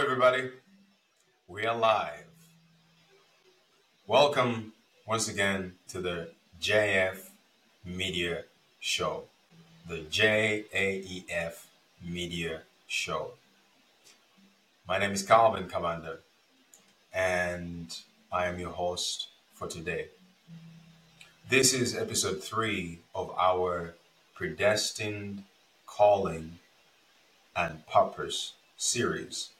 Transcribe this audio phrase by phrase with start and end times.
[0.00, 0.48] everybody.
[1.46, 2.24] We are live.
[4.06, 4.72] Welcome
[5.06, 7.28] once again to the JF
[7.84, 8.44] Media
[8.80, 9.24] Show.
[9.86, 11.66] The JAEF
[12.02, 13.32] Media Show.
[14.88, 16.20] My name is Calvin Cavander,
[17.12, 17.94] and
[18.32, 20.06] I am your host for today.
[21.50, 23.96] This is episode three of our
[24.34, 25.44] Predestined
[25.84, 26.58] Calling
[27.54, 29.50] and Purpose series.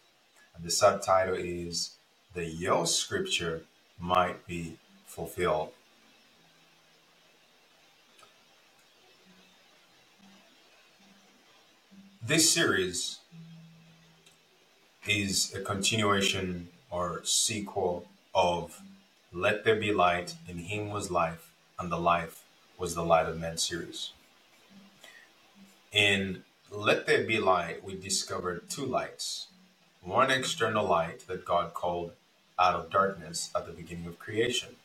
[0.63, 1.97] The subtitle is
[2.35, 3.63] The Your Scripture
[3.99, 5.71] Might Be Fulfilled.
[12.23, 13.21] This series
[15.09, 18.83] is a continuation or sequel of
[19.33, 22.45] Let There Be Light, In Him Was Life, and the Life
[22.77, 24.11] was the Light of Men series.
[25.91, 29.47] In Let There Be Light, we discovered two lights
[30.03, 32.13] one external light that God called
[32.59, 34.77] out of darkness at the beginning of creation,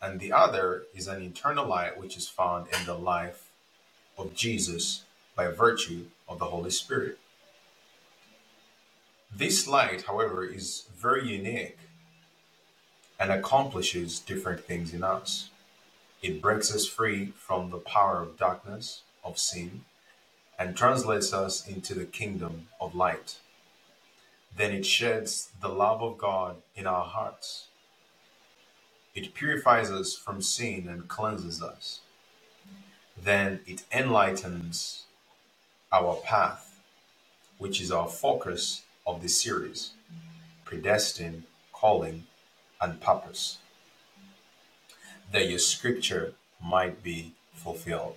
[0.00, 3.50] and the other is an internal light which is found in the life
[4.18, 5.04] of Jesus
[5.34, 7.18] by virtue of the Holy Spirit.
[9.34, 11.78] This light, however, is very unique
[13.18, 15.50] and accomplishes different things in us.
[16.22, 19.84] It breaks us free from the power of darkness, of sin,
[20.58, 23.38] and translates us into the kingdom of light.
[24.56, 27.66] Then it sheds the love of God in our hearts.
[29.14, 32.00] It purifies us from sin and cleanses us.
[33.22, 35.04] Then it enlightens
[35.92, 36.80] our path,
[37.58, 39.92] which is our focus of this series
[40.64, 42.24] predestined, calling,
[42.80, 43.58] and purpose.
[45.32, 48.16] That your scripture might be fulfilled.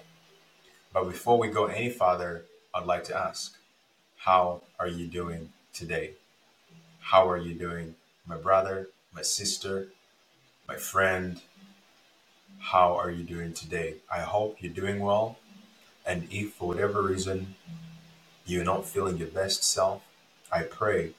[0.92, 3.56] But before we go any further, I'd like to ask,
[4.18, 6.14] how are you doing today?
[7.10, 7.96] How are you doing,
[8.28, 9.88] my brother, my sister,
[10.68, 11.42] my friend?
[12.60, 13.96] How are you doing today?
[14.14, 15.40] I hope you're doing well.
[16.06, 17.56] And if for whatever reason
[18.46, 20.04] you're not feeling your best self,
[20.52, 21.14] I pray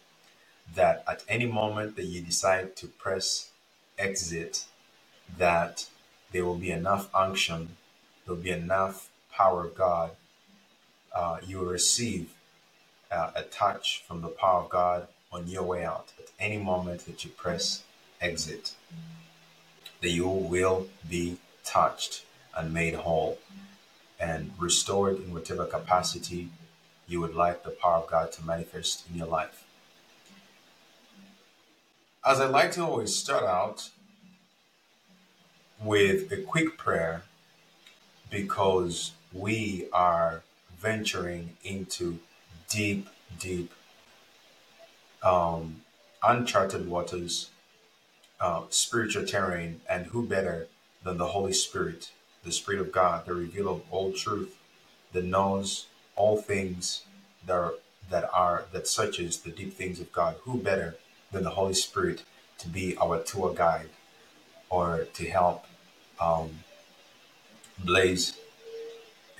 [0.76, 3.50] that at any moment that you decide to press
[3.98, 4.66] exit,
[5.36, 5.88] that
[6.30, 7.76] there will be enough unction,
[8.24, 10.12] there will be enough power of God.
[11.12, 12.30] Uh, you will receive
[13.10, 16.12] uh, a touch from the power of God on your way out.
[16.18, 17.84] At any moment that you press
[18.20, 18.74] exit,
[20.00, 22.24] that you will be touched
[22.56, 23.38] and made whole
[24.18, 26.50] and restored in whatever capacity
[27.06, 29.64] you would like the power of God to manifest in your life.
[32.24, 33.90] As I like to always start out
[35.82, 37.22] with a quick prayer
[38.30, 40.42] because we are
[40.78, 42.18] venturing into
[42.68, 43.08] deep,
[43.38, 43.72] deep,
[45.22, 45.82] um,
[46.22, 47.50] uncharted waters,
[48.40, 50.68] uh, spiritual terrain, and who better
[51.02, 52.10] than the Holy Spirit,
[52.44, 54.56] the Spirit of God, the revealer of all truth,
[55.12, 55.86] that knows
[56.16, 57.04] all things
[57.46, 57.74] that are,
[58.10, 60.36] that are that searches the deep things of God.
[60.42, 60.96] Who better
[61.32, 62.22] than the Holy Spirit
[62.58, 63.90] to be our tour guide
[64.68, 65.64] or to help
[66.20, 66.50] um,
[67.78, 68.38] blaze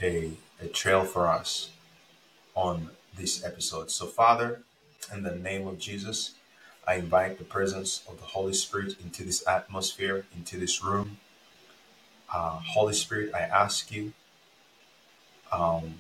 [0.03, 1.71] a, a trail for us
[2.55, 3.91] on this episode.
[3.91, 4.63] So, Father,
[5.13, 6.35] in the name of Jesus,
[6.87, 11.19] I invite the presence of the Holy Spirit into this atmosphere, into this room.
[12.33, 14.13] Uh, Holy Spirit, I ask you
[15.53, 15.95] um,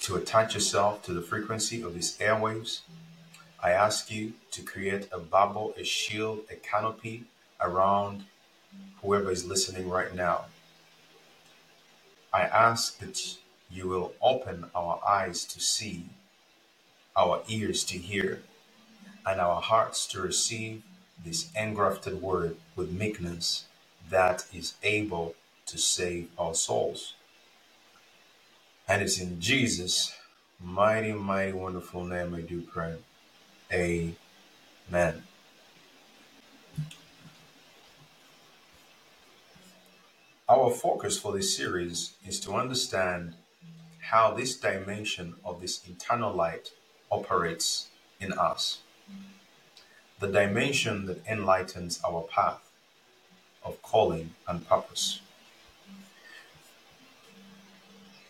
[0.00, 2.80] to attach yourself to the frequency of these airwaves.
[3.62, 7.24] I ask you to create a bubble, a shield, a canopy
[7.60, 8.24] around
[9.00, 10.46] whoever is listening right now.
[12.32, 13.36] I ask that
[13.70, 16.06] you will open our eyes to see,
[17.16, 18.42] our ears to hear,
[19.26, 20.82] and our hearts to receive
[21.24, 23.66] this engrafted word with meekness
[24.10, 25.34] that is able
[25.66, 27.14] to save our souls.
[28.88, 30.14] And it's in Jesus'
[30.60, 32.96] mighty, mighty, wonderful name I do pray.
[33.72, 35.22] Amen.
[40.48, 43.34] Our focus for this series is to understand
[44.00, 46.72] how this dimension of this internal light
[47.12, 47.88] operates
[48.20, 48.80] in us.
[50.20, 52.62] The dimension that enlightens our path
[53.64, 55.20] of calling and purpose.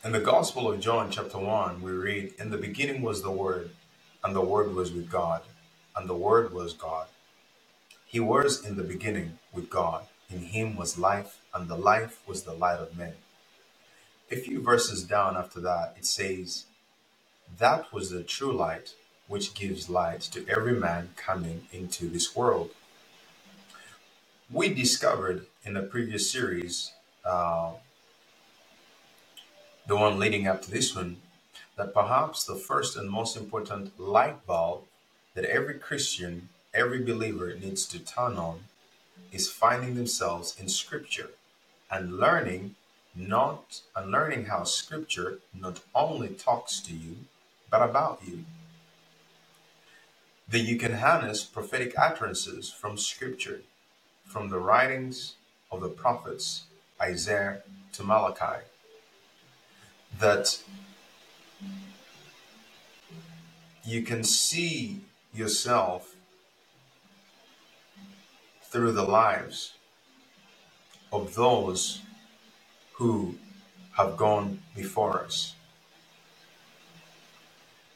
[0.05, 3.71] In the Gospel of John, chapter 1, we read, In the beginning was the Word,
[4.25, 5.43] and the Word was with God,
[5.97, 7.07] and the Word was God.
[8.07, 10.07] He was in the beginning with God.
[10.31, 13.15] In him was life, and the life was the light of men.
[14.31, 16.67] A few verses down after that, it says,
[17.59, 18.95] That was the true light,
[19.29, 22.71] which gives light to every man coming into this world.
[24.51, 26.93] We discovered in the previous series,
[27.25, 27.73] uh,
[29.87, 31.19] the one leading up to this one,
[31.77, 34.83] that perhaps the first and most important light bulb
[35.35, 38.61] that every Christian, every believer needs to turn on
[39.33, 41.31] is finding themselves in Scripture
[41.91, 42.75] and learning
[43.15, 47.17] not and learning how Scripture not only talks to you
[47.73, 48.45] but about you.
[50.49, 53.63] That you can harness prophetic utterances from Scripture,
[54.27, 55.37] from the writings
[55.73, 56.65] of the prophets
[57.01, 57.63] Isaiah
[57.95, 58.63] to Malachi.
[60.21, 60.63] That
[63.85, 65.01] you can see
[65.35, 66.15] yourself
[68.65, 69.73] through the lives
[71.11, 72.03] of those
[72.95, 73.37] who
[73.97, 75.55] have gone before us.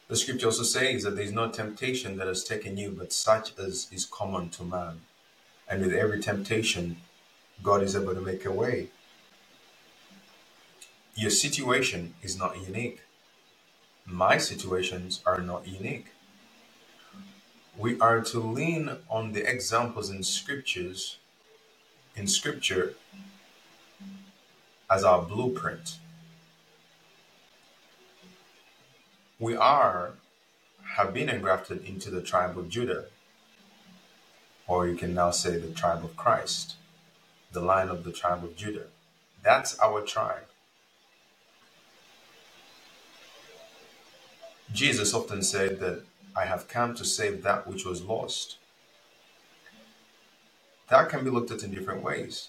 [0.09, 3.59] The scripture also says that there is no temptation that has taken you, but such
[3.59, 5.01] as is common to man.
[5.69, 6.99] And with every temptation,
[7.63, 8.89] God is able to make a way.
[11.17, 13.01] Your situation is not unique.
[14.05, 16.07] My situations are not unique.
[17.77, 21.19] We are to lean on the examples in scriptures
[22.15, 22.95] in scripture
[24.91, 25.99] as our blueprint.
[29.39, 30.13] We are
[30.97, 33.07] have been engrafted into the tribe of Judah,
[34.67, 36.77] or you can now say the tribe of Christ,
[37.53, 38.87] the line of the tribe of Judah.
[39.43, 40.47] That's our tribe.
[44.73, 46.03] Jesus often said that
[46.35, 48.57] I have come to save that which was lost.
[50.89, 52.49] That can be looked at in different ways.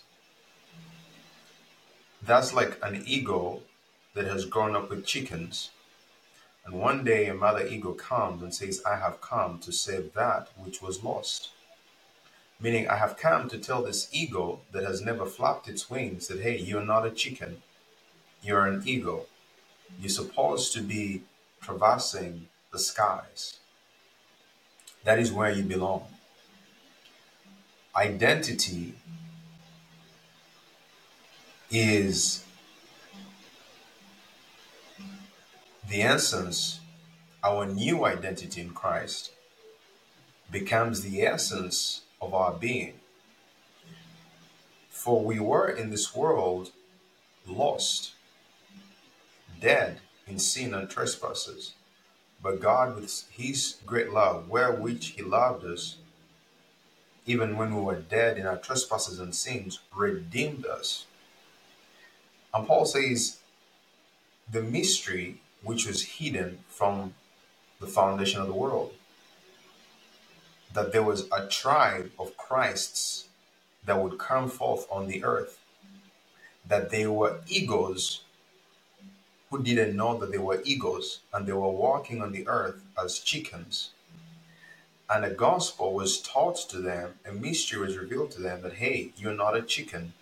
[2.21, 3.63] That's like an eagle
[4.13, 5.69] that has grown up with chickens.
[6.67, 10.49] And one day a mother eagle comes and says, I have come to save that
[10.57, 11.51] which was lost.
[12.59, 16.41] Meaning, I have come to tell this eagle that has never flapped its wings that,
[16.41, 17.61] hey, you're not a chicken,
[18.43, 19.27] you're an eagle.
[19.97, 21.21] You're supposed to be
[21.61, 23.59] traversing the skies.
[25.05, 26.05] That is where you belong.
[27.95, 28.95] Identity
[31.71, 32.43] is
[35.89, 36.81] the essence,
[37.43, 39.31] our new identity in Christ
[40.51, 42.93] becomes the essence of our being.
[44.89, 46.71] For we were in this world
[47.47, 48.13] lost,
[49.61, 51.73] dead in sin and trespasses.
[52.43, 55.97] But God, with His great love, wherewith He loved us,
[57.25, 61.05] even when we were dead in our trespasses and sins, redeemed us.
[62.53, 63.37] And Paul says,
[64.49, 67.13] the mystery which was hidden from
[67.79, 68.93] the foundation of the world,
[70.73, 73.27] that there was a tribe of Christs
[73.85, 75.59] that would come forth on the earth,
[76.67, 78.21] that they were egos
[79.49, 83.19] who didn't know that they were egos and they were walking on the earth as
[83.19, 83.91] chickens.
[85.09, 89.11] And the gospel was taught to them, a mystery was revealed to them that, hey,
[89.15, 90.13] you're not a chicken,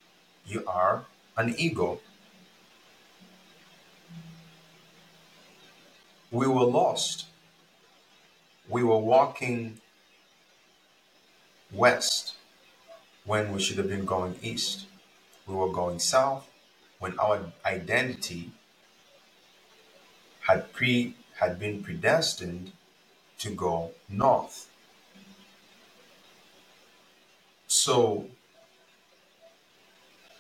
[0.46, 1.06] you are
[1.38, 2.00] an ego.
[6.32, 7.26] We were lost.
[8.68, 9.80] We were walking
[11.72, 12.36] west
[13.26, 14.86] when we should have been going east.
[15.48, 16.50] We were going south
[17.00, 18.52] when our identity
[20.42, 22.72] had pre had been predestined
[23.40, 24.70] to go north.
[27.68, 28.28] So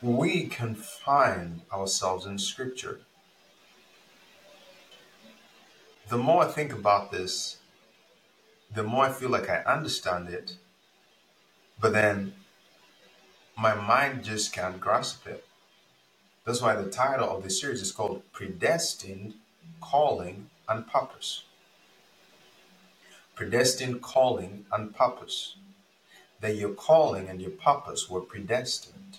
[0.01, 3.01] we can find ourselves in scripture.
[6.07, 7.57] The more I think about this,
[8.71, 10.55] the more I feel like I understand it,
[11.79, 12.35] but then
[13.57, 15.45] my mind just can't grasp it.
[16.45, 19.33] That's why the title of the series is called Predestined
[19.81, 21.43] Calling and Purpose.
[23.33, 25.55] Predestined calling and purpose.
[26.39, 29.17] That your calling and your purpose were predestined.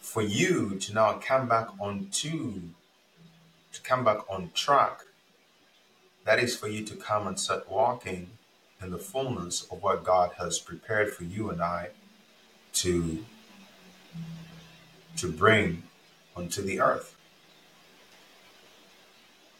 [0.00, 2.08] For you to now come back on
[3.72, 5.02] to come back on track,
[6.24, 8.30] that is for you to come and start walking
[8.82, 11.90] in the fullness of what God has prepared for you and I
[12.74, 13.24] to
[15.16, 15.84] to bring
[16.36, 17.16] onto the earth.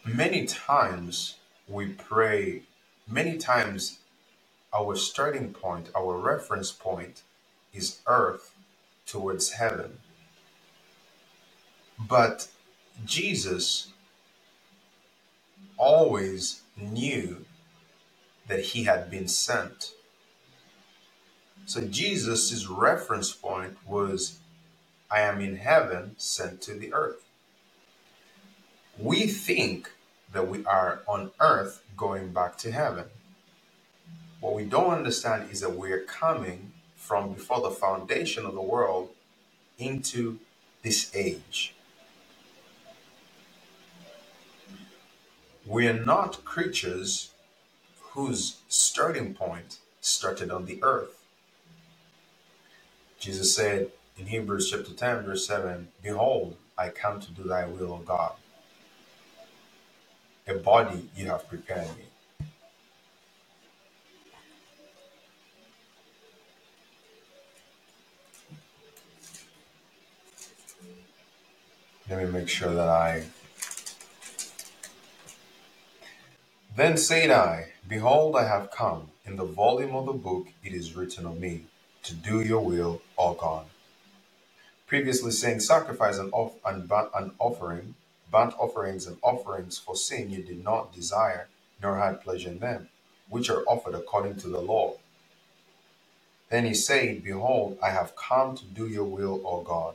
[0.05, 1.37] Many times
[1.69, 2.63] we pray,
[3.09, 3.99] many times
[4.75, 7.23] our starting point, our reference point
[7.75, 8.55] is earth
[9.07, 9.99] towards heaven.
[11.99, 12.49] But
[13.05, 13.92] Jesus
[15.83, 17.45] always knew
[18.47, 19.91] that he had been sent.
[21.67, 24.39] So Jesus' reference point was,
[25.11, 27.25] I am in heaven sent to the earth.
[28.97, 29.91] We think
[30.33, 33.07] that we are on earth going back to heaven.
[34.41, 39.11] What we don't understand is that we're coming from before the foundation of the world
[39.79, 40.39] into
[40.83, 41.75] this age.
[45.65, 47.31] We are not creatures
[48.01, 51.23] whose starting point started on the earth.
[53.21, 57.93] Jesus said in Hebrews chapter 10, verse 7 Behold, I come to do thy will,
[57.93, 58.33] O God.
[60.49, 62.05] A body you have prepared me.
[72.11, 73.23] Let me make sure that I.
[76.77, 79.11] Then said I, Behold, I have come.
[79.27, 81.65] In the volume of the book it is written of me,
[82.05, 83.67] to do your will, O God.
[84.87, 87.95] Previously saying, Sacrifice and, off- and, and offering,
[88.31, 91.49] burnt offerings and offerings for sin you did not desire,
[91.83, 92.89] nor had pleasure in them,
[93.31, 94.97] which are offered according to the law.
[96.51, 99.95] Then he said, Behold, I have come to do your will, O God.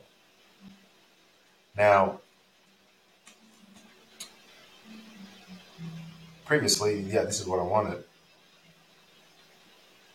[1.76, 2.20] Now,
[6.48, 8.04] previously, yeah, this is what I wanted.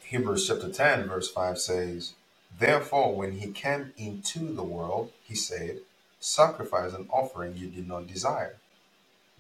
[0.06, 2.14] Hebrews chapter 10, verse 5 says,
[2.60, 5.80] Therefore, when he came into the world, he said,
[6.20, 8.58] Sacrifice and offering you did not desire,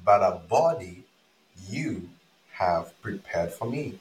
[0.03, 1.05] but a body
[1.69, 2.09] you
[2.53, 3.99] have prepared for me.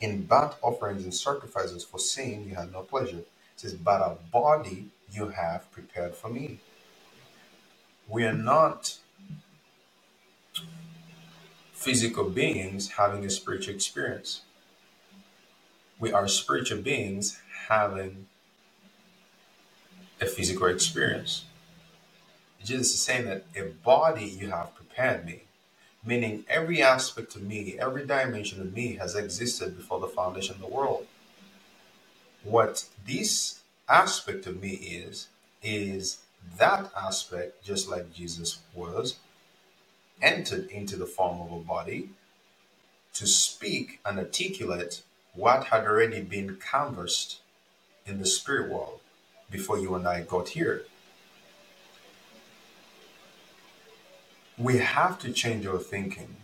[0.00, 3.18] In burnt offerings and sacrifices for sin you had no pleasure.
[3.18, 3.26] It
[3.56, 6.60] says, But a body you have prepared for me.
[8.08, 8.96] We are not
[11.78, 14.42] physical beings having a spiritual experience.
[16.00, 18.26] We are spiritual beings having
[20.20, 21.44] a physical experience.
[22.64, 25.42] Jesus is saying that a body you have prepared me,
[26.04, 30.60] meaning every aspect of me, every dimension of me has existed before the foundation of
[30.60, 31.06] the world.
[32.42, 35.28] What this aspect of me is,
[35.62, 36.18] is
[36.58, 39.14] that aspect, just like Jesus was,
[40.22, 42.10] entered into the form of a body
[43.14, 45.02] to speak and articulate
[45.34, 47.40] what had already been canvassed
[48.06, 49.00] in the spirit world
[49.50, 50.82] before you and I got here.
[54.56, 56.36] We have to change our thinking.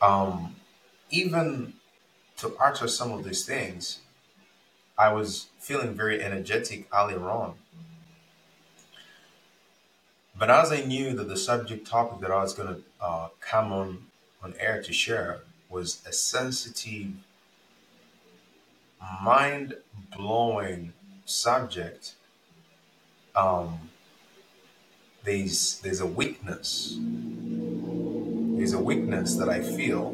[0.00, 0.56] Um,
[1.10, 1.74] even
[2.38, 3.98] to utter some of these things,
[4.96, 7.54] I was feeling very energetic earlier on.
[10.38, 13.72] But as I knew that the subject topic that I was going to uh, come
[13.72, 14.06] on
[14.40, 17.08] on air to share was a sensitive,
[19.20, 19.74] mind
[20.16, 20.92] blowing
[21.24, 22.14] subject,
[23.34, 23.90] um,
[25.24, 26.96] there's there's a weakness.
[28.56, 30.12] There's a weakness that I feel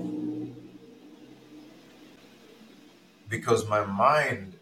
[3.29, 4.55] because my mind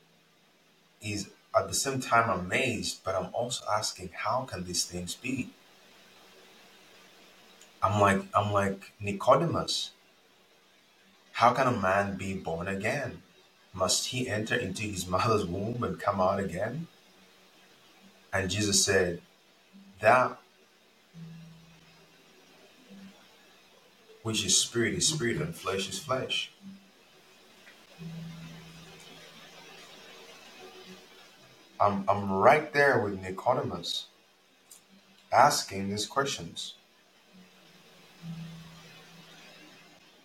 [1.01, 5.51] is at the same time amazed, but I'm also asking, how can these things be?
[7.83, 9.91] I'm like I'm like Nicodemus.
[11.33, 13.23] How can a man be born again?
[13.75, 16.87] Must he enter into his mother's womb and come out again?
[18.33, 19.21] And Jesus said,
[20.01, 20.39] That
[24.23, 26.53] which is spirit is spirit and flesh is flesh.
[31.83, 34.07] I'm, I'm right there with Nicodemus
[35.33, 36.75] asking these questions.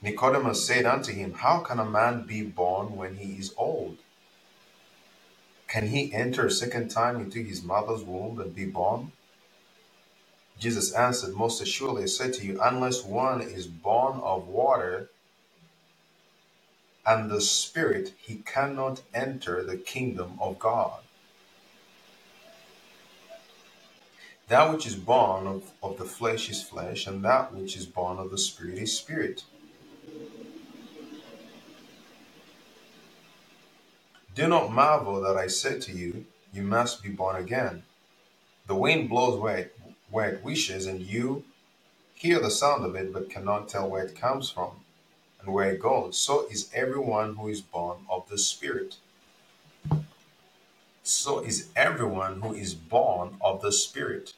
[0.03, 3.97] Nicodemus said unto him, How can a man be born when he is old?
[5.67, 9.11] Can he enter a second time into his mother's womb and be born?
[10.59, 15.09] Jesus answered, Most assuredly I say to you, unless one is born of water
[17.03, 21.01] and the Spirit, he cannot enter the kingdom of God.
[24.47, 28.17] That which is born of, of the flesh is flesh, and that which is born
[28.17, 29.43] of the Spirit is spirit.
[34.33, 37.83] Do not marvel that I said to you, You must be born again.
[38.67, 41.43] The wind blows where it, where it wishes, and you
[42.13, 44.71] hear the sound of it, but cannot tell where it comes from
[45.41, 46.17] and where it goes.
[46.17, 48.95] So is everyone who is born of the Spirit.
[51.03, 54.33] So is everyone who is born of the Spirit.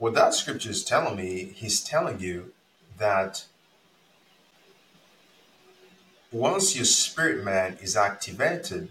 [0.00, 2.54] What that scripture is telling me, he's telling you
[2.96, 3.44] that
[6.32, 8.88] once your spirit man is activated,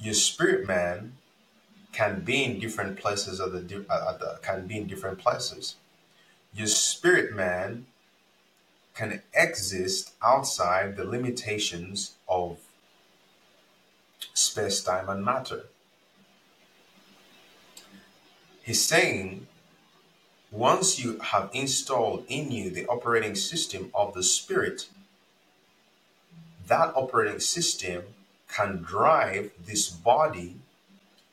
[0.00, 1.12] your spirit man
[1.92, 5.76] can be in different places of the, di- uh, the can be in different places.
[6.52, 7.86] Your spirit man
[8.94, 12.58] can exist outside the limitations of
[14.34, 15.66] space, time, and matter.
[18.64, 19.46] He's saying
[20.50, 24.88] once you have installed in you the operating system of the spirit,
[26.66, 28.02] that operating system
[28.48, 30.56] can drive this body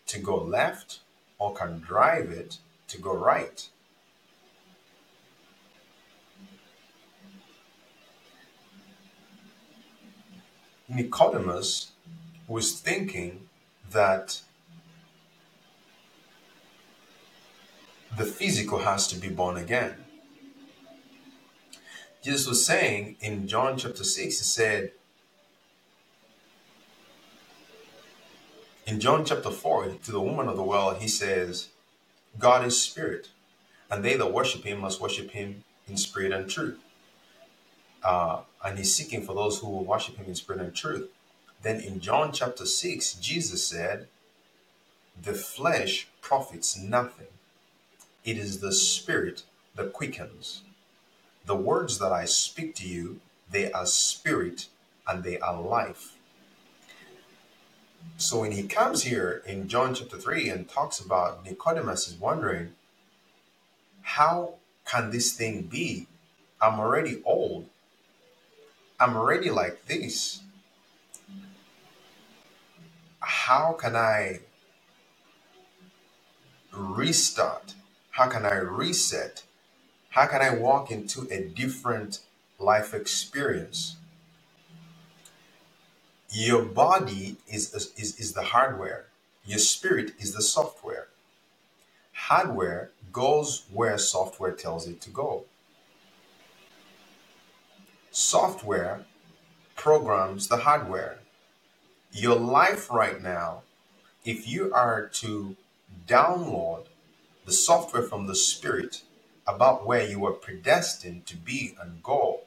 [0.06, 1.00] to go left
[1.40, 2.58] or can drive it
[2.88, 3.68] to go right.
[10.88, 11.92] Nicodemus
[12.48, 13.50] was thinking
[13.92, 14.42] that
[18.18, 19.94] the physical has to be born again.
[22.24, 24.92] Jesus was saying in John chapter 6, he said,
[28.88, 31.70] in John chapter 4, to the woman of the well, he says,
[32.40, 33.30] God is spirit,
[33.92, 36.80] and they that worship him must worship him in spirit and truth.
[38.04, 41.08] Uh, and he's seeking for those who will worship him in spirit and truth.
[41.62, 44.08] Then in John chapter 6, Jesus said,
[45.22, 47.28] The flesh profits nothing.
[48.28, 49.44] It is the spirit
[49.76, 50.64] that quickens.
[51.46, 54.68] The words that I speak to you, they are spirit
[55.08, 56.18] and they are life.
[58.18, 62.74] So when he comes here in John chapter 3 and talks about Nicodemus is wondering,
[64.02, 66.08] how can this thing be?
[66.62, 67.70] I'm already old.
[69.00, 70.42] I'm already like this.
[73.22, 74.40] How can I
[76.74, 77.76] restart?
[78.18, 79.44] How can I reset?
[80.10, 82.22] How can I walk into a different
[82.58, 83.98] life experience?
[86.32, 89.06] Your body is, is, is the hardware,
[89.46, 91.10] your spirit is the software.
[92.12, 95.44] Hardware goes where software tells it to go.
[98.10, 99.06] Software
[99.76, 101.20] programs the hardware.
[102.12, 103.62] Your life right now,
[104.26, 105.56] if you are to
[106.08, 106.88] download
[107.48, 109.04] the software from the spirit
[109.48, 112.42] about where you were predestined to be and go,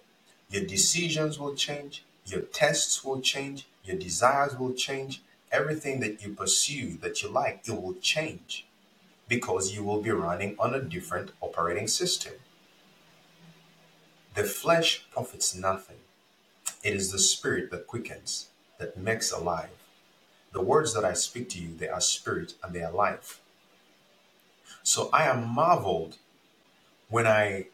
[0.50, 6.34] your decisions will change, your tests will change, your desires will change, everything that you
[6.34, 8.66] pursue that you like, it will change
[9.26, 12.34] because you will be running on a different operating system.
[14.34, 16.00] The flesh profits nothing.
[16.82, 19.70] It is the spirit that quickens, that makes alive.
[20.52, 23.39] The words that I speak to you, they are spirit and they are life.
[24.83, 26.16] So I am marveled
[27.09, 27.66] when I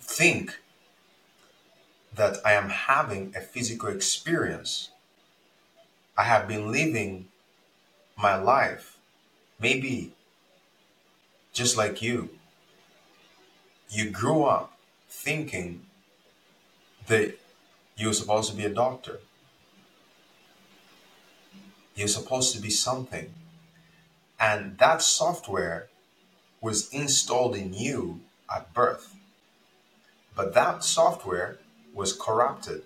[0.00, 0.60] think
[2.14, 4.90] that I am having a physical experience.
[6.16, 7.28] I have been living
[8.16, 8.98] my life,
[9.58, 10.12] maybe
[11.52, 12.28] just like you.
[13.88, 14.72] You grew up
[15.08, 15.86] thinking
[17.06, 17.38] that
[17.96, 19.20] you were supposed to be a doctor,
[21.94, 23.32] you're supposed to be something.
[24.38, 25.88] And that software
[26.60, 28.20] was installed in you
[28.54, 29.14] at birth.
[30.34, 31.58] But that software
[31.92, 32.84] was corrupted.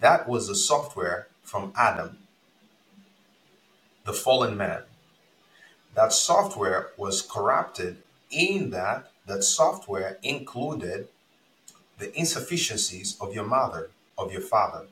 [0.00, 2.18] That was the software from Adam,
[4.04, 4.82] the fallen man.
[5.94, 7.98] That software was corrupted
[8.30, 11.08] in that that software included
[11.98, 14.86] the insufficiencies of your mother, of your father.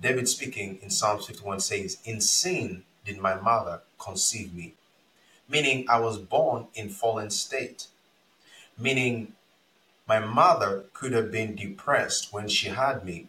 [0.00, 4.74] David speaking in Psalm 51 says, In sin did my mother conceive me.
[5.48, 7.88] Meaning I was born in fallen state.
[8.78, 9.34] Meaning
[10.06, 13.28] my mother could have been depressed when she had me,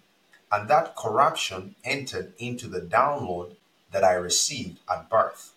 [0.51, 3.55] and that corruption entered into the download
[3.91, 5.53] that I received at birth.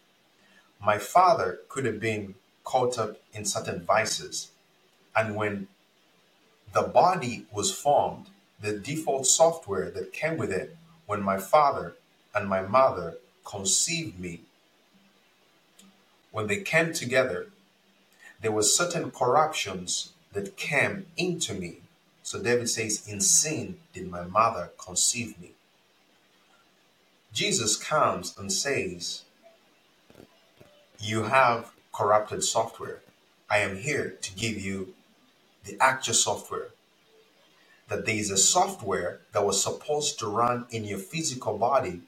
[0.80, 4.50] My father could have been caught up in certain vices,
[5.14, 5.68] and when
[6.72, 8.26] the body was formed,
[8.60, 10.76] the default software that came with it
[11.06, 11.96] when my father
[12.34, 14.42] and my mother conceived me,
[16.32, 17.48] when they came together,
[18.42, 21.78] there were certain corruptions that came into me.
[22.22, 25.52] So David says, In sin did my mother conceive me.
[27.32, 29.24] Jesus comes and says,
[31.00, 33.02] You have corrupted software.
[33.50, 34.94] I am here to give you
[35.64, 36.68] the actual software.
[37.88, 42.02] That there is a software that was supposed to run in your physical body,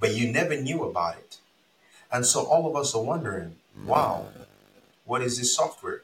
[0.00, 1.38] but you never knew about it.
[2.12, 4.26] And so all of us are wondering, wow,
[5.04, 6.02] what is this software?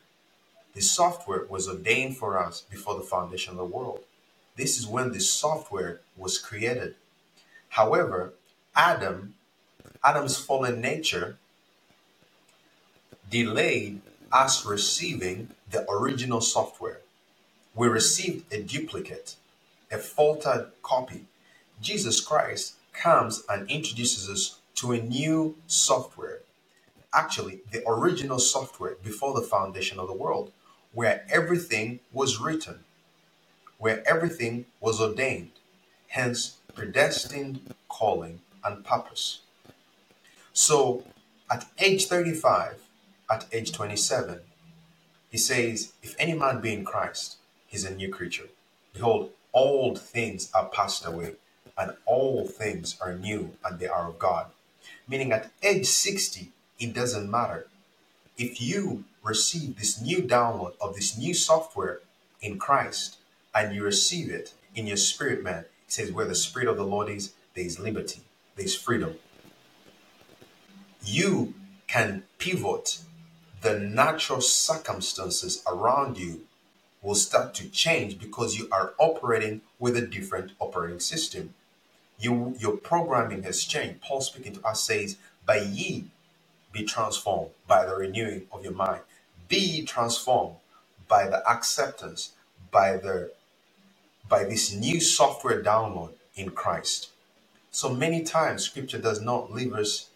[0.74, 4.00] This software was ordained for us before the foundation of the world.
[4.56, 6.94] This is when this software was created.
[7.70, 8.34] However,
[8.74, 9.34] Adam,
[10.04, 11.36] Adam's fallen nature,
[13.30, 14.00] delayed
[14.30, 17.00] us receiving the original software.
[17.74, 19.36] We received a duplicate,
[19.90, 21.24] a faltered copy.
[21.80, 26.40] Jesus Christ comes and introduces us to a new software.
[27.14, 30.52] Actually, the original software before the foundation of the world,
[30.92, 32.80] where everything was written,
[33.78, 35.52] where everything was ordained,
[36.08, 39.40] hence predestined calling and purpose.
[40.52, 41.04] So
[41.50, 42.82] at age 35,
[43.30, 44.40] at age 27,
[45.30, 48.48] he says, If any man be in Christ, he's a new creature.
[48.94, 51.34] Behold, old things are passed away,
[51.76, 54.46] and all things are new, and they are of God.
[55.08, 57.66] Meaning at age 60, it doesn't matter.
[58.36, 62.00] If you receive this new download of this new software
[62.40, 63.18] in Christ,
[63.54, 66.84] and you receive it in your spirit, man, it says, Where the Spirit of the
[66.84, 68.22] Lord is, there is liberty,
[68.56, 69.16] there is freedom.
[71.04, 71.54] You
[71.86, 73.00] can pivot
[73.60, 76.42] the natural circumstances around you
[77.00, 81.54] will start to change because you are operating with a different operating system.
[82.22, 84.02] You, your programming has changed.
[84.02, 86.06] Paul speaking to us says, By ye
[86.72, 89.02] be transformed by the renewing of your mind.
[89.48, 90.56] Be transformed
[91.08, 92.32] by the acceptance,
[92.72, 93.32] by the
[94.28, 97.10] by this new software download in Christ.
[97.72, 100.10] So many times scripture does not leave us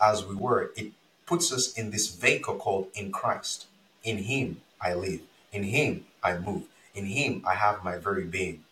[0.00, 0.72] as we were.
[0.76, 0.92] It
[1.26, 3.66] puts us in this vehicle called in Christ.
[4.04, 5.20] In him I live.
[5.52, 6.64] In him I move.
[6.94, 8.64] In him I have my very being.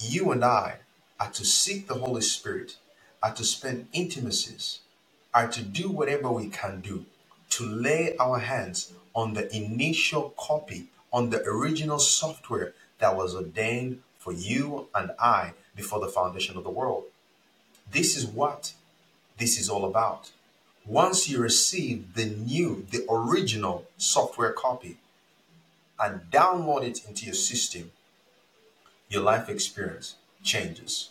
[0.00, 0.80] You and I
[1.18, 2.76] are to seek the Holy Spirit,
[3.22, 4.80] are to spend intimacies,
[5.32, 7.06] are to do whatever we can do
[7.50, 14.02] to lay our hands on the initial copy, on the original software that was ordained
[14.18, 17.04] for you and I before the foundation of the world.
[17.90, 18.74] This is what
[19.38, 20.32] this is all about.
[20.84, 24.98] Once you receive the new, the original software copy
[25.98, 27.90] and download it into your system,
[29.08, 31.10] your life experience changes.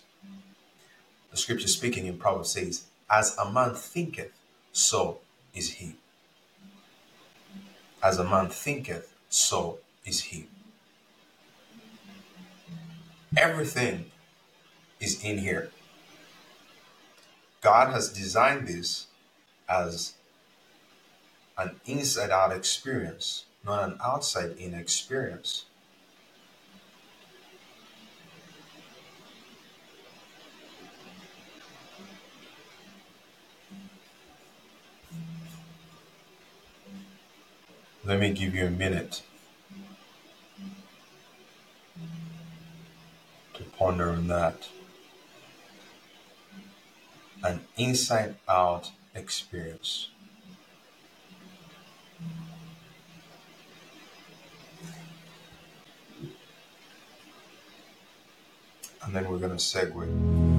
[1.32, 4.32] The scripture speaking in Proverbs says, As a man thinketh,
[4.72, 5.20] so
[5.54, 5.96] is he.
[8.02, 10.48] As a man thinketh, so is he.
[13.38, 14.06] Everything
[15.00, 15.70] is in here.
[17.62, 19.08] God has designed this
[19.68, 20.14] as
[21.58, 25.66] an inside out experience, not an outside in experience.
[38.06, 39.24] Let me give you a minute
[43.56, 44.68] to ponder on that.
[47.44, 50.10] An inside out experience.
[59.04, 60.55] And then we're going to segue.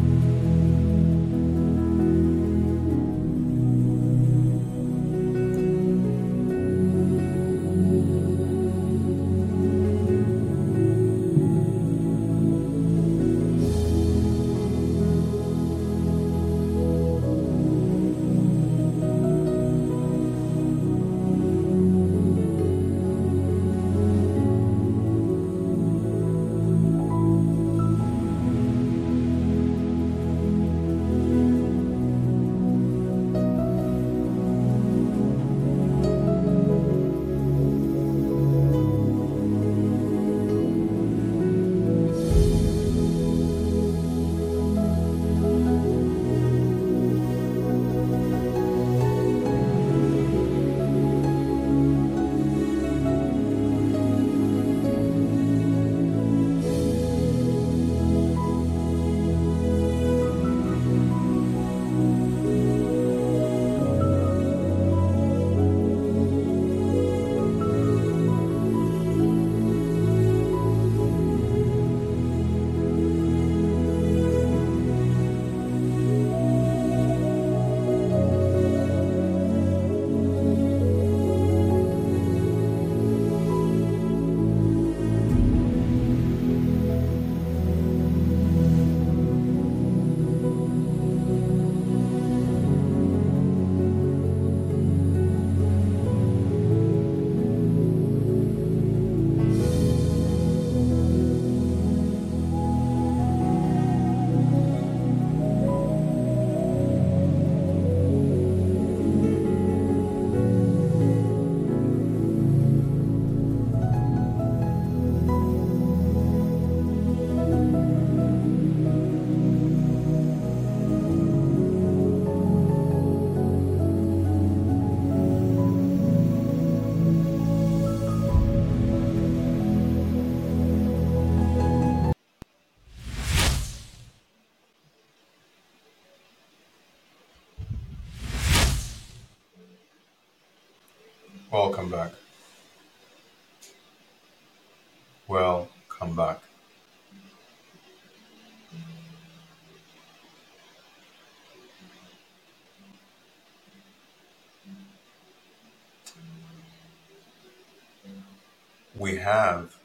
[159.06, 159.76] We have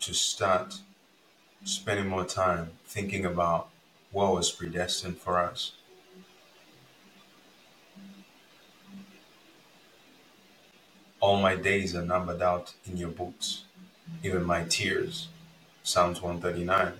[0.00, 0.80] to start
[1.62, 3.68] spending more time thinking about
[4.10, 5.70] what was predestined for us.
[11.20, 13.62] All my days are numbered out in your books,
[14.24, 15.28] even my tears.
[15.84, 16.94] Psalms 139.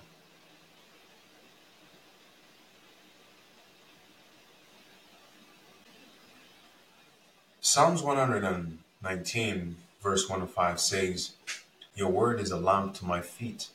[7.61, 9.77] Psalms 119,
[10.07, 11.33] verse 1 to 5 says,
[11.97, 13.71] Your word is a lamp to my feet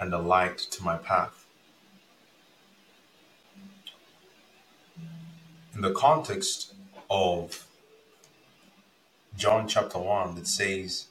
[0.00, 1.44] and a light to my path.
[5.74, 6.72] In the context
[7.10, 7.66] of
[9.36, 11.08] John chapter 1, that says,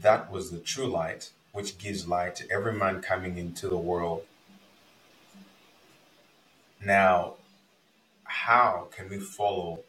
[0.00, 4.22] That was the true light, which gives light to every man coming into the world.
[6.80, 7.34] Now,
[8.22, 9.80] how can we follow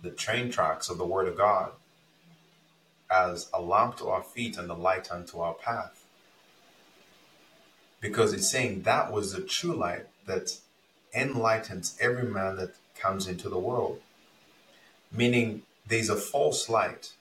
[0.00, 1.72] the train tracks of the Word of God
[3.10, 6.04] as a lamp to our feet and a light unto our path?
[8.00, 10.58] Because it's saying that was the true light that
[11.14, 14.00] enlightens every man that comes into the world.
[15.12, 17.12] Meaning there's a false light,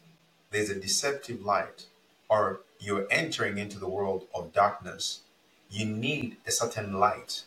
[0.52, 1.88] there's a deceptive light,
[2.30, 5.22] or you're entering into the world of darkness.
[5.70, 7.44] You need a certain light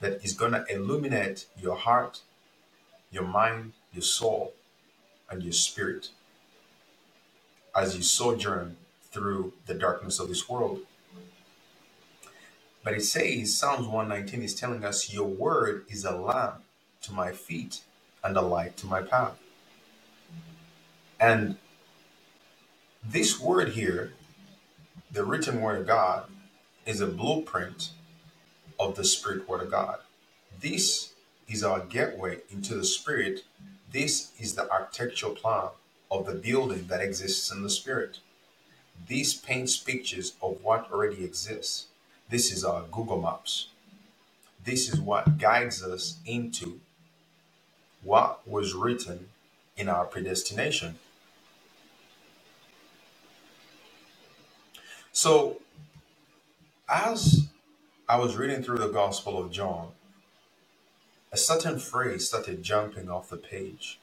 [0.00, 2.22] that is going to illuminate your heart,
[3.10, 4.54] your mind, your soul,
[5.30, 6.10] and your spirit
[7.76, 8.76] as you sojourn
[9.12, 10.80] through the darkness of this world.
[12.84, 16.62] But it says, Psalms 119 is telling us, Your word is a lamp
[17.02, 17.82] to my feet
[18.24, 19.38] and a light to my path.
[21.20, 21.56] And
[23.04, 24.14] this word here,
[25.12, 26.26] the written word of God,
[26.86, 27.90] is a blueprint
[28.80, 29.98] of the spirit word of God.
[30.60, 31.14] This
[31.48, 33.44] is our gateway into the spirit.
[33.92, 35.70] This is the architectural plan
[36.10, 38.18] of the building that exists in the spirit.
[39.08, 41.86] This paints pictures of what already exists.
[42.30, 43.68] This is our Google Maps.
[44.64, 46.80] This is what guides us into
[48.02, 49.28] what was written
[49.76, 50.96] in our predestination.
[55.12, 55.60] So,
[56.88, 57.48] as
[58.08, 59.88] I was reading through the Gospel of John,
[61.32, 63.98] a certain phrase started jumping off the page.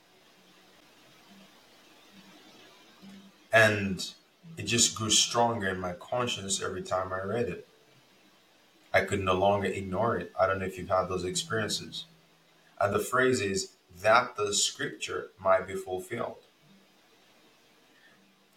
[3.52, 4.14] And
[4.58, 7.68] it just grew stronger in my conscience every time I read it.
[8.94, 10.34] I could no longer ignore it.
[10.40, 12.06] I don't know if you've had those experiences.
[12.80, 16.44] And the phrase is that the scripture might be fulfilled.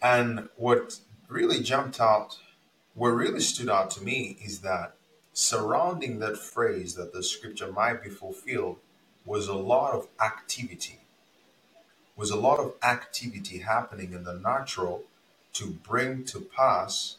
[0.01, 2.37] And what really jumped out,
[2.93, 4.95] what really stood out to me is that
[5.33, 8.77] surrounding that phrase that the scripture might be fulfilled
[9.25, 11.04] was a lot of activity
[12.15, 15.03] was a lot of activity happening in the natural
[15.53, 17.17] to bring to pass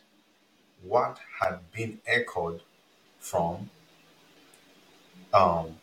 [0.83, 2.63] what had been echoed
[3.19, 3.71] from
[5.33, 5.77] um,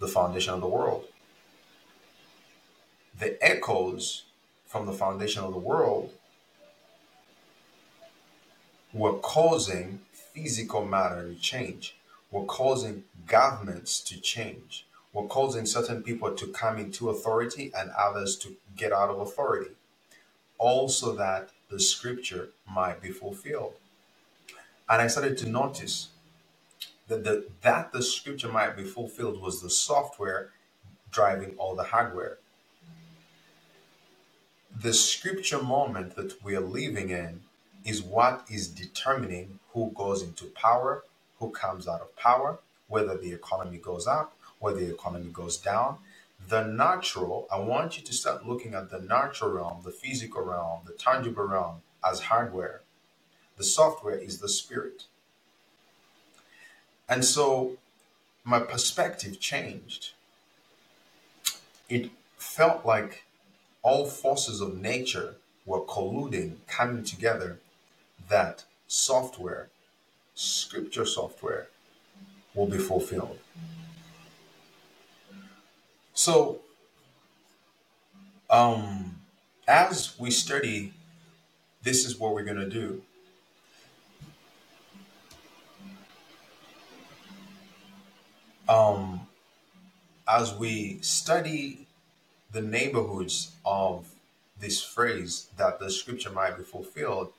[0.00, 1.04] the foundation of the world.
[3.18, 4.24] The echoes
[4.66, 6.12] from the foundation of the world
[8.92, 11.96] were causing physical matter to change,
[12.30, 18.36] were causing governments to change, were causing certain people to come into authority and others
[18.38, 19.72] to get out of authority,
[20.58, 23.74] also that the scripture might be fulfilled.
[24.88, 26.10] And I started to notice
[27.08, 30.50] that the, that the scripture might be fulfilled was the software
[31.12, 32.38] driving all the hardware.
[34.80, 37.42] The scripture moment that we are living in
[37.84, 41.04] is what is determining who goes into power,
[41.38, 45.98] who comes out of power, whether the economy goes up, whether the economy goes down.
[46.48, 50.80] The natural, I want you to start looking at the natural realm, the physical realm,
[50.86, 52.80] the tangible realm as hardware.
[53.58, 55.04] The software is the spirit.
[57.10, 57.76] And so
[58.42, 60.12] my perspective changed.
[61.90, 63.24] It felt like
[63.82, 67.58] all forces of nature were colluding, coming together,
[68.30, 69.68] that software,
[70.34, 71.68] scripture software,
[72.54, 73.38] will be fulfilled.
[76.14, 76.60] So,
[78.48, 79.16] um,
[79.66, 80.94] as we study,
[81.82, 83.02] this is what we're going to do.
[88.68, 89.26] Um,
[90.28, 91.88] as we study
[92.52, 94.06] the neighborhoods of
[94.60, 97.32] this phrase that the scripture might be fulfilled,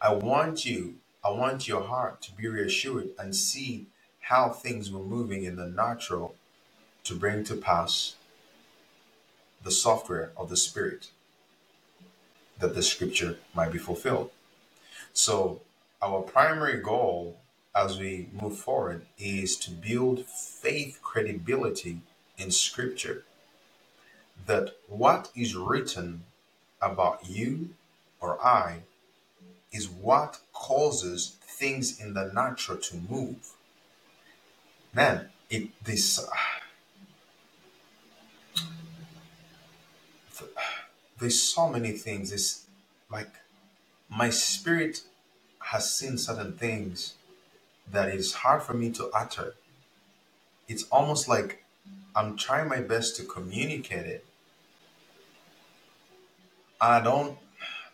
[0.00, 3.88] I want you, I want your heart to be reassured and see
[4.20, 6.33] how things were moving in the natural
[7.04, 8.16] to bring to pass
[9.62, 11.08] the software of the spirit
[12.58, 14.30] that the scripture might be fulfilled.
[15.12, 15.60] So,
[16.02, 17.38] our primary goal
[17.74, 22.00] as we move forward is to build faith credibility
[22.36, 23.24] in scripture
[24.46, 26.24] that what is written
[26.80, 27.70] about you
[28.20, 28.80] or I
[29.72, 33.54] is what causes things in the natural to move.
[34.92, 36.20] Man, it this
[41.18, 42.32] there's so many things.
[42.32, 42.66] It's
[43.10, 43.30] like
[44.08, 45.02] my spirit
[45.60, 47.14] has seen certain things
[47.90, 49.54] that it is hard for me to utter.
[50.68, 51.64] It's almost like
[52.16, 54.24] I'm trying my best to communicate it.
[56.80, 57.38] I don't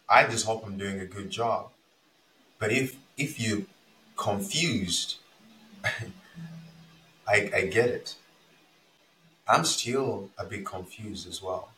[0.09, 1.71] I just hope I'm doing a good job.
[2.59, 3.67] But if if you
[4.17, 5.17] confused,
[5.85, 8.17] I I get it.
[9.49, 11.71] I'm still a bit confused as well.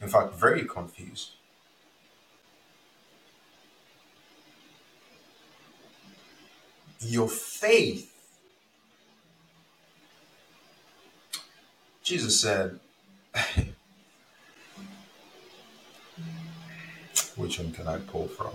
[0.00, 1.30] In fact, very confused.
[7.00, 8.12] Your faith,
[12.02, 12.78] Jesus said,
[17.36, 18.54] which one can I pull from?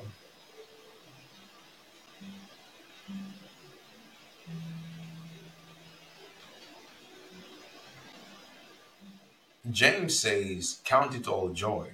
[9.72, 11.92] James says, Count it all joy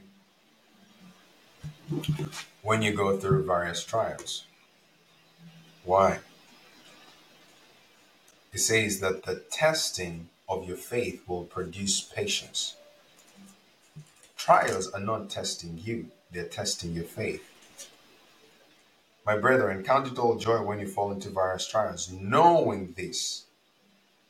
[2.64, 4.46] when you go through various trials.
[5.84, 6.20] Why?
[8.52, 12.76] He says that the testing of your faith will produce patience.
[14.36, 17.44] Trials are not testing you, they're testing your faith.
[19.26, 23.46] My brethren, count it all joy when you fall into various trials, knowing this.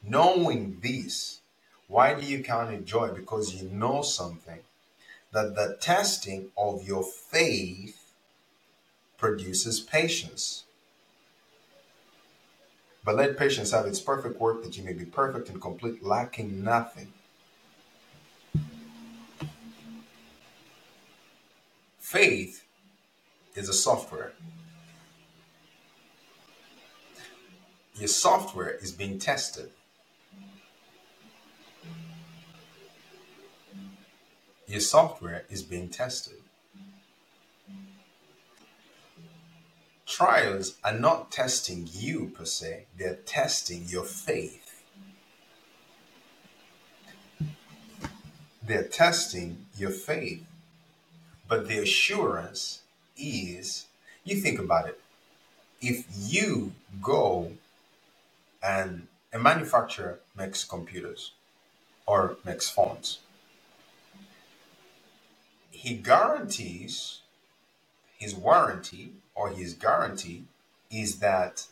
[0.04, 1.39] Knowing this.
[1.90, 3.10] Why do you count it joy?
[3.10, 4.60] Because you know something
[5.32, 8.14] that the testing of your faith
[9.18, 10.66] produces patience.
[13.04, 16.64] But let patience have its perfect work that you may be perfect and complete, lacking
[16.64, 17.12] nothing.
[21.98, 22.66] Faith
[23.56, 24.34] is a software.
[27.96, 29.72] Your software is being tested.
[34.70, 36.38] Your software is being tested.
[40.06, 44.84] Trials are not testing you per se, they're testing your faith.
[48.62, 50.46] They're testing your faith.
[51.48, 52.82] But the assurance
[53.18, 53.88] is
[54.24, 55.02] you think about it.
[55.82, 57.54] If you go
[58.62, 61.32] and a manufacturer makes computers
[62.06, 63.18] or makes phones,
[65.80, 67.22] he guarantees
[68.18, 70.44] his warranty or his guarantee
[70.92, 71.68] is that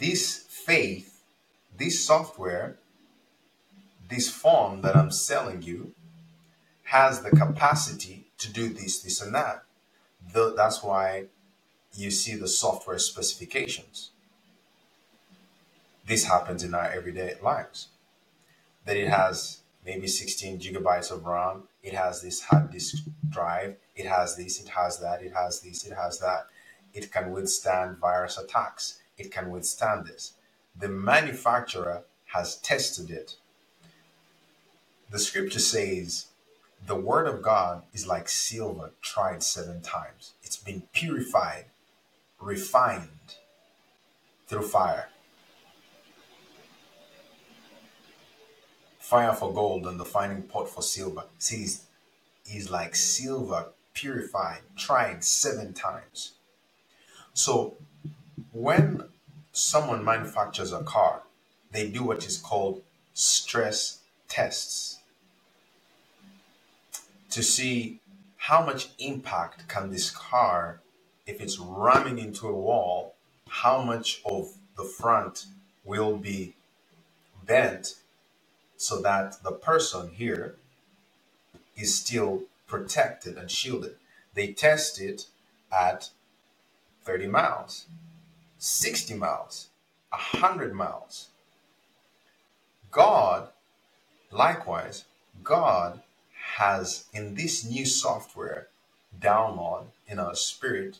[0.00, 1.22] this faith,
[1.78, 2.76] this software,
[4.08, 5.94] this phone that I'm selling you
[6.86, 9.62] has the capacity to do this, this, and that.
[10.32, 11.26] That's why
[11.94, 14.10] you see the software specifications.
[16.04, 17.90] This happens in our everyday lives.
[18.86, 24.06] That it has maybe 16 gigabytes of RAM, it has this hard disk drive, it
[24.06, 26.46] has this, it has that, it has this, it has that.
[26.94, 30.34] It can withstand virus attacks, it can withstand this.
[30.78, 32.04] The manufacturer
[32.34, 33.36] has tested it.
[35.10, 36.26] The scripture says
[36.86, 40.32] the word of God is like silver tried seven times.
[40.42, 41.66] It's been purified,
[42.40, 43.36] refined
[44.48, 45.08] through fire.
[49.04, 51.24] Fire for gold and the finding pot for silver.
[51.38, 51.66] See,
[52.50, 56.32] is like silver purified, tried seven times.
[57.34, 57.74] So
[58.54, 59.04] when
[59.52, 61.20] someone manufactures a car,
[61.70, 62.80] they do what is called
[63.12, 65.00] stress tests
[67.28, 68.00] to see
[68.38, 70.80] how much impact can this car
[71.26, 73.14] if it's ramming into a wall
[73.48, 75.44] how much of the front
[75.84, 76.54] will be
[77.44, 77.96] bent
[78.76, 80.56] so that the person here
[81.76, 83.96] is still protected and shielded.
[84.34, 85.26] They test it
[85.72, 86.10] at
[87.04, 87.86] 30 miles
[88.58, 89.68] 60 miles
[90.10, 91.28] 100 miles.
[92.90, 93.48] God
[94.30, 95.04] likewise
[95.42, 96.00] god
[96.56, 98.68] has in this new software
[99.20, 100.98] download in our spirit,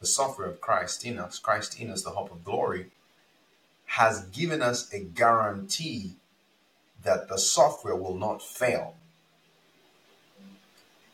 [0.00, 2.86] the software of Christ in us, Christ in us, the hope of glory,
[3.86, 6.14] has given us a guarantee
[7.06, 8.94] that the software will not fail.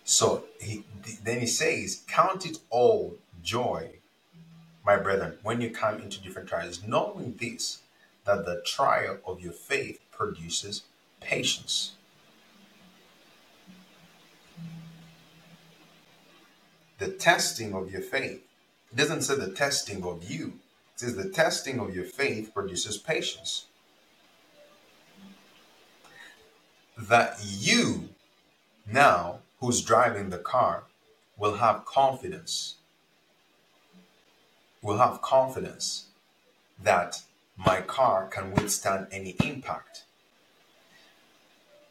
[0.05, 0.85] So he,
[1.23, 3.91] then he says, Count it all joy,
[4.85, 7.83] my brethren, when you come into different trials, knowing this,
[8.25, 10.83] that the trial of your faith produces
[11.21, 11.93] patience.
[16.99, 18.43] The testing of your faith.
[18.93, 20.59] It doesn't say the testing of you,
[20.95, 23.67] it says the testing of your faith produces patience.
[27.09, 28.11] That you
[28.87, 30.85] now, who's driving the car,
[31.37, 32.77] will have confidence.
[34.83, 36.07] Will have confidence
[36.81, 37.23] that
[37.57, 40.05] my car can withstand any impact.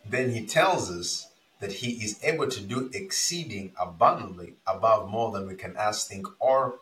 [0.05, 1.27] Then he tells us
[1.59, 6.25] that he is able to do exceeding abundantly above more than we can ask, think,
[6.39, 6.79] or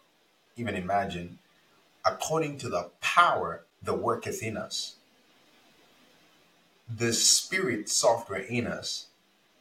[0.56, 1.40] even imagine,
[2.06, 4.98] according to the power that worketh in us.
[6.94, 9.08] The spirit software in us,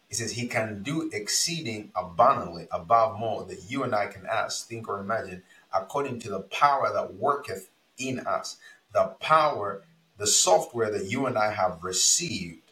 [0.08, 4.68] he says he can do exceeding abundantly above more that you and I can ask,
[4.68, 5.42] think, or imagine,
[5.74, 8.56] according to the power that worketh in us.
[8.94, 9.82] The power,
[10.18, 12.62] the software that you and I have received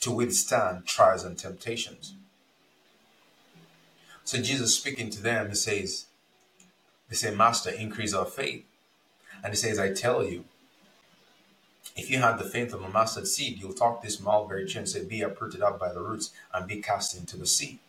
[0.00, 2.14] to withstand trials and temptations.
[4.24, 6.06] So Jesus speaking to them, he says,
[7.08, 8.64] they say, Master, increase our faith.
[9.44, 10.44] And he says, I tell you,
[11.98, 14.88] if you have the faith of a mustard seed, you'll talk this mulberry tree and
[14.88, 17.80] say, Be uprooted up by the roots and be cast into the sea.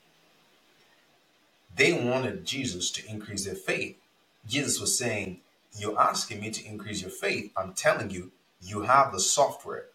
[1.76, 3.97] They wanted Jesus to increase their faith.
[4.47, 5.39] Jesus was saying,
[5.78, 7.51] You're asking me to increase your faith.
[7.55, 8.32] I'm telling you,
[8.62, 9.86] you have the software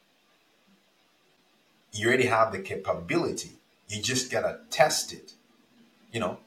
[1.95, 3.53] you already have the capability.
[3.89, 5.35] You just gotta test it.
[6.13, 6.39] You know,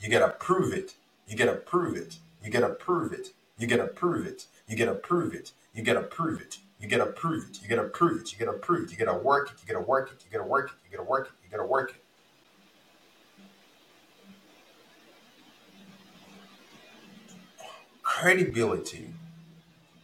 [0.00, 0.94] you gotta prove it.
[1.28, 2.16] You gotta prove it.
[2.44, 3.28] You gotta prove it.
[3.58, 4.46] You gotta prove it.
[4.66, 5.52] You gotta prove it.
[5.72, 6.58] You gotta prove it.
[6.82, 7.62] You gotta prove it.
[7.62, 8.32] You gotta prove it.
[8.32, 8.90] You gotta prove it.
[8.90, 9.54] You gotta work it.
[9.62, 10.24] You gotta work it.
[10.24, 10.74] You gotta work it.
[10.90, 11.32] You gotta work it.
[11.44, 11.96] You gotta work it.
[18.02, 19.14] Credibility,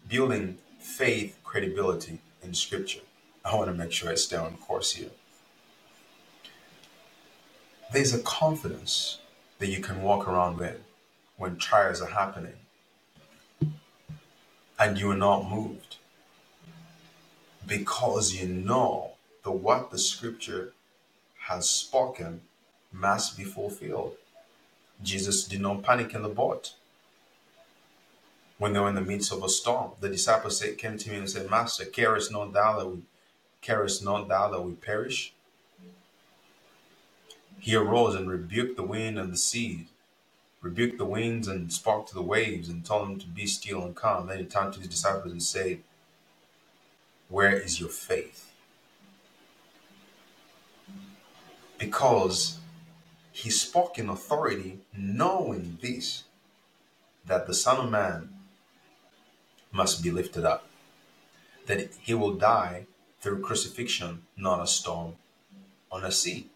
[0.09, 3.01] building faith credibility in scripture
[3.45, 5.11] I want to make sure I stay on course here.
[7.93, 9.19] There's a confidence
[9.59, 10.81] that you can walk around with
[11.37, 12.55] when trials are happening
[14.79, 15.98] and you are not moved
[17.69, 19.13] because you know
[19.45, 20.73] that what the scripture
[21.47, 22.41] has spoken
[22.93, 24.17] must be fulfilled.
[25.03, 26.75] Jesus did not panic in the boat.
[28.59, 31.19] When they were in the midst of a storm, the disciples said, came to me
[31.19, 33.03] and said, Master, carest not thou that we
[33.61, 35.33] Carest not thou that we perish?
[37.59, 39.89] He arose and rebuked the wind and the sea,
[40.63, 43.97] rebuked the winds and spoke to the waves and told them to be still and
[43.97, 44.29] calm.
[44.29, 45.81] Then he turned to his disciples and said,
[47.29, 48.53] Where is your faith?
[51.79, 52.59] Because
[53.31, 56.25] he spoke in authority, knowing this,
[57.27, 58.31] that the Son of Man
[59.71, 60.67] must be lifted up,
[61.67, 62.87] that he will die
[63.21, 65.17] through crucifixion, not a storm
[65.93, 66.49] on a sea.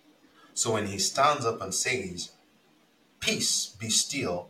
[0.54, 2.32] So when he stands up and says,
[3.20, 4.48] Peace, be still,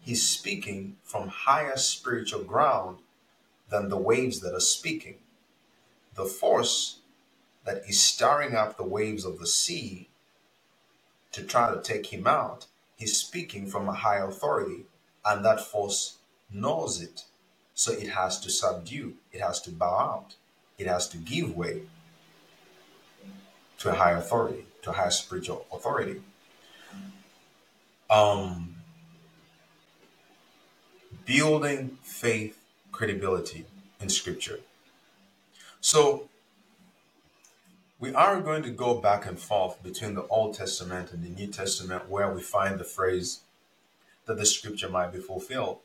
[0.00, 2.98] he's speaking from higher spiritual ground
[3.70, 5.16] than the waves that are speaking.
[6.14, 6.98] The force
[7.64, 10.08] that is stirring up the waves of the sea
[11.32, 14.84] to try to take him out, he's speaking from a high authority,
[15.24, 16.18] and that force
[16.52, 17.24] knows it.
[17.74, 20.34] So it has to subdue, it has to bow out
[20.82, 21.82] it has to give way
[23.78, 26.20] to a higher authority, to a higher spiritual authority.
[28.10, 28.74] Um,
[31.24, 32.58] building faith
[32.90, 33.64] credibility
[34.00, 34.58] in scripture.
[35.82, 36.28] So
[37.98, 41.48] we are going to go back and forth between the Old Testament and the New
[41.48, 43.40] Testament where we find the phrase
[44.26, 45.78] that the scripture might be fulfilled.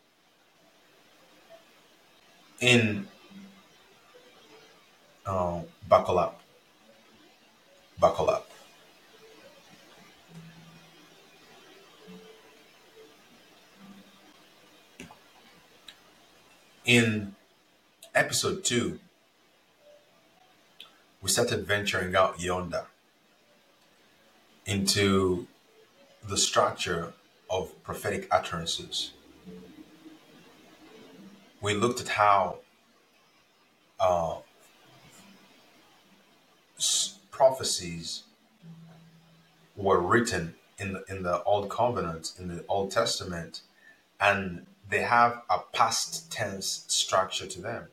[2.60, 3.08] In
[5.26, 6.42] um, buckle up.
[8.00, 8.52] Buckle up.
[16.86, 17.36] In
[18.14, 19.00] episode two,
[21.28, 22.86] we started venturing out yonder
[24.66, 25.46] into
[26.26, 27.12] the structure
[27.50, 29.12] of prophetic utterances.
[31.60, 32.60] We looked at how
[34.00, 34.38] uh,
[37.30, 38.24] prophecies
[39.76, 43.64] were written in the, in the Old Covenant, in the Old Testament,
[44.22, 47.88] and they have a past tense structure to them,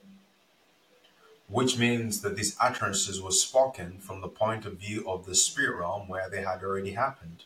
[1.55, 5.78] which means that these utterances were spoken from the point of view of the spirit
[5.78, 7.44] realm where they had already happened.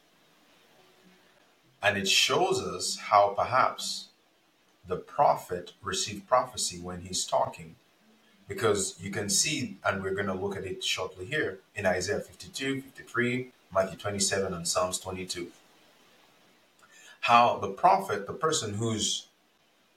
[1.82, 4.06] And it shows us how perhaps
[4.86, 7.74] the prophet received prophecy when he's talking.
[8.48, 12.20] Because you can see, and we're going to look at it shortly here in Isaiah
[12.20, 15.48] 52, 53, Matthew 27, and Psalms 22.
[17.20, 19.26] How the prophet, the person who's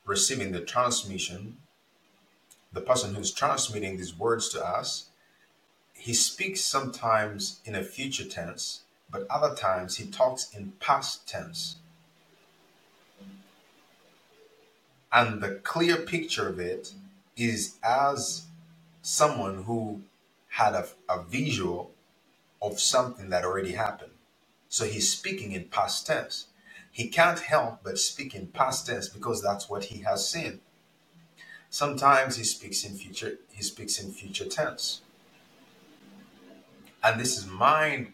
[0.05, 1.55] receiving the transmission,
[2.73, 5.09] the person who's transmitting these words to us,
[5.93, 11.77] he speaks sometimes in a future tense, but other times he talks in past tense.
[15.11, 16.93] And the clear picture of it
[17.35, 18.45] is as
[19.01, 20.01] someone who
[20.47, 21.91] had a, a visual
[22.61, 24.11] of something that already happened.
[24.69, 26.47] So he's speaking in past tense.
[26.91, 30.61] He can't help but speak in past tense because that's what he has seen.
[31.73, 35.01] Sometimes he speaks in future he speaks in future tense.
[37.01, 38.13] And this is mind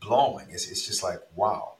[0.00, 0.46] blowing.
[0.50, 1.74] It's, it's just like wow.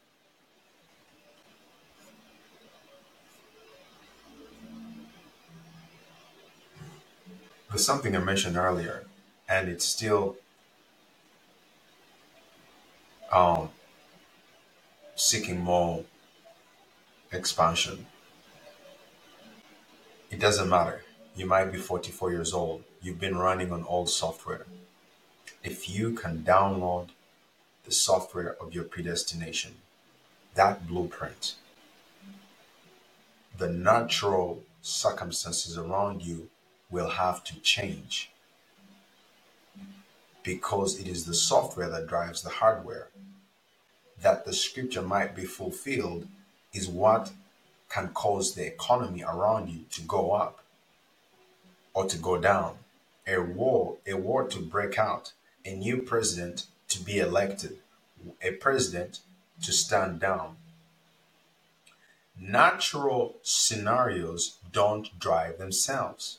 [7.71, 9.07] There's something I mentioned earlier,
[9.49, 10.37] and it's still
[13.33, 13.71] um,
[15.17, 16.05] seeking more
[17.33, 18.07] expansion.
[20.31, 21.05] It doesn't matter.
[21.37, 22.85] You might be 44 years old.
[23.01, 24.67] You've been running on old software.
[25.65, 27.09] If you can download
[27.85, 29.77] the software of your predestination,
[30.55, 31.55] that blueprint,
[33.57, 36.51] the natural circumstances around you
[36.91, 38.31] will have to change
[40.43, 43.09] because it is the software that drives the hardware.
[44.23, 46.27] That the scripture might be fulfilled
[46.73, 47.33] is what
[47.89, 50.61] can cause the economy around you to go up
[51.95, 52.77] or to go down.
[53.27, 55.33] A war, a war to break out,
[55.65, 57.79] a new president to be elected,
[58.43, 59.21] a president
[59.63, 60.57] to stand down.
[62.41, 66.39] Natural scenarios don't drive themselves.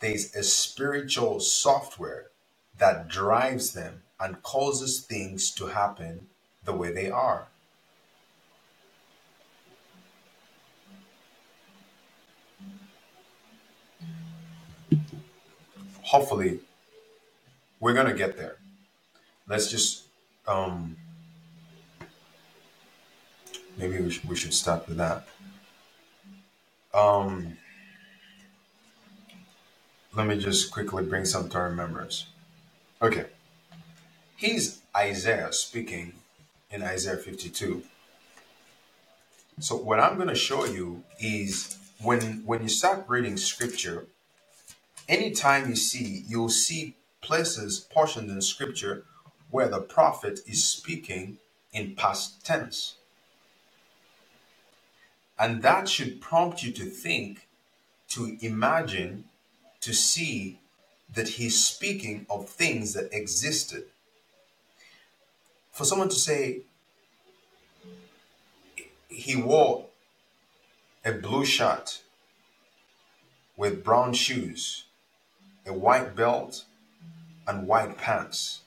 [0.00, 2.26] There's a spiritual software
[2.78, 6.28] that drives them and causes things to happen
[6.64, 7.48] the way they are.
[16.08, 16.60] Hopefully,
[17.80, 18.56] we're going to get there.
[19.46, 20.04] Let's just,
[20.46, 20.96] um,
[23.76, 25.28] maybe we, sh- we should start with that.
[26.94, 27.58] Um,
[30.16, 32.24] let me just quickly bring some to our remembrance.
[33.02, 33.26] Okay.
[34.34, 36.14] He's Isaiah speaking
[36.70, 37.82] in Isaiah 52.
[39.60, 44.06] So what I'm going to show you is when when you start reading scripture,
[45.08, 49.04] anytime you see, you'll see places, portions in scripture
[49.50, 51.38] where the prophet is speaking
[51.72, 52.94] in past tense.
[55.38, 57.48] And that should prompt you to think,
[58.10, 59.24] to imagine,
[59.80, 60.58] to see
[61.14, 63.84] that he's speaking of things that existed.
[65.72, 66.62] For someone to say
[69.08, 69.86] he wore
[71.04, 72.02] a blue shirt
[73.56, 74.84] with brown shoes,
[75.68, 76.64] a white belt,
[77.48, 78.60] and white pants.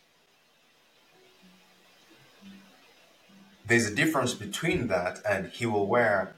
[3.67, 6.35] There's a difference between that and he will wear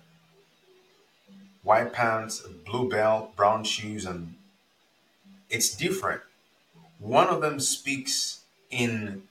[1.64, 4.36] white pants, blue belt, brown shoes, and
[5.49, 6.22] it's different.
[6.99, 9.24] One of them speaks in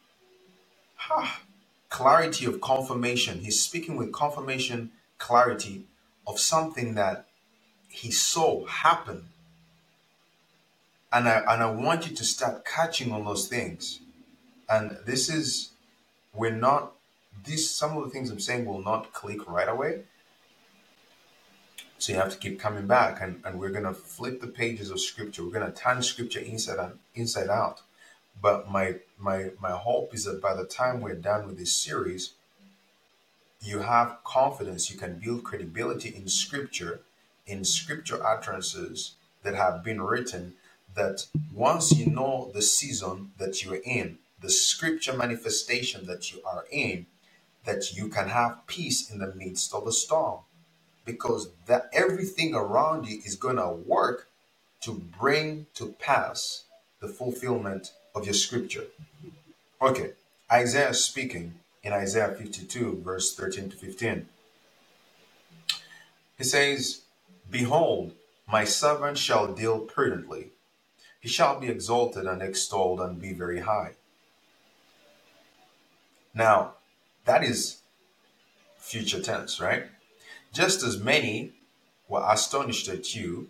[1.11, 1.43] ah,
[1.91, 3.41] clarity of confirmation.
[3.41, 5.85] He's speaking with confirmation, clarity
[6.26, 7.26] of something that
[7.89, 9.26] he saw happen.
[11.12, 14.00] And I and I want you to start catching on those things.
[14.68, 15.70] And this is
[16.34, 16.92] we're not
[17.44, 20.02] these some of the things I'm saying will not click right away.
[21.98, 25.00] So you have to keep coming back and, and we're gonna flip the pages of
[25.00, 25.44] scripture.
[25.44, 27.82] We're gonna turn scripture inside and inside out.
[28.40, 32.32] But my my my hope is that by the time we're done with this series,
[33.60, 37.00] you have confidence, you can build credibility in scripture,
[37.46, 40.54] in scripture utterances that have been written,
[40.95, 46.64] that once you know the season that you're in, the scripture manifestation that you are
[46.70, 47.07] in,
[47.64, 50.40] that you can have peace in the midst of the storm.
[51.05, 54.28] Because that everything around you is gonna work
[54.82, 56.64] to bring to pass
[57.01, 58.84] the fulfillment of your scripture.
[59.80, 60.12] Okay,
[60.51, 64.28] Isaiah speaking in Isaiah 52, verse 13 to 15.
[66.38, 67.03] He says,
[67.51, 68.14] Behold,
[68.47, 70.51] my servant shall deal prudently.
[71.22, 73.92] He shall be exalted and extolled and be very high.
[76.34, 76.74] Now,
[77.26, 77.78] that is
[78.76, 79.84] future tense, right?
[80.52, 81.52] Just as many
[82.08, 83.48] were astonished at you,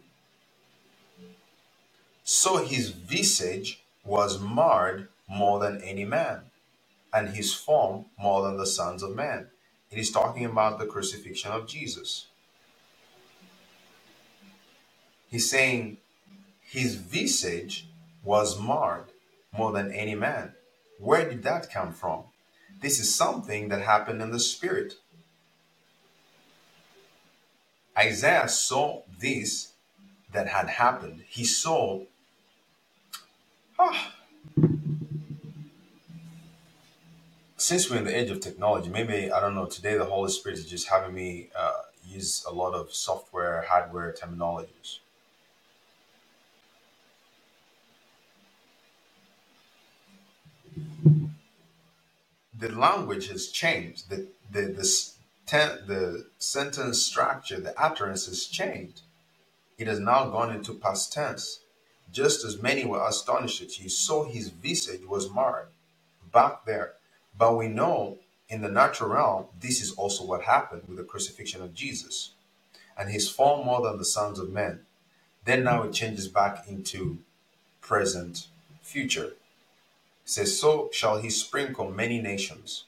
[2.24, 6.42] so his visage was marred more than any man,
[7.14, 9.48] and his form more than the sons of men.
[9.90, 12.26] It is talking about the crucifixion of Jesus.
[15.30, 15.96] He's saying
[16.72, 17.86] his visage
[18.24, 19.12] was marred
[19.52, 20.54] more than any man.
[20.98, 22.22] Where did that come from?
[22.80, 24.94] This is something that happened in the spirit.
[27.96, 29.74] Isaiah saw this
[30.32, 31.24] that had happened.
[31.28, 32.04] He saw,
[33.78, 34.14] ah,
[37.58, 40.58] since we're in the age of technology, maybe, I don't know, today the Holy Spirit
[40.58, 45.00] is just having me uh, use a lot of software, hardware terminologies.
[52.62, 54.08] The language has changed.
[54.08, 54.88] The, the, the,
[55.46, 59.00] ten, the sentence structure, the utterance has changed.
[59.78, 61.58] It has now gone into past tense.
[62.12, 65.70] Just as many were astonished at you, so his visage was marred
[66.32, 66.92] back there.
[67.36, 71.62] But we know in the natural realm, this is also what happened with the crucifixion
[71.62, 72.30] of Jesus.
[72.96, 74.82] And his far more than the sons of men.
[75.44, 77.18] Then now it changes back into
[77.80, 78.46] present
[78.82, 79.32] future.
[80.32, 82.84] Says, So shall he sprinkle many nations.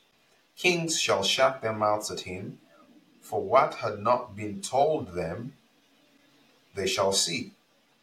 [0.57, 2.59] Kings shall shut their mouths at him,
[3.21, 5.53] for what had not been told them,
[6.75, 7.53] they shall see,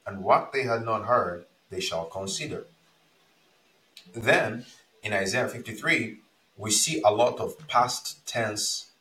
[0.06, 2.68] and what they had not heard, they shall consider.
[4.14, 4.68] Then,
[5.02, 6.20] in Isaiah 53,
[6.56, 8.92] we see a lot of past tense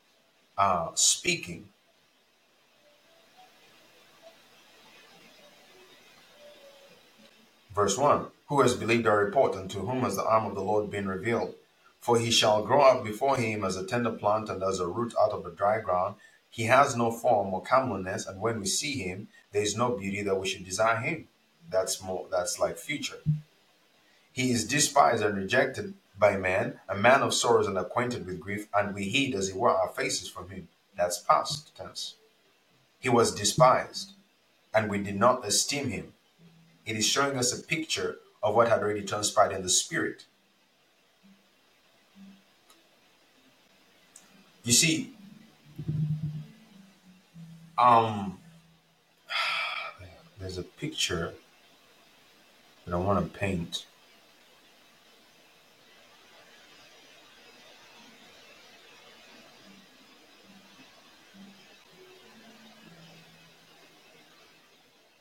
[0.57, 1.69] uh, speaking.
[7.75, 10.61] Verse 1 Who has believed our report, and to whom has the arm of the
[10.61, 11.55] Lord been revealed?
[12.01, 15.15] For he shall grow up before him as a tender plant and as a root
[15.17, 16.17] out of the dry ground.
[16.51, 20.23] He has no form or comeliness, and when we see him, there is no beauty
[20.23, 21.29] that we should desire him.
[21.71, 23.19] That's more that's like future.
[24.33, 28.67] He is despised and rejected by man, a man of sorrows and acquainted with grief,
[28.75, 30.67] and we hid as it were our faces from him.
[30.97, 32.17] That's past tense.
[32.99, 34.15] He was despised,
[34.75, 36.15] and we did not esteem him.
[36.85, 40.25] It is showing us a picture of what had already transpired in the spirit.
[44.65, 45.13] You see,
[47.79, 48.39] um,
[50.39, 51.35] there's a picture
[52.87, 53.87] that I want to paint.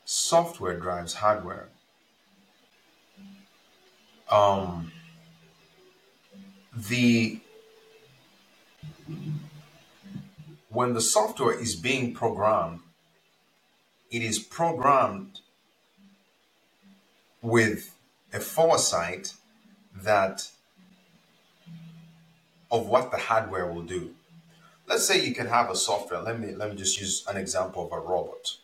[0.04, 1.70] Software drives hardware.
[4.30, 4.92] Um,
[6.72, 7.40] the
[10.68, 12.80] when the software is being programmed,
[14.10, 15.40] it is programmed
[17.42, 17.96] with
[18.32, 19.34] a foresight
[19.94, 20.50] that
[22.70, 24.14] of what the hardware will do.
[24.86, 26.20] Let's say you can have a software.
[26.20, 28.56] Let me let me just use an example of a robot.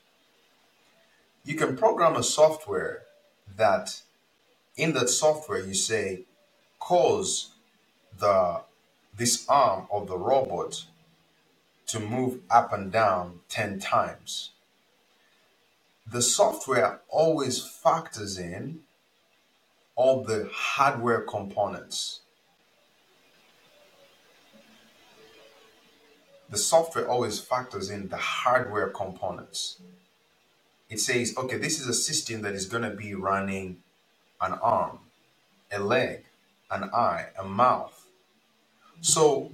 [1.45, 3.03] You can program a software
[3.57, 4.03] that
[4.77, 6.25] in that software you say
[6.79, 7.53] cause
[8.19, 8.63] the
[9.17, 10.85] this arm of the robot
[11.87, 14.51] to move up and down 10 times.
[16.07, 18.81] The software always factors in
[19.95, 22.21] all the hardware components.
[26.51, 29.81] The software always factors in the hardware components.
[30.89, 33.79] It says, okay, this is a system that is going to be running
[34.41, 34.99] an arm,
[35.73, 36.25] a leg,
[36.71, 38.07] an eye, a mouth.
[39.01, 39.53] So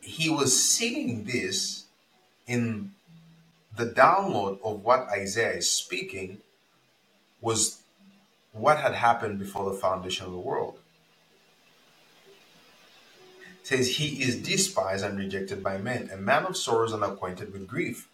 [0.00, 1.84] he was seeing this
[2.46, 2.92] in
[3.76, 6.38] the download of what Isaiah is speaking
[7.40, 7.82] was
[8.52, 10.78] what had happened before the foundation of the world.
[13.60, 17.52] It says he is despised and rejected by men, a man of sorrows and acquainted
[17.52, 18.08] with grief.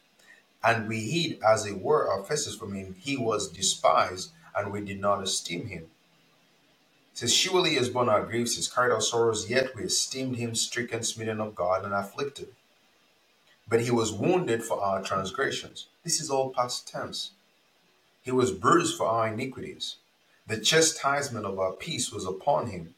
[0.63, 2.97] And we hid as it were our faces from him.
[2.99, 5.91] He was despised, and we did not esteem him.
[7.15, 10.37] Says, Surely he has borne our griefs, he has carried our sorrows, yet we esteemed
[10.37, 12.49] him stricken, smitten of God, and afflicted.
[13.69, 15.87] But he was wounded for our transgressions.
[16.05, 17.33] This is all past tense.
[18.23, 19.97] He was bruised for our iniquities.
[20.47, 22.95] The chastisement of our peace was upon him,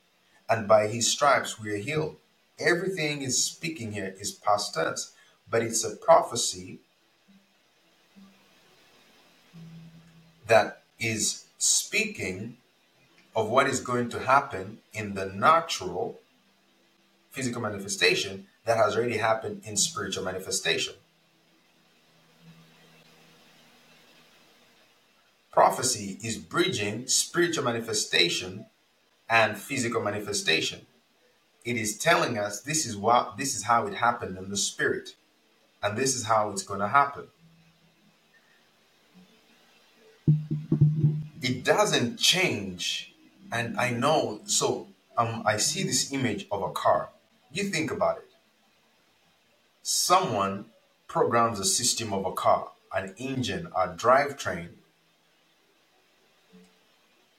[0.49, 2.17] and by his stripes we are healed.
[2.59, 5.13] Everything is speaking here is past tense,
[5.51, 6.81] but it's a prophecy
[10.47, 12.57] that is speaking
[13.35, 16.21] of what is going to happen in the natural
[17.31, 20.95] physical manifestation that has already happened in spiritual manifestation.
[25.51, 28.67] Prophecy is bridging spiritual manifestation
[29.29, 30.87] and physical manifestation.
[31.65, 35.15] It is telling us this is what this is how it happened in the spirit,
[35.83, 37.29] and this is how it's going to happen.
[41.43, 43.13] It doesn't change,
[43.51, 44.41] and I know.
[44.47, 44.87] So
[45.19, 47.09] um, I see this image of a car.
[47.53, 48.31] You think about it.
[49.83, 50.67] Someone
[51.09, 54.69] programs a system of a car, an engine, a drivetrain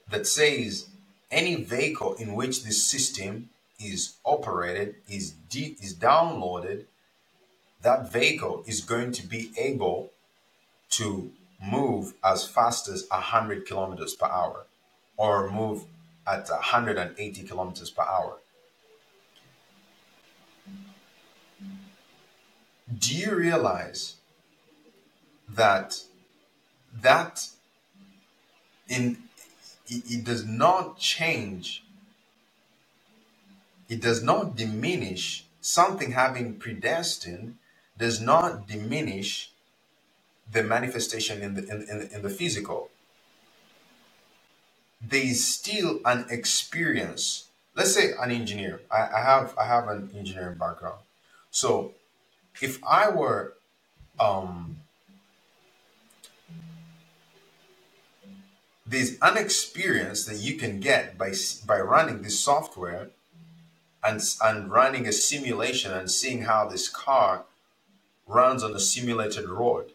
[0.09, 0.89] that says
[1.31, 3.49] any vehicle in which this system
[3.79, 6.85] is operated is de- is downloaded
[7.81, 10.11] that vehicle is going to be able
[10.89, 11.31] to
[11.63, 14.65] move as fast as 100 kilometers per hour
[15.17, 15.85] or move
[16.27, 18.39] at 180 kilometers per hour.
[22.99, 24.15] Do you realize
[25.49, 26.01] that
[27.01, 27.47] that
[28.87, 29.17] in
[29.87, 31.83] it, it does not change
[33.89, 37.57] it does not diminish something having predestined
[37.97, 39.52] does not diminish
[40.51, 42.89] the manifestation in the in, in, in the physical
[45.03, 47.49] there is still an experience.
[47.75, 48.81] Let's say an engineer.
[48.89, 50.99] I, I have i have an engineering background.
[51.51, 51.93] So
[52.61, 53.53] if i were
[54.19, 54.77] um
[58.85, 61.33] there's an experience that you can get by
[61.65, 63.09] by running this software
[64.03, 67.45] and and running a simulation and seeing how this car
[68.27, 69.92] runs on a simulated road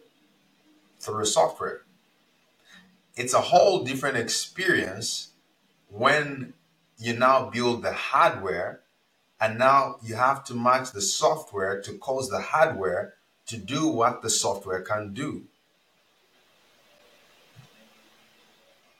[0.99, 1.81] through software.
[3.15, 5.29] It's a whole different experience
[5.89, 6.53] when
[6.97, 8.81] you now build the hardware
[9.41, 13.13] and now you have to match the software to cause the hardware
[13.47, 15.45] to do what the software can do.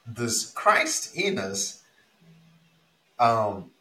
[0.08, 1.84] This Christ in us,
[3.20, 3.72] um,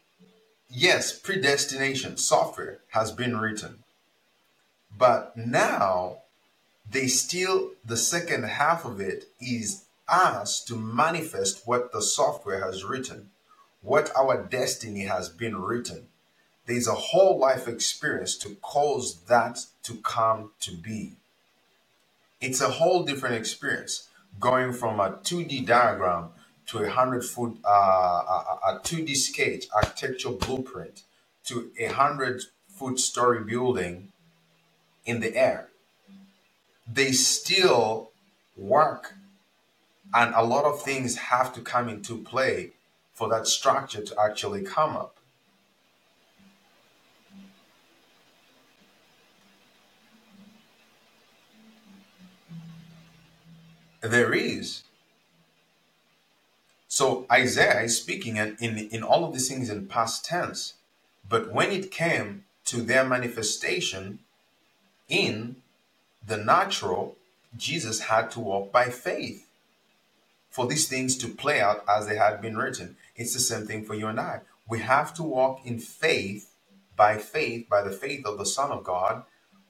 [0.69, 3.79] yes, predestination software has been written,
[4.95, 6.17] but now
[6.91, 12.83] they still, the second half of it is us to manifest what the software has
[12.83, 13.29] written,
[13.81, 16.07] what our destiny has been written.
[16.65, 21.13] There's a whole life experience to cause that to come to be.
[22.41, 24.07] It's a whole different experience
[24.39, 26.29] going from a 2D diagram
[26.67, 31.03] to a 100 foot, uh, a, a 2D sketch, architectural blueprint
[31.45, 34.11] to a 100 foot story building
[35.05, 35.69] in the air
[36.91, 38.11] they still
[38.57, 39.15] work.
[40.13, 42.71] And a lot of things have to come into play
[43.13, 45.17] for that structure to actually come up.
[54.01, 54.83] There is.
[56.87, 60.75] So isaiah is speaking in, in, in all of these things in past tense.
[61.27, 64.19] But when it came to their manifestation
[65.07, 65.57] in
[66.25, 67.15] the natural,
[67.57, 69.47] Jesus had to walk by faith
[70.49, 72.95] for these things to play out as they had been written.
[73.15, 74.41] It's the same thing for you and I.
[74.67, 76.51] We have to walk in faith,
[76.95, 79.23] by faith, by the faith of the Son of God,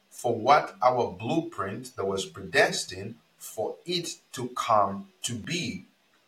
[0.10, 5.86] for what our blueprint that was predestined for it to come to be.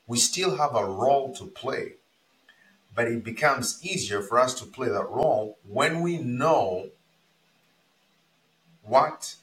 [0.08, 1.94] We still have a role to play,
[2.96, 6.90] but it becomes easier for us to play that role when we know
[8.84, 9.36] what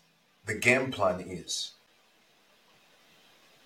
[0.48, 1.72] the game plan is.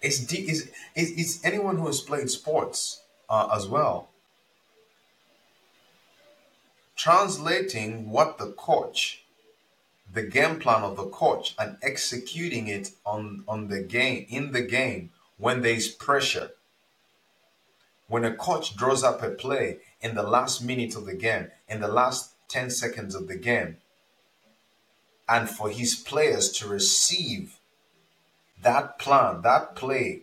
[0.03, 0.67] It's, de- it's,
[0.97, 4.11] it's anyone who has played sports uh, as well.
[6.97, 9.23] Translating what the coach,
[10.13, 14.63] the game plan of the coach, and executing it on, on the game, in the
[14.63, 16.51] game, when there is pressure.
[18.09, 21.81] When a coach draws up a play in the last minute of the game, in
[21.81, 23.77] the last 10 seconds of the game,
[25.29, 27.59] and for his players to receive
[28.63, 30.23] that plan, that play,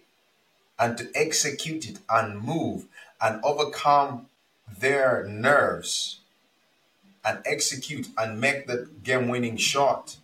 [0.78, 2.86] and to execute it and move
[3.22, 4.28] and overcome
[4.80, 6.20] their nerves
[7.26, 10.18] and execute and make the game winning shot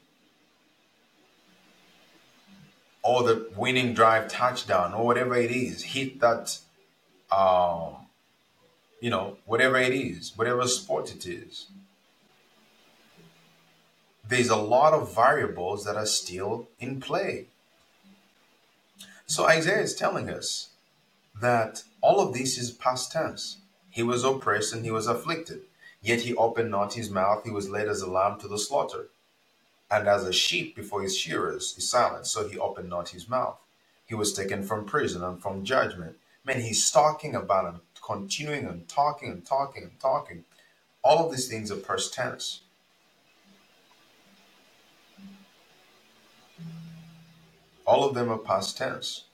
[3.03, 6.57] or the winning drive touchdown or whatever it is, hit that
[7.31, 7.95] um,
[9.01, 11.67] you know, whatever it is, whatever sport it is.
[14.27, 17.45] There's a lot of variables that are still in play.
[19.27, 20.69] So Isaiah is telling us
[21.41, 23.57] that all of this is past tense.
[23.89, 25.61] He was oppressed and he was afflicted,
[26.01, 27.43] yet he opened not his mouth.
[27.43, 29.07] He was led as a lamb to the slaughter,
[29.91, 33.57] and as a sheep before his shearers is silent, so he opened not his mouth.
[34.05, 36.17] He was taken from prison and from judgment.
[36.43, 40.45] Man, he's talking about and continuing and talking and talking and talking.
[41.03, 42.61] All of these things are past tense.
[47.85, 49.25] All of them are past tense.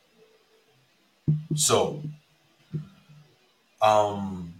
[1.56, 2.02] So,
[3.82, 4.54] um,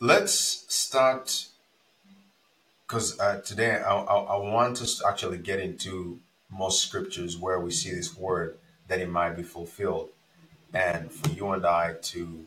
[0.00, 1.46] let's start
[2.86, 6.20] because uh, today I, I, I want us to actually get into
[6.50, 10.10] most scriptures where we see this word that it might be fulfilled,
[10.74, 12.46] and for you and I to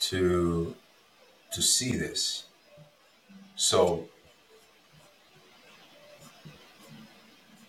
[0.00, 0.74] to
[1.52, 2.44] to see this.
[3.56, 4.08] So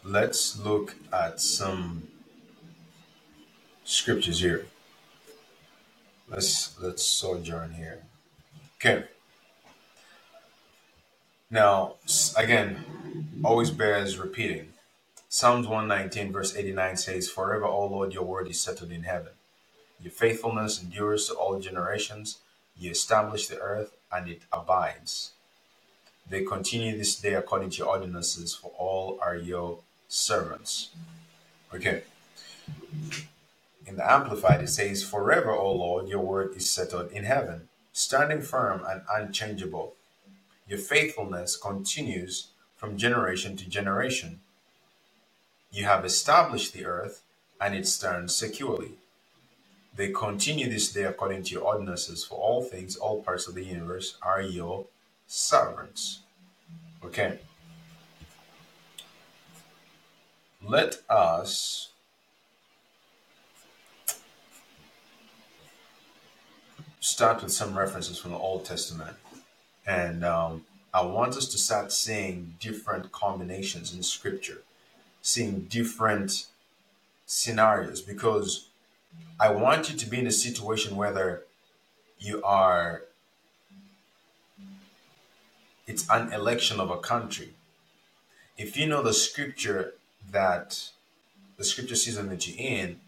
[0.10, 2.08] let's look at some
[3.84, 4.66] scriptures here.
[6.28, 8.04] Let's let's sojourn here.
[8.78, 9.06] Okay.
[11.52, 11.96] Now,
[12.38, 12.86] again,
[13.44, 14.70] always bears repeating.
[15.28, 19.34] Psalms 119, verse 89 says, Forever, O Lord, your word is settled in heaven.
[20.00, 22.40] Your faithfulness endures to all generations.
[22.78, 25.32] You establish the earth, and it abides.
[26.30, 29.80] They continue this day according to your ordinances, for all are your
[30.10, 30.90] servants.
[31.74, 32.04] Okay.
[33.86, 38.42] In the Amplified, it says, Forever, O Lord, your word is settled in heaven, standing
[38.42, 39.94] firm and unchangeable.
[40.68, 44.42] Your faithfulness continues from generation to generation.
[45.72, 47.22] You have established the earth,
[47.62, 48.94] and it stands securely.
[49.96, 53.66] They continue this day according to your ordinances, for all things, all parts of the
[53.66, 54.86] universe are your
[55.28, 56.20] servants.
[57.04, 57.40] Okay.
[60.66, 61.90] Let us
[67.00, 69.16] start with some references from the Old Testament.
[69.88, 74.62] And um, I want us to start seeing different combinations in scripture,
[75.22, 76.48] seeing different
[77.26, 78.68] scenarios, because
[79.40, 81.44] I want you to be in a situation whether
[82.20, 83.04] you are,
[85.88, 87.54] it's an election of a country.
[88.58, 89.94] If you know the scripture
[90.32, 90.90] that
[91.58, 93.00] the scripture season that you're in,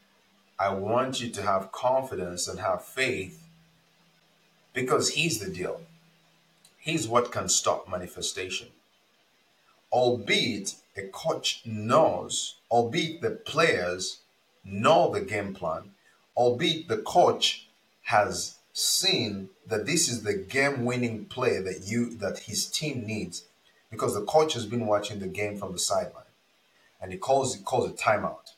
[0.59, 3.47] I want you to have confidence and have faith
[4.73, 5.81] because He's the deal.
[6.77, 8.67] He's what can stop manifestation.
[9.91, 14.19] Albeit a coach knows, albeit the players
[14.63, 15.91] know the game plan,
[16.35, 17.67] albeit the coach
[18.03, 23.43] has seen that this is the game winning play that you that his team needs
[23.89, 26.20] because the coach has been watching the game from the sideline
[27.01, 28.53] and he calls he calls a timeout,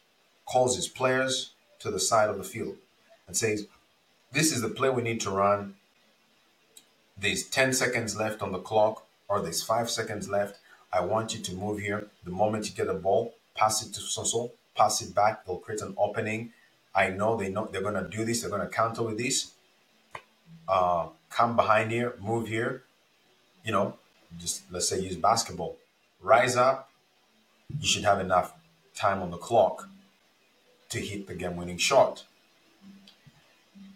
[0.45, 2.75] calls his players to the side of the field
[3.27, 3.67] and says,
[4.31, 5.75] This is the play we need to run
[7.17, 10.59] there's 10 seconds left on the clock or there's five seconds left.
[10.91, 12.07] I want you to move here.
[12.23, 15.45] The moment you get the ball, pass it to Soso, pass it back.
[15.45, 16.51] They'll create an opening.
[16.93, 18.41] I know they know they're gonna do this.
[18.41, 19.51] They're gonna counter with this.
[20.67, 22.83] Uh, come behind here, move here.
[23.63, 23.97] You know,
[24.39, 25.77] just let's say use basketball.
[26.21, 26.89] Rise up.
[27.69, 28.53] You should have enough
[28.95, 29.89] time on the clock
[30.89, 32.25] to hit the game-winning shot.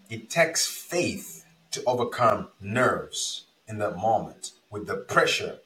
[0.10, 5.60] It takes faith to overcome nerves in that moment with the pressure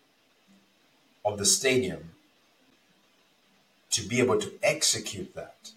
[1.24, 2.12] of the stadium
[3.92, 5.72] to be able to execute that.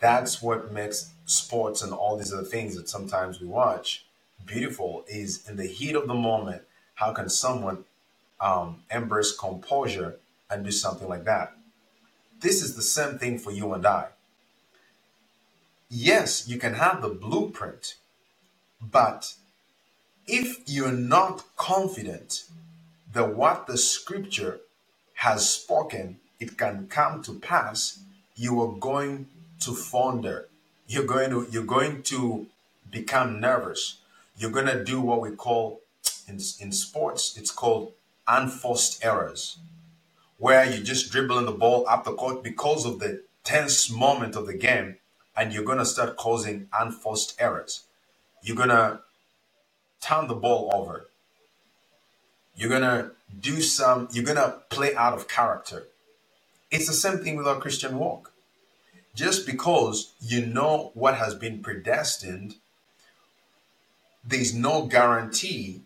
[0.00, 4.04] That's what makes sports and all these other things that sometimes we watch
[4.48, 6.62] beautiful is in the heat of the moment,
[6.94, 7.84] how can someone
[8.40, 10.16] um, embrace composure
[10.50, 11.52] and do something like that?
[12.40, 14.06] This is the same thing for you and I.
[15.90, 17.94] Yes, you can have the blueprint,
[18.80, 19.34] but
[20.26, 22.44] if you're not confident
[23.12, 24.60] that what the scripture
[25.14, 28.00] has spoken, it can come to pass,
[28.36, 29.26] you are going
[29.60, 30.48] to founder.
[30.86, 32.46] You're going to you're going to
[32.90, 33.98] become nervous.
[34.36, 35.80] You're going to do what we call
[36.28, 37.92] in, in sports, it's called
[38.26, 39.58] unforced errors,
[40.38, 44.46] where you're just dribbling the ball up the court because of the tense moment of
[44.46, 44.96] the game,
[45.36, 47.84] and you're going to start causing unforced errors.
[48.42, 49.00] You're going to
[50.02, 51.08] turn the ball over.
[52.56, 55.84] You're going to do some, you're going to play out of character.
[56.70, 58.28] It's the same thing with our Christian walk.
[59.14, 62.56] just because you know what has been predestined,
[64.24, 65.82] there's no guarantee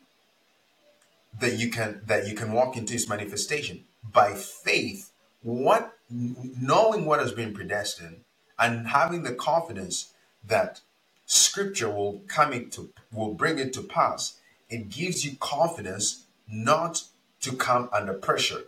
[1.41, 5.11] that you can that you can walk into its manifestation by faith
[5.43, 8.21] what knowing what has been predestined
[8.59, 10.13] and having the confidence
[10.47, 10.81] that
[11.27, 14.39] scripture will come into will bring it to pass
[14.69, 17.05] it gives you confidence not
[17.41, 18.63] to come under pressure.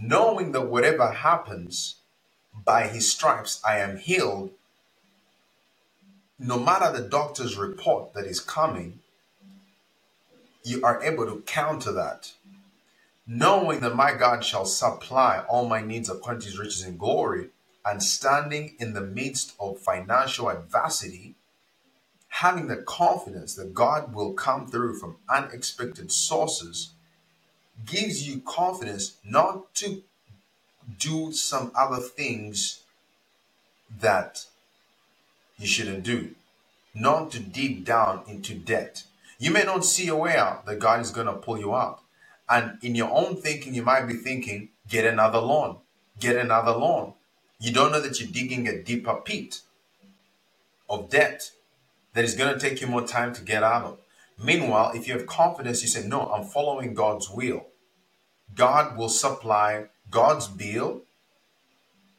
[0.00, 1.96] Knowing that whatever happens
[2.64, 4.50] by his stripes i am healed
[6.38, 8.98] no matter the doctor's report that is coming
[10.64, 12.32] you are able to counter that
[13.30, 17.48] knowing that my God shall supply all my needs according to his riches in glory,
[17.84, 21.34] and standing in the midst of financial adversity,
[22.28, 26.90] having the confidence that God will come through from unexpected sources,
[27.84, 30.02] gives you confidence not to
[30.98, 32.82] do some other things
[34.00, 34.46] that
[35.58, 36.34] you shouldn't do,
[36.94, 39.04] not to dig down into debt.
[39.38, 42.00] You may not see a way out that God is going to pull you out
[42.48, 45.78] and in your own thinking, you might be thinking, get another loan,
[46.18, 47.14] get another loan.
[47.60, 49.62] You don't know that you're digging a deeper pit
[50.88, 51.50] of debt
[52.14, 53.98] that is going to take you more time to get out of.
[54.42, 57.66] Meanwhile, if you have confidence, you say, No, I'm following God's will.
[58.54, 61.02] God will supply God's bill,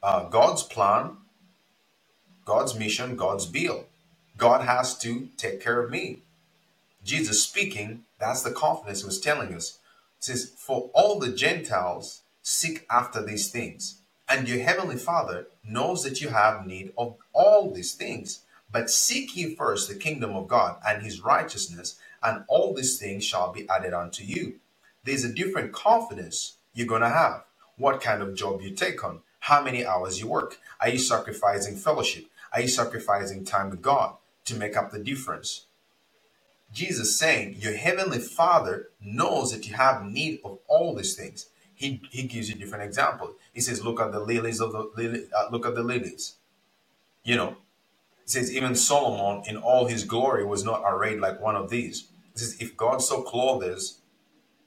[0.03, 1.17] uh, God's plan,
[2.45, 3.85] God's mission, God's bill.
[4.37, 6.19] God has to take care of me.
[7.03, 9.78] Jesus speaking, that's the confidence he was telling us.
[10.19, 16.03] It says, For all the Gentiles seek after these things, and your heavenly Father knows
[16.03, 18.41] that you have need of all these things.
[18.69, 23.23] But seek ye first the kingdom of God and his righteousness, and all these things
[23.23, 24.59] shall be added unto you.
[25.05, 27.45] There's a different confidence you're going to have.
[27.77, 30.59] What kind of job you take on, how many hours you work.
[30.81, 32.25] Are you sacrificing fellowship?
[32.51, 34.15] Are you sacrificing time with God
[34.45, 35.65] to make up the difference?
[36.71, 41.49] Jesus saying, Your heavenly Father knows that you have need of all these things.
[41.73, 43.35] He, he gives you different examples.
[43.53, 46.35] He says, Look at the lilies of the lily, uh, look at the lilies.
[47.23, 47.57] You know,
[48.23, 52.07] he says, even Solomon in all his glory was not arrayed like one of these.
[52.33, 53.99] He says, If God so clothes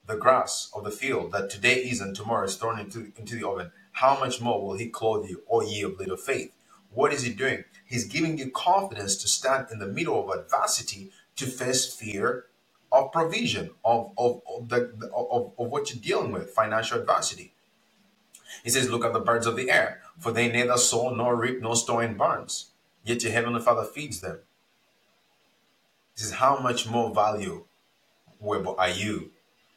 [0.06, 3.46] the grass of the field that today is and tomorrow is thrown into, into the
[3.46, 6.52] oven, how much more will he clothe you, O ye of little faith?
[6.90, 7.64] What is he doing?
[7.86, 12.46] He's giving you confidence to stand in the middle of adversity to face fear
[12.92, 17.54] of provision, of, of, of, the, of, of what you're dealing with, financial adversity.
[18.64, 21.60] He says, Look at the birds of the air, for they neither sow nor reap
[21.62, 22.70] nor store in barns,
[23.04, 24.40] yet your heavenly Father feeds them.
[26.14, 27.64] He says, How much more value
[28.78, 29.30] are you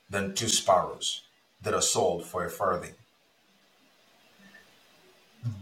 [0.09, 1.23] than two sparrows
[1.61, 2.95] that are sold for a farthing?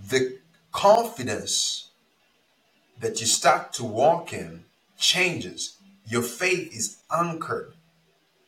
[0.09, 0.39] The
[0.71, 1.89] confidence
[2.99, 4.65] that you start to walk in
[4.97, 7.73] changes your faith is anchored.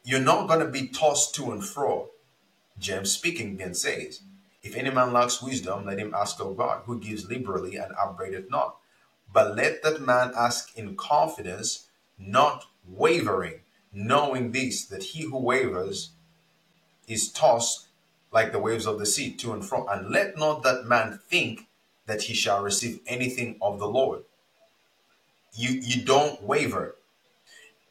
[0.03, 2.09] You're not going to be tossed to and fro.
[2.77, 4.21] James speaking then says,
[4.61, 8.49] If any man lacks wisdom, let him ask of God, who gives liberally and upbraideth
[8.49, 8.77] not.
[9.31, 11.87] But let that man ask in confidence,
[12.17, 16.11] not wavering, knowing this, that he who wavers
[17.07, 17.87] is tossed
[18.31, 19.87] like the waves of the sea to and fro.
[19.87, 21.67] And let not that man think
[22.05, 24.23] that he shall receive anything of the Lord.
[25.53, 26.94] You, you don't waver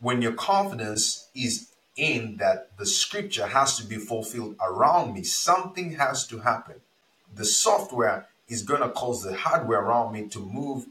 [0.00, 5.92] when your confidence is in that the scripture has to be fulfilled around me, something
[5.92, 6.76] has to happen.
[7.34, 10.86] The software is going to cause the hardware around me to move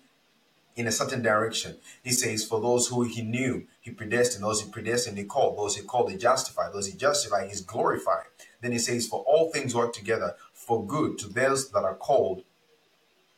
[0.75, 1.77] in a certain direction.
[2.03, 5.75] He says, For those who he knew, he predestined, those he predestined, he called, those
[5.75, 8.25] he called, he justified, those he justified, he's glorified.
[8.61, 12.43] Then he says, For all things work together for good to those that are called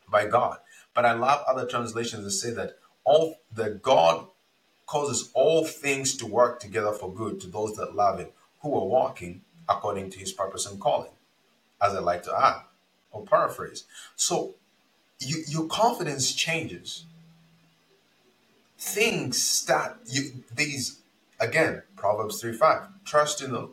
[0.09, 0.59] by God.
[0.93, 4.28] But I love other translations that say that all the God
[4.86, 8.29] causes all things to work together for good to those that love him,
[8.61, 11.11] who are walking according to his purpose and calling,
[11.81, 12.61] as I like to add
[13.11, 13.86] or paraphrase.
[14.15, 14.55] So
[15.19, 17.05] you, your confidence changes.
[18.77, 20.99] Things start you these
[21.39, 22.88] again, Proverbs 3 5.
[23.05, 23.69] Trust in the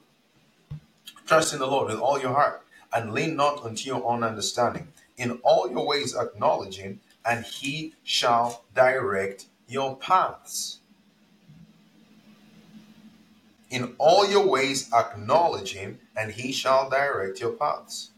[1.27, 4.89] trust in the Lord with all your heart, and lean not unto your own understanding.
[5.17, 10.79] In all your ways acknowledge him, and he shall direct your paths.
[13.73, 18.13] In all your ways acknowledge him, and he shall direct your paths.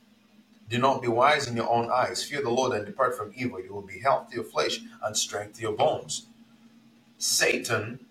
[0.71, 2.25] Do not be wise in your own eyes.
[2.25, 3.61] Fear the Lord and depart from evil.
[3.63, 6.27] You will be health to your flesh and strength to your bones.
[7.19, 8.07] Satan,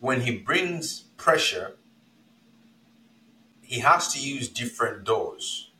[0.00, 1.76] when he brings pressure,
[3.62, 5.70] he has to use different doors.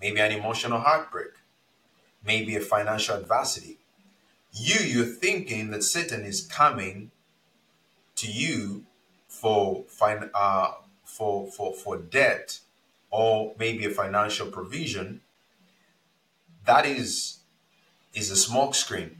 [0.00, 1.28] Maybe an emotional heartbreak.
[2.24, 3.78] maybe a financial adversity.
[4.52, 7.12] You, you're thinking that Satan is coming
[8.16, 8.84] to you
[9.40, 10.72] for fin- uh,
[11.04, 12.60] for for for debt
[13.10, 15.20] or maybe a financial provision.
[16.64, 17.38] That is
[18.14, 19.18] is a smoke screen.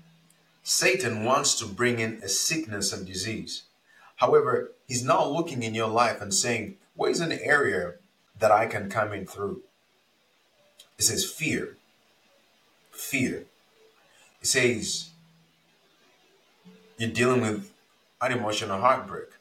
[0.63, 3.65] Satan wants to bring in a sickness and disease.
[4.17, 7.95] However, he's now looking in your life and saying, Where's an area
[8.39, 9.63] that I can come in through?
[10.99, 11.77] It says fear.
[12.93, 13.45] Fear.
[14.41, 15.11] It says
[16.97, 17.73] you're dealing with
[18.23, 19.34] an emotional heartbreak.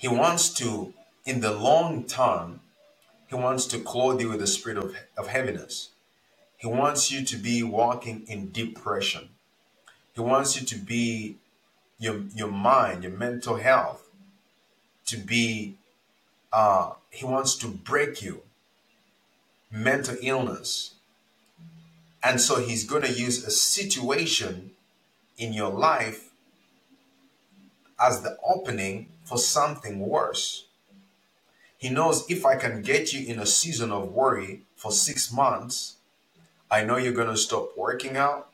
[0.00, 0.94] He wants to,
[1.26, 2.60] in the long term,
[3.28, 5.90] he wants to clothe you with the spirit of, of heaviness.
[6.56, 9.28] He wants you to be walking in depression.
[10.14, 11.36] He wants you to be
[11.98, 14.08] your your mind, your mental health,
[15.04, 15.76] to be.
[16.50, 18.40] Uh, he wants to break you.
[19.70, 20.94] Mental illness,
[22.22, 24.70] and so he's going to use a situation
[25.36, 26.30] in your life
[28.00, 30.64] as the opening for something worse.
[31.78, 35.98] He knows if I can get you in a season of worry for six months,
[36.68, 38.48] I know you're going to stop working out.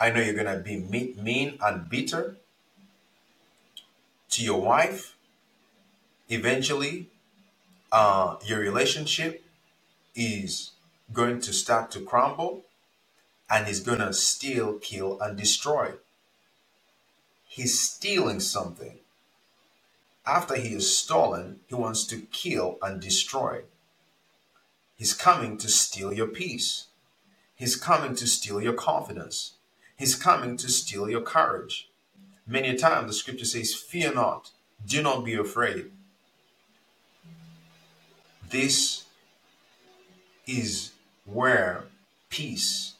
[0.00, 2.36] I know you're going to be mean and bitter
[4.30, 5.16] to your wife.
[6.28, 7.06] Eventually,
[7.92, 9.44] uh, your relationship
[10.16, 10.72] is
[11.12, 12.64] going to start to crumble
[13.48, 15.92] and he's going to steal, kill, and destroy.
[17.46, 18.98] He's stealing something.
[20.26, 23.62] After he is stolen, he wants to kill and destroy.
[24.96, 26.86] He's coming to steal your peace.
[27.54, 29.54] He's coming to steal your confidence.
[29.96, 31.90] He's coming to steal your courage.
[32.46, 34.50] Many times the scripture says, Fear not,
[34.86, 35.90] do not be afraid.
[38.50, 39.04] This
[40.46, 40.92] is
[41.24, 41.84] where
[42.28, 42.94] peace,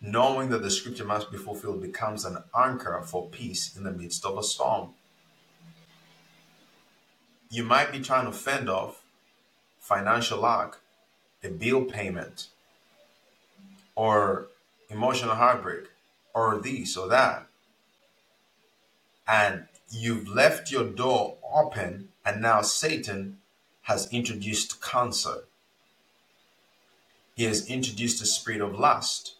[0.00, 4.24] knowing that the scripture must be fulfilled, becomes an anchor for peace in the midst
[4.24, 4.90] of a storm.
[7.54, 9.04] You might be trying to fend off
[9.78, 10.78] financial lack,
[11.40, 12.48] a bill payment,
[13.94, 14.48] or
[14.90, 15.84] emotional heartbreak,
[16.34, 17.46] or this or that.
[19.28, 23.38] And you've left your door open, and now Satan
[23.82, 25.44] has introduced cancer.
[27.36, 29.36] He has introduced the spirit of lust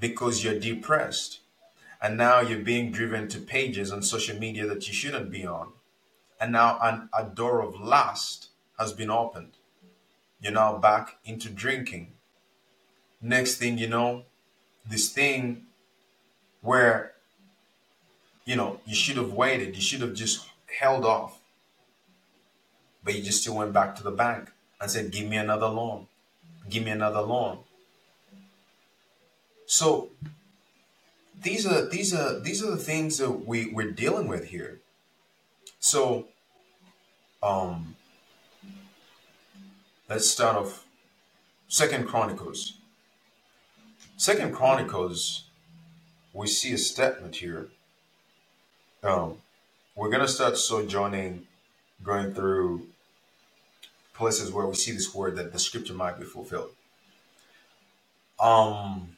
[0.00, 1.38] because you're depressed.
[2.02, 5.74] And now you're being driven to pages on social media that you shouldn't be on.
[6.42, 9.52] And now an, a door of lust has been opened.
[10.40, 12.14] You're now back into drinking.
[13.20, 14.24] Next thing you know,
[14.84, 15.66] this thing
[16.60, 17.12] where,
[18.44, 20.48] you know, you should have waited, you should have just
[20.80, 21.38] held off.
[23.04, 24.50] But you just still went back to the bank
[24.80, 26.08] and said, Give me another loan.
[26.68, 27.58] Give me another loan.
[29.66, 30.08] So
[31.40, 34.80] these are these are these are the things that we, we're dealing with here.
[35.78, 36.26] So
[37.42, 37.96] um
[40.08, 40.84] let's start off
[41.68, 42.74] Second Chronicles.
[44.18, 45.44] Second Chronicles,
[46.34, 47.68] we see a statement here.
[49.02, 49.38] Um,
[49.96, 51.46] we're gonna start sojourning,
[52.02, 52.86] going through
[54.14, 56.70] places where we see this word that the scripture might be fulfilled.
[58.38, 59.16] Um,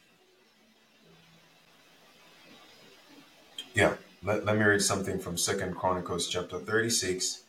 [3.74, 7.43] yeah, let, let me read something from Second Chronicles chapter 36,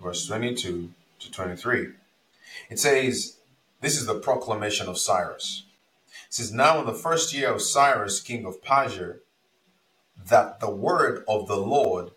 [0.00, 0.90] verse 22
[1.20, 1.88] to 23.
[2.70, 3.38] It says,
[3.80, 5.64] This is the proclamation of Cyrus.
[6.28, 9.16] It says, Now in the first year of Cyrus, king of Persia,
[10.26, 12.10] that the word of the Lord,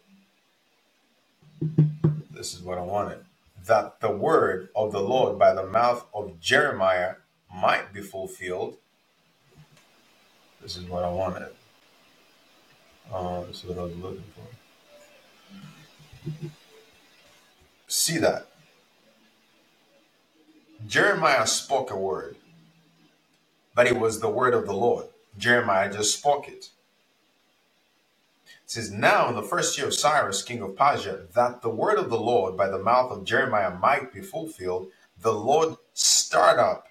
[2.31, 3.19] this is what I wanted,
[3.65, 7.15] that the word of the Lord by the mouth of Jeremiah
[7.53, 8.77] might be fulfilled.
[10.61, 11.49] This is what I wanted.
[13.11, 14.41] Uh, this is what I was looking for.
[17.87, 18.47] See that?
[20.85, 22.35] Jeremiah spoke a word,
[23.73, 25.07] but it was the word of the Lord.
[25.37, 26.69] Jeremiah just spoke it.
[28.49, 31.97] It says, Now in the first year of Cyrus, king of Persia, that the word
[31.97, 34.89] of the Lord by the mouth of Jeremiah might be fulfilled,
[35.21, 36.87] the Lord stirred up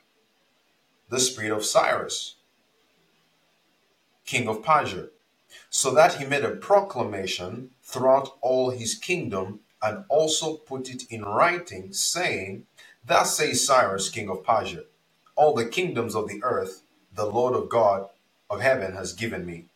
[1.10, 2.36] the spirit of Cyrus,
[4.24, 5.08] king of Persia,
[5.70, 11.22] so that he made a proclamation throughout all his kingdom and also put it in
[11.22, 12.66] writing, saying,
[13.04, 14.84] Thus says Cyrus, king of Persia,
[15.36, 16.82] all the kingdoms of the earth
[17.14, 18.08] the Lord of God
[18.50, 19.66] of heaven has given me.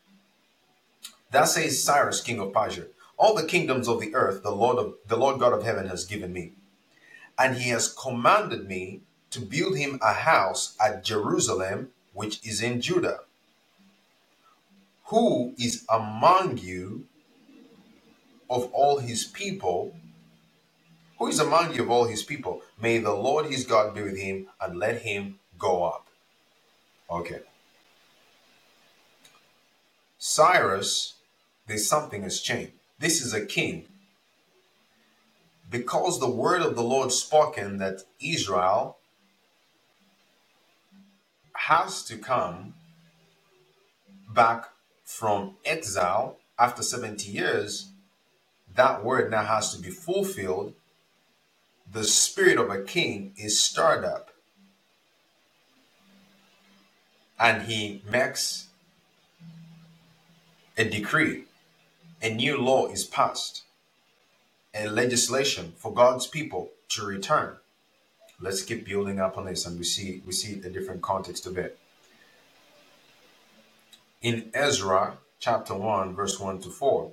[1.31, 2.87] Thus says Cyrus, king of Persia,
[3.17, 6.05] all the kingdoms of the earth the Lord of the Lord God of heaven has
[6.05, 6.53] given me.
[7.39, 9.01] And he has commanded me
[9.31, 13.21] to build him a house at Jerusalem, which is in Judah.
[15.07, 17.07] Who is among you
[18.51, 19.95] of all his people?
[21.19, 22.63] Who is among you of all his people?
[22.81, 26.09] May the Lord his God be with him and let him go up.
[27.09, 27.41] Okay.
[30.19, 31.15] Cyrus,
[31.67, 32.73] there's something has changed.
[32.99, 33.87] This is a king.
[35.71, 38.99] Because the word of the Lord spoken that Israel
[41.55, 42.75] has to come
[44.29, 44.65] back
[45.05, 47.91] from exile after 70 years,
[48.75, 50.75] that word now has to be fulfilled.
[51.91, 54.31] The spirit of a king is stirred up.
[57.39, 58.69] And he makes
[60.77, 61.45] a decree.
[62.23, 63.63] A new law is passed.
[64.75, 67.57] A legislation for God's people to return.
[68.41, 71.59] Let's keep building up on this and we see we see a different context of
[71.59, 71.79] it.
[74.23, 77.11] In Ezra chapter 1, verse 1 to 4.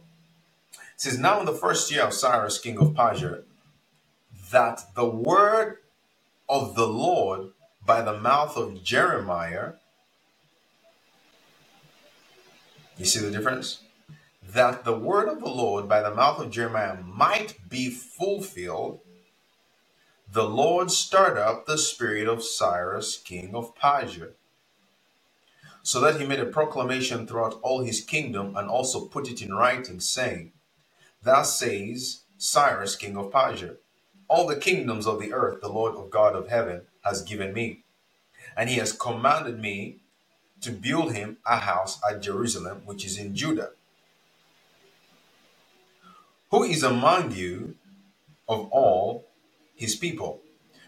[0.98, 3.44] Says, Now in the first year of Cyrus, king of Persia,
[4.52, 5.78] that the word
[6.50, 7.52] of the Lord
[7.86, 9.74] by the mouth of Jeremiah,
[12.98, 13.82] you see the difference?
[14.54, 19.02] That the word of the Lord by the mouth of Jeremiah might be fulfilled,
[20.32, 24.30] the Lord stirred up the spirit of Cyrus, king of Persia,
[25.84, 29.54] so that he made a proclamation throughout all his kingdom and also put it in
[29.54, 30.52] writing, saying,
[31.24, 33.76] Thus says Cyrus, king of Persia,
[34.28, 37.84] all the kingdoms of the earth the Lord of God of heaven has given me,
[38.56, 39.98] and he has commanded me
[40.62, 43.72] to build him a house at Jerusalem, which is in Judah.
[46.52, 47.76] Who is among you
[48.48, 49.28] of all
[49.76, 50.42] his people?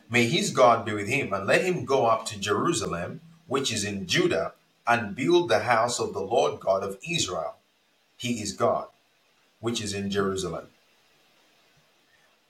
[0.10, 3.84] May his God be with him, and let him go up to Jerusalem, which is
[3.84, 4.54] in Judah,
[4.88, 7.56] and build the house of the Lord God of Israel.
[8.18, 8.88] He is God,
[9.62, 10.68] which is in Jerusalem.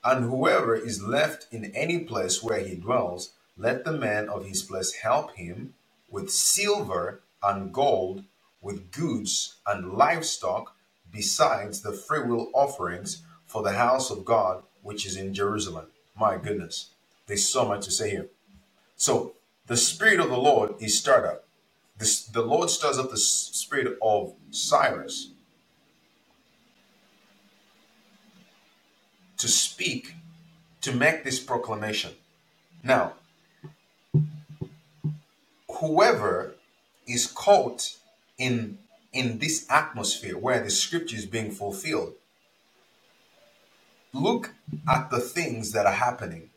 [0.04, 4.62] And whoever is left in any place where he dwells, let the man of his
[4.62, 5.74] place help him
[6.10, 8.24] with silver and gold,
[8.62, 10.74] with goods and livestock,
[11.12, 15.86] besides the freewill offerings for the house of God which is in Jerusalem.
[16.18, 16.90] My goodness,
[17.26, 18.28] there's so much to say here.
[18.96, 19.34] So,
[19.66, 21.44] the Spirit of the Lord is stirred up.
[21.98, 25.29] The Lord stirs up the spirit of Cyrus
[29.40, 30.14] to speak,
[30.82, 32.12] to make this proclamation.
[32.84, 33.14] Now,
[35.80, 36.54] whoever
[37.06, 37.96] is caught
[38.38, 38.78] in
[39.12, 42.14] in this atmosphere where the scripture is being fulfilled
[44.12, 44.54] look
[44.88, 46.50] at the things that are happening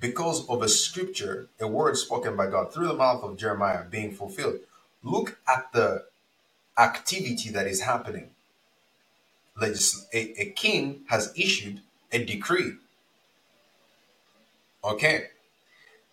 [0.00, 4.12] because of a scripture a word spoken by god through the mouth of jeremiah being
[4.12, 4.58] fulfilled
[5.02, 6.04] look at the
[6.78, 8.30] activity that is happening
[9.56, 11.80] Legis- a, a king has issued
[12.12, 12.72] a decree
[14.84, 15.28] okay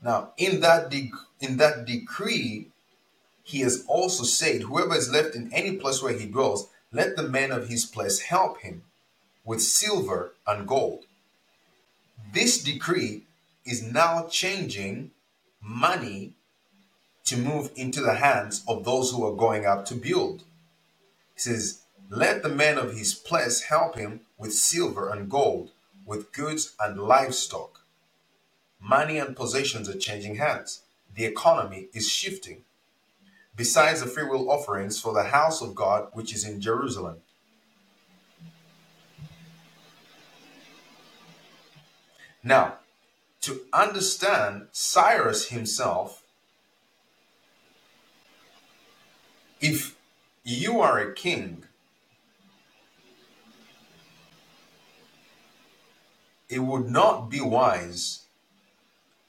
[0.01, 2.67] now in that de- in that decree
[3.43, 7.27] he has also said, Whoever is left in any place where he dwells, let the
[7.27, 8.83] men of his place help him
[9.43, 11.05] with silver and gold.
[12.31, 13.23] This decree
[13.65, 15.11] is now changing
[15.61, 16.33] money
[17.25, 20.43] to move into the hands of those who are going up to build.
[21.33, 25.71] He says, Let the men of his place help him with silver and gold,
[26.05, 27.81] with goods and livestock.
[28.79, 30.81] Money and possessions are changing hands.
[31.15, 32.63] The economy is shifting
[33.55, 37.17] besides the freewill offerings for the house of God which is in Jerusalem.
[42.43, 42.79] Now,
[43.41, 46.23] to understand Cyrus himself,
[49.61, 49.95] if
[50.43, 51.65] you are a king,
[56.49, 58.25] it would not be wise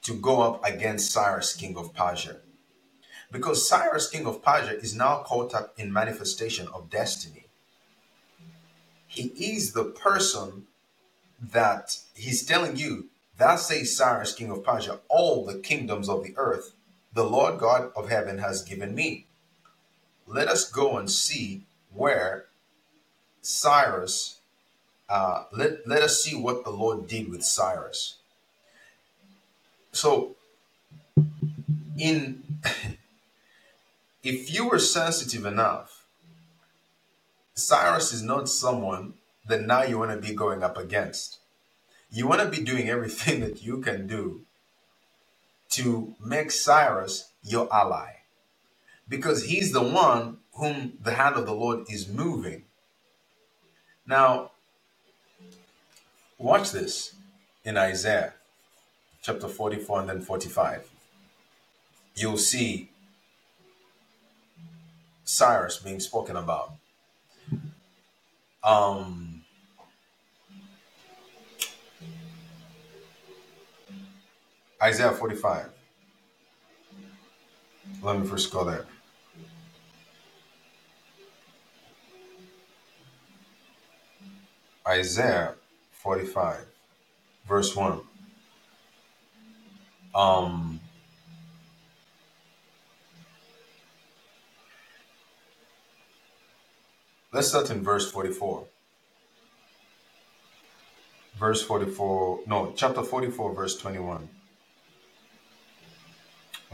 [0.03, 2.37] to go up against Cyrus, king of Persia.
[3.31, 7.45] Because Cyrus, king of Persia, is now caught up in manifestation of destiny.
[9.07, 10.67] He is the person
[11.41, 16.33] that he's telling you, that says Cyrus, king of Persia, all the kingdoms of the
[16.37, 16.73] earth,
[17.13, 19.25] the Lord God of heaven has given me.
[20.27, 21.63] Let us go and see
[21.93, 22.45] where
[23.41, 24.34] Cyrus,
[25.09, 28.15] uh, let, let us see what the Lord did with Cyrus.
[29.91, 30.35] So,
[31.97, 32.43] in
[34.23, 36.05] if you were sensitive enough,
[37.53, 39.13] Cyrus is not someone
[39.47, 41.39] that now you want to be going up against.
[42.11, 44.41] You want to be doing everything that you can do
[45.69, 48.15] to make Cyrus your ally
[49.07, 52.63] because he's the one whom the hand of the Lord is moving.
[54.07, 54.51] Now,
[56.37, 57.15] watch this
[57.63, 58.33] in Isaiah
[59.21, 60.89] chapter 44 and then 45.
[62.15, 62.91] You'll see
[65.23, 66.73] Cyrus being spoken about.
[68.63, 69.43] Um,
[74.81, 75.69] Isaiah 45.
[78.01, 78.85] Let me first go there.
[84.87, 85.55] Isaiah
[86.05, 86.67] 45,
[87.47, 87.99] verse 1.
[90.13, 90.79] Um,
[97.33, 98.67] let's start in verse 44.
[101.39, 104.29] Verse 44, no, chapter 44, verse 21.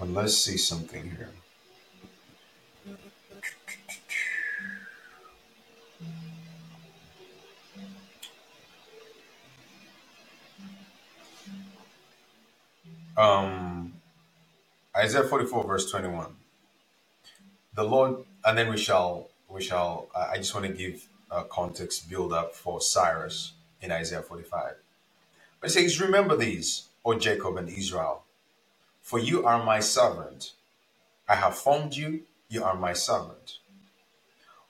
[0.01, 1.29] And let's see something here.
[13.17, 13.93] Um,
[14.95, 16.27] Isaiah 44, verse 21.
[17.75, 22.09] The Lord, and then we shall, we shall, I just want to give a context
[22.09, 24.75] build up for Cyrus in Isaiah 45.
[25.59, 28.23] But it says, Remember these, O Jacob and Israel,
[29.01, 30.53] for you are my servant.
[31.27, 33.59] I have formed you, you are my servant.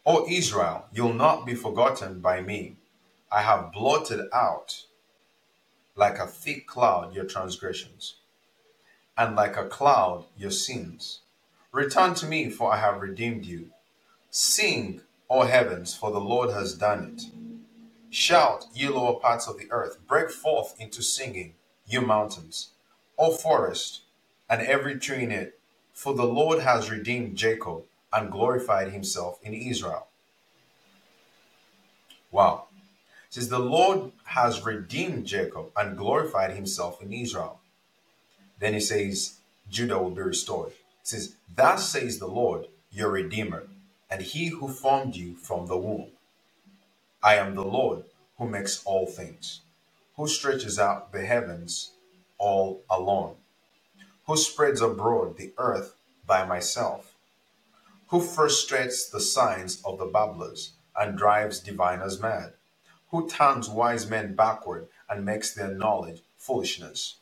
[0.06, 2.76] O Israel, you'll not be forgotten by me.
[3.32, 4.86] I have blotted out
[5.96, 8.16] like a thick cloud your transgressions
[9.22, 11.20] and like a cloud your sins.
[11.72, 13.70] Return to me, for I have redeemed you.
[14.32, 17.22] Sing, O heavens, for the Lord has done it.
[18.10, 21.54] Shout, ye lower parts of the earth, break forth into singing,
[21.86, 22.72] you mountains,
[23.16, 24.02] O forest,
[24.50, 25.60] and every tree in it,
[25.94, 30.08] for the Lord has redeemed Jacob and glorified himself in Israel.
[32.32, 32.70] Wow.
[33.28, 37.61] It says the Lord has redeemed Jacob and glorified himself in Israel.
[38.62, 39.40] Then he says,
[39.72, 40.72] Judah will be restored.
[40.72, 43.68] He says, Thus says the Lord, your Redeemer,
[44.10, 46.12] and he who formed you from the womb.
[47.24, 48.06] I am the Lord
[48.38, 49.62] who makes all things,
[50.16, 51.94] who stretches out the heavens
[52.38, 53.36] all alone,
[54.28, 55.96] who spreads abroad the earth
[56.28, 57.16] by myself,
[58.10, 62.54] who frustrates the signs of the babblers and drives diviners mad,
[63.10, 67.18] who turns wise men backward and makes their knowledge foolishness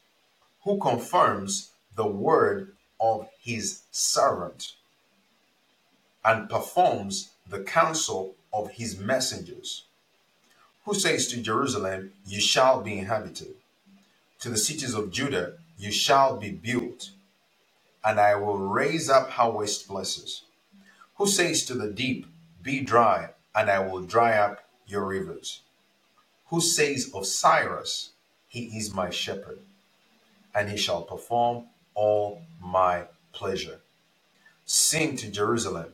[0.63, 4.73] who confirms the word of his servant
[6.23, 9.85] and performs the counsel of his messengers,
[10.85, 13.55] who says to Jerusalem, You shall be inhabited,
[14.41, 17.11] to the cities of Judah, You shall be built,
[18.03, 20.43] and I will raise up her waste places,
[21.15, 22.27] who says to the deep,
[22.61, 25.61] Be dry, and I will dry up your rivers,
[26.47, 28.11] who says of Cyrus,
[28.47, 29.59] He is my shepherd
[30.55, 33.03] and he shall perform all my
[33.33, 33.79] pleasure.
[34.65, 35.93] Sing to Jerusalem.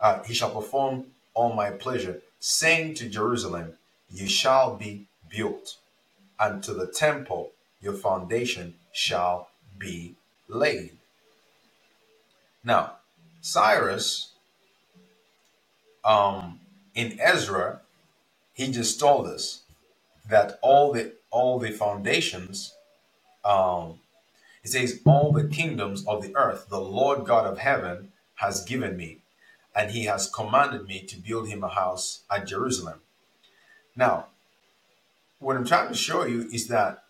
[0.00, 2.20] Uh, he shall perform all my pleasure.
[2.40, 3.74] Sing to Jerusalem,
[4.10, 5.76] you shall be built,
[6.38, 10.14] and to the temple your foundation shall be
[10.48, 10.96] laid.
[12.64, 12.94] Now,
[13.40, 14.32] Cyrus,
[16.04, 16.60] um,
[16.94, 17.80] in Ezra,
[18.54, 19.62] he just told us
[20.28, 22.74] that all the all the foundations
[23.44, 24.00] um,
[24.64, 28.96] it says, All the kingdoms of the earth, the Lord God of heaven has given
[28.96, 29.18] me,
[29.74, 33.00] and he has commanded me to build him a house at Jerusalem.
[33.96, 34.26] Now,
[35.38, 37.02] what I'm trying to show you is that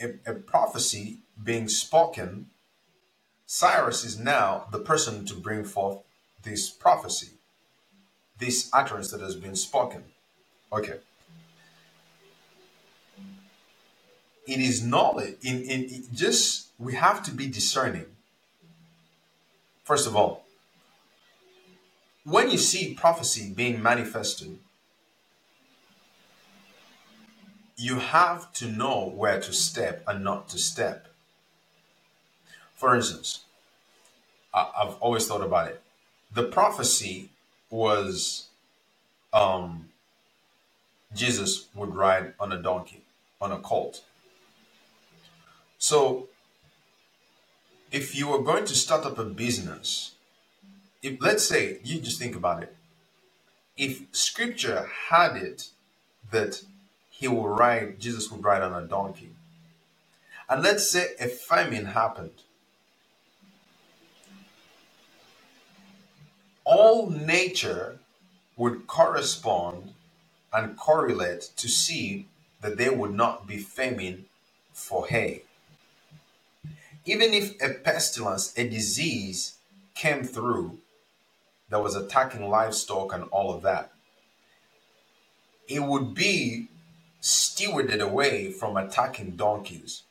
[0.00, 2.46] a, a prophecy being spoken,
[3.46, 5.98] Cyrus is now the person to bring forth
[6.42, 7.32] this prophecy,
[8.38, 10.04] this utterance that has been spoken.
[10.72, 10.98] Okay.
[14.46, 18.06] It is knowledge in, in just we have to be discerning.
[19.84, 20.44] First of all
[22.24, 24.58] when you see prophecy being manifested
[27.76, 31.06] you have to know where to step and not to step.
[32.74, 33.44] For instance
[34.52, 35.80] I, i've always thought about it.
[36.32, 37.30] The prophecy
[37.70, 38.48] was
[39.32, 39.88] um
[41.14, 43.02] jesus would ride on a donkey
[43.40, 44.02] on a colt
[45.88, 46.26] so,
[47.92, 50.16] if you were going to start up a business,
[51.00, 52.74] if let's say you just think about it,
[53.76, 55.68] if Scripture had it
[56.32, 56.64] that
[57.08, 59.30] he will ride, Jesus would ride on a donkey,
[60.48, 62.42] and let's say a famine happened,
[66.64, 68.00] all nature
[68.56, 69.92] would correspond
[70.52, 72.26] and correlate to see
[72.60, 74.24] that there would not be famine
[74.72, 75.45] for hay.
[77.06, 79.58] Even if a pestilence, a disease
[79.94, 80.78] came through
[81.70, 83.92] that was attacking livestock and all of that,
[85.68, 86.68] it would be
[87.22, 90.02] stewarded away from attacking donkeys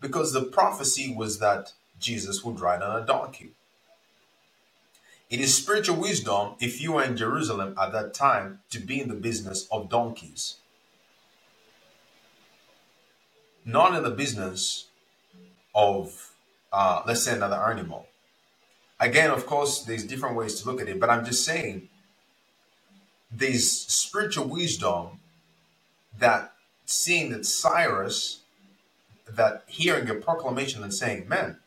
[0.00, 3.52] because the prophecy was that Jesus would ride on a donkey.
[5.30, 9.08] It is spiritual wisdom if you are in Jerusalem at that time to be in
[9.08, 10.56] the business of donkeys,
[13.64, 14.88] not in the business
[15.74, 16.31] of,
[16.72, 18.06] uh, let's say, another animal.
[19.00, 21.88] Again, of course, there's different ways to look at it, but I'm just saying
[23.30, 25.20] there's spiritual wisdom
[26.18, 26.52] that
[26.86, 28.40] seeing that Cyrus,
[29.30, 31.58] that hearing a proclamation and saying, Man,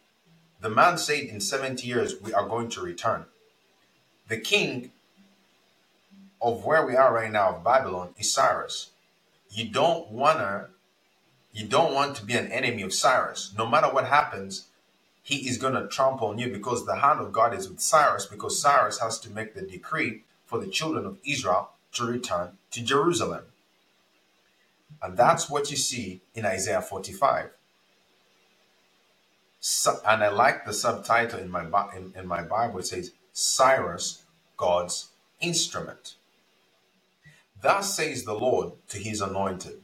[0.61, 3.25] the man said in 70 years we are going to return.
[4.29, 4.91] The king
[6.41, 8.91] of where we are right now of Babylon is Cyrus.
[9.51, 10.69] You don't wanna
[11.53, 13.53] you don't want to be an enemy of Cyrus.
[13.57, 14.67] No matter what happens,
[15.25, 18.27] he is going to trample on you because the hand of God is with Cyrus
[18.27, 22.83] because Cyrus has to make the decree for the children of Israel to return to
[22.83, 23.45] Jerusalem.
[25.01, 27.51] And that's what you see in Isaiah 45.
[29.61, 31.63] So, and I like the subtitle in my
[31.95, 32.79] in, in my Bible.
[32.79, 34.23] It says Cyrus,
[34.57, 35.09] God's
[35.41, 36.15] instrument.
[37.61, 39.81] Thus says the Lord to his anointed,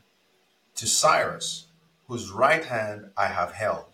[0.76, 1.68] to Cyrus,
[2.08, 3.86] whose right hand I have held,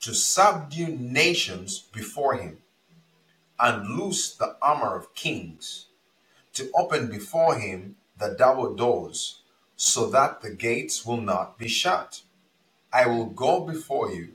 [0.00, 2.58] to subdue nations before him,
[3.58, 5.86] and loose the armor of kings,
[6.54, 9.42] to open before him the double doors,
[9.76, 12.22] so that the gates will not be shut.
[12.92, 14.32] I will go before you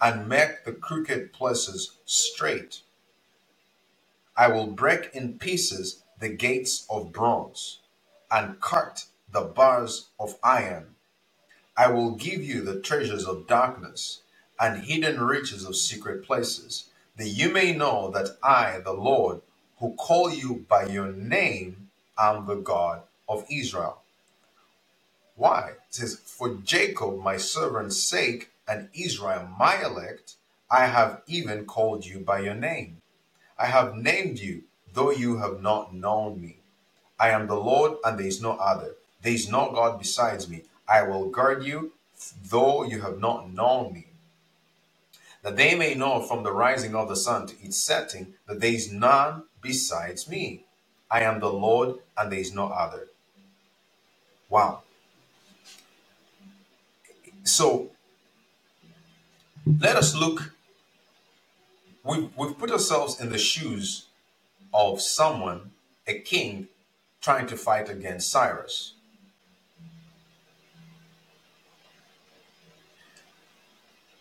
[0.00, 2.82] and make the crooked places straight.
[4.36, 7.80] I will break in pieces the gates of bronze
[8.30, 10.94] and cut the bars of iron.
[11.76, 14.22] I will give you the treasures of darkness
[14.60, 16.86] and hidden riches of secret places,
[17.16, 19.42] that you may know that I, the Lord,
[19.80, 24.02] who call you by your name, am the God of Israel.
[25.36, 25.70] Why?
[25.70, 30.36] It says, For Jacob, my servant's sake, and Israel, my elect,
[30.70, 32.98] I have even called you by your name.
[33.58, 34.64] I have named you,
[34.94, 36.58] though you have not known me.
[37.20, 38.96] I am the Lord, and there is no other.
[39.22, 40.64] There is no God besides me.
[40.88, 41.92] I will guard you,
[42.50, 44.07] though you have not known me.
[45.48, 48.72] That they may know from the rising of the sun to its setting that there
[48.74, 50.66] is none besides me.
[51.10, 53.08] I am the Lord, and there is no other.
[54.50, 54.82] Wow.
[57.44, 57.90] So
[59.80, 60.54] let us look.
[62.04, 64.06] We've, we've put ourselves in the shoes
[64.74, 65.72] of someone,
[66.06, 66.68] a king,
[67.22, 68.94] trying to fight against Cyrus.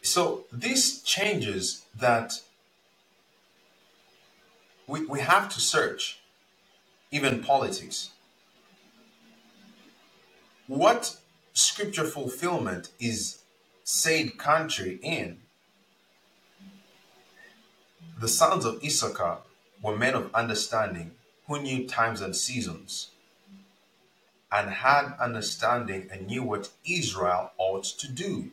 [0.07, 2.41] So these changes that
[4.87, 6.19] we, we have to search,
[7.11, 8.11] even politics.
[10.67, 11.17] What
[11.51, 13.39] scripture fulfillment is
[13.83, 15.39] said country in?
[18.17, 19.39] The sons of Issachar
[19.81, 21.11] were men of understanding
[21.47, 23.11] who knew times and seasons
[24.53, 28.51] and had understanding and knew what Israel ought to do.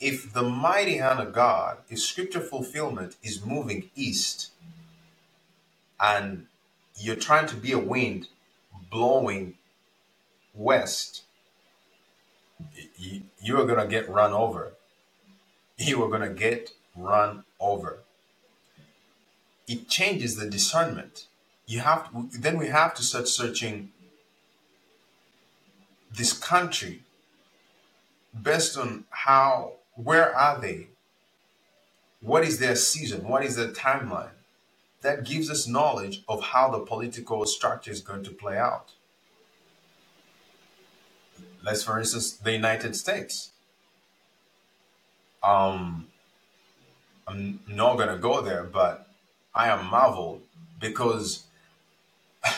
[0.00, 4.50] If the mighty hand of God, if scripture fulfillment is moving east
[6.00, 6.46] and
[6.96, 8.28] you're trying to be a wind
[8.90, 9.54] blowing
[10.54, 11.22] west,
[12.96, 14.72] you, are going to get run over.
[15.76, 17.98] You are going to get run over.
[19.66, 21.26] It changes the discernment.
[21.66, 23.92] You have to, then we have to start searching
[26.12, 27.02] this country
[28.42, 29.74] based on how
[30.04, 30.88] where are they?
[32.20, 33.26] What is their season?
[33.26, 34.30] What is their timeline?
[35.02, 38.92] That gives us knowledge of how the political structure is going to play out.
[41.62, 43.52] Let's, for instance, the United States.
[45.42, 46.08] Um,
[47.26, 49.08] I'm not going to go there, but
[49.54, 50.42] I am marveled
[50.78, 51.44] because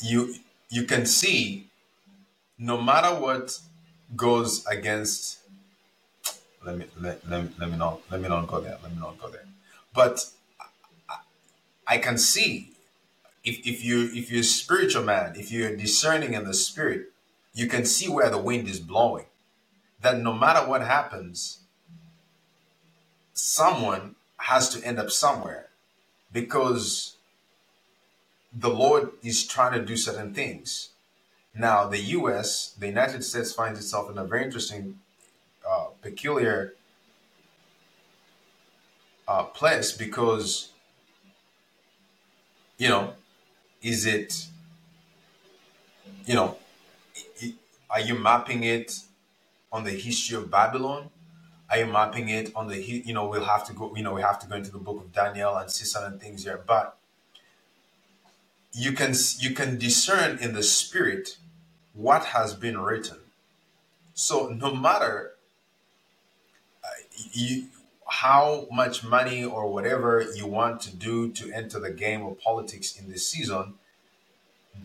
[0.00, 0.34] you
[0.70, 1.68] you can see
[2.58, 3.58] no matter what
[4.16, 5.38] goes against
[6.64, 9.18] let me let, let, let me not let me not go there let me not
[9.20, 9.46] go there
[9.94, 10.26] but
[11.86, 12.72] i can see
[13.44, 17.12] if, if you if you're a spiritual man if you're discerning in the spirit
[17.54, 19.26] you can see where the wind is blowing
[20.00, 21.60] that no matter what happens
[23.32, 25.68] someone has to end up somewhere
[26.32, 27.16] because
[28.52, 30.90] the Lord is trying to do certain things.
[31.54, 35.00] Now, the U.S., the United States, finds itself in a very interesting,
[36.02, 36.74] peculiar
[39.26, 40.70] uh, place because,
[42.78, 43.12] you know,
[43.82, 44.46] is it,
[46.24, 46.56] you know,
[47.90, 49.00] are you mapping it
[49.72, 51.10] on the history of Babylon?
[51.70, 54.22] Are you mapping it on the, you know, we'll have to go, you know, we
[54.22, 56.96] have to go into the book of Daniel and see certain things here, but
[58.72, 61.36] you can you can discern in the spirit
[61.94, 63.18] what has been written.
[64.14, 65.34] So no matter
[67.32, 67.66] you,
[68.06, 72.98] how much money or whatever you want to do to enter the game of politics
[72.98, 73.74] in this season,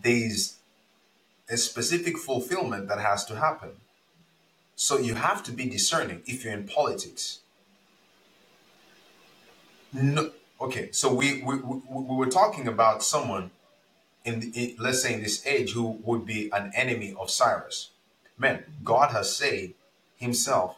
[0.02, 0.56] there's
[1.48, 3.70] a specific fulfillment that has to happen.
[4.76, 7.40] So you have to be discerning if you're in politics.
[9.92, 13.52] No, okay, so we, we, we, we were talking about someone
[14.24, 17.90] in, the, in, let's say in this age who would be an enemy of Cyrus.
[18.36, 19.74] Man, God has said
[20.16, 20.76] himself,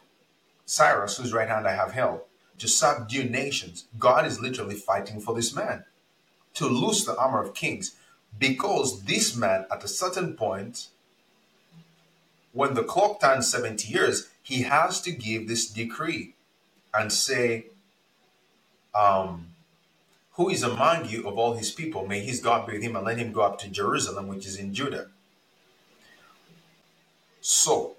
[0.67, 2.21] Cyrus, whose right hand I have held,
[2.59, 3.85] to subdue nations.
[3.97, 5.85] God is literally fighting for this man
[6.55, 7.95] to loose the armor of kings
[8.37, 10.89] because this man, at a certain point,
[12.51, 16.33] when the clock turns 70 years, he has to give this decree
[16.93, 17.67] and say,
[18.93, 19.49] um,
[20.33, 22.07] Who is among you of all his people?
[22.07, 24.57] May his God be with him and let him go up to Jerusalem, which is
[24.57, 25.07] in Judah.
[27.41, 27.96] So,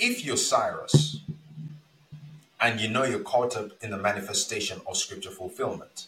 [0.00, 1.20] if you're Cyrus
[2.60, 6.06] and you know you're caught up in the manifestation of scripture fulfillment,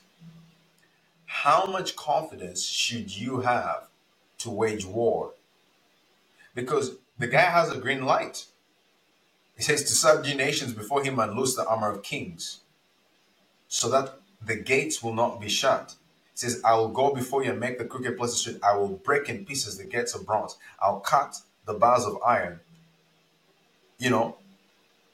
[1.27, 3.89] how much confidence should you have
[4.39, 5.33] to wage war?
[6.55, 8.47] Because the guy has a green light.
[9.57, 12.61] He says to subdue nations before him and loose the armor of kings,
[13.69, 15.95] so that the gates will not be shut.
[16.33, 18.63] He says, I will go before you and make the crooked places straight.
[18.63, 20.57] I will break in pieces the gates of bronze.
[20.81, 21.37] I'll cut
[21.67, 22.61] the bars of iron.
[24.03, 24.37] You know,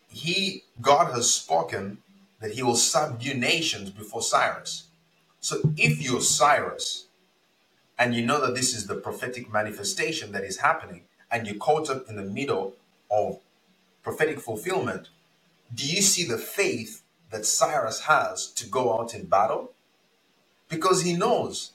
[0.09, 1.99] he God has spoken
[2.41, 4.85] that he will subdue nations before Cyrus.
[5.41, 7.09] So if you're Cyrus
[7.99, 11.91] and you know that this is the prophetic manifestation that is happening, and you're caught
[11.91, 12.77] up in the middle
[13.11, 13.41] of
[14.03, 15.11] prophetic fulfillment,
[15.75, 19.73] do you see the faith that Cyrus has to go out in battle?
[20.71, 21.73] Because he knows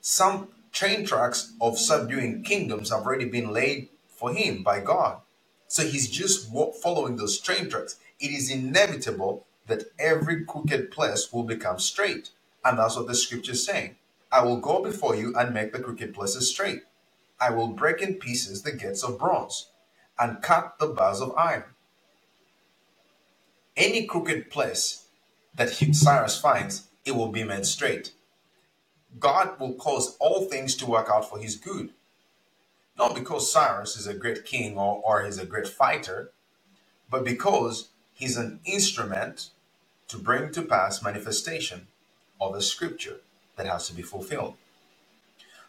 [0.00, 5.20] some train tracks of subduing kingdoms have already been laid for him by God.
[5.68, 6.50] So he's just
[6.82, 7.96] following those train tracks.
[8.20, 12.30] It is inevitable that every crooked place will become straight.
[12.64, 13.96] And that's what the scripture is saying.
[14.30, 16.82] I will go before you and make the crooked places straight.
[17.40, 19.68] I will break in pieces the gates of bronze
[20.18, 21.64] and cut the bars of iron.
[23.76, 25.06] Any crooked place
[25.56, 28.12] that Cyrus finds, it will be made straight.
[29.18, 31.90] God will cause all things to work out for his good.
[33.04, 36.32] Not because Cyrus is a great king or, or he's a great fighter,
[37.10, 39.50] but because he's an instrument
[40.08, 41.88] to bring to pass manifestation
[42.40, 43.18] of a scripture
[43.56, 44.54] that has to be fulfilled.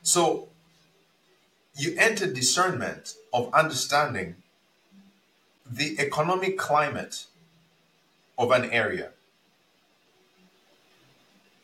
[0.01, 0.47] So
[1.77, 4.37] you enter discernment of understanding
[5.69, 7.25] the economic climate
[8.37, 9.11] of an area.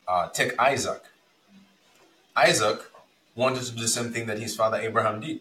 [0.05, 1.03] Uh, take Isaac.
[2.35, 2.81] Isaac
[3.35, 5.39] wanted to do the same thing that his father Abraham did.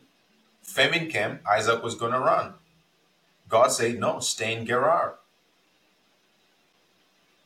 [0.70, 2.54] Famine came, Isaac was going to run.
[3.48, 5.16] God said, No, stay in Gerar.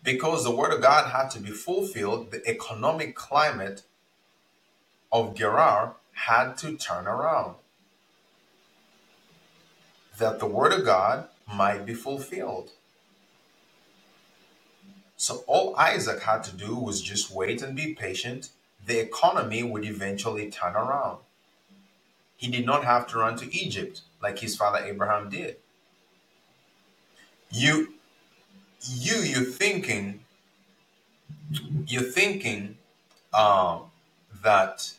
[0.03, 3.85] Because the word of God had to be fulfilled, the economic climate
[5.11, 7.55] of Gerar had to turn around.
[10.19, 12.73] That the word of God might be fulfilled.
[15.17, 18.51] So all Isaac had to do was just wait and be patient.
[18.85, 21.21] The economy would eventually turn around.
[22.37, 25.57] He did not have to run to Egypt like his father Abraham did.
[27.51, 27.95] You
[28.81, 30.21] you you're thinking
[31.87, 32.77] you're thinking
[33.33, 33.79] uh,
[34.43, 34.95] that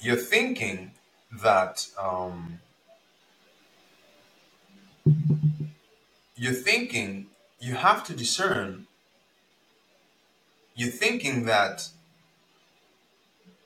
[0.00, 0.92] you're thinking
[1.42, 2.60] that um,
[6.36, 7.26] you're thinking
[7.58, 8.86] you have to discern
[10.74, 11.88] you're thinking that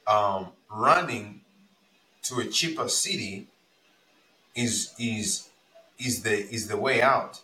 [0.06, 1.40] um, running
[2.22, 3.46] to a cheaper city
[4.54, 5.48] is is
[5.98, 7.40] is the is the way out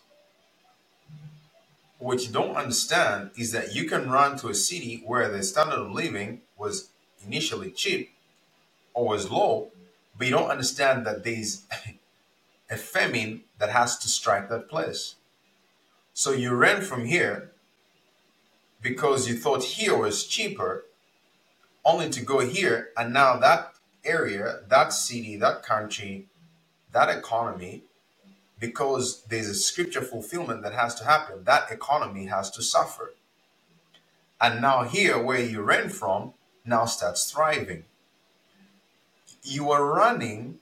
[2.01, 5.79] what you don't understand is that you can run to a city where the standard
[5.79, 6.89] of living was
[7.25, 8.11] initially cheap
[8.95, 9.71] or was low,
[10.17, 11.63] but you don't understand that there's
[12.71, 15.17] a famine that has to strike that place.
[16.15, 17.53] So you ran from here
[18.81, 20.87] because you thought here was cheaper,
[21.85, 23.75] only to go here, and now that
[24.05, 26.27] area, that city, that country,
[26.93, 27.85] that economy,
[28.59, 33.15] because there's a scripture fulfillment that has to happen, that economy has to suffer.
[34.41, 36.35] And now here, where you ran from,
[36.65, 37.85] now starts thriving.
[39.43, 40.59] You are running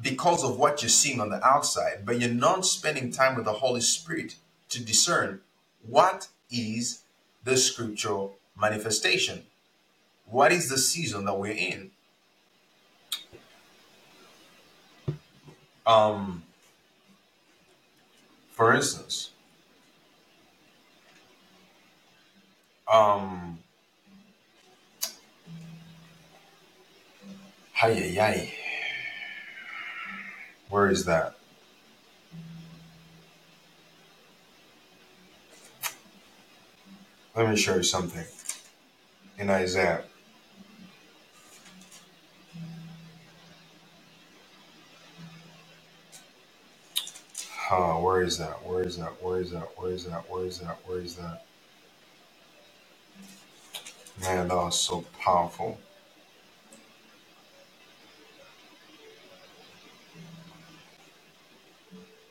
[0.00, 3.54] because of what you're seeing on the outside, but you're not spending time with the
[3.54, 4.36] Holy Spirit
[4.70, 5.40] to discern
[5.86, 7.02] what is
[7.44, 9.44] the scriptural manifestation.
[10.30, 11.90] What is the season that we're in?
[15.86, 16.42] Um,
[18.50, 19.30] for instance,
[22.92, 23.58] um,
[27.72, 28.52] hi, hi,
[30.68, 31.36] where is that?
[37.34, 38.26] Let me show you something
[39.38, 40.02] in Isaiah.
[47.70, 48.64] Uh, where is that?
[48.66, 49.22] Where is that?
[49.22, 49.68] Where is that?
[49.76, 50.30] Where is that?
[50.30, 50.78] Where is that?
[50.86, 51.44] Where is that?
[54.22, 55.78] Man, that was so powerful.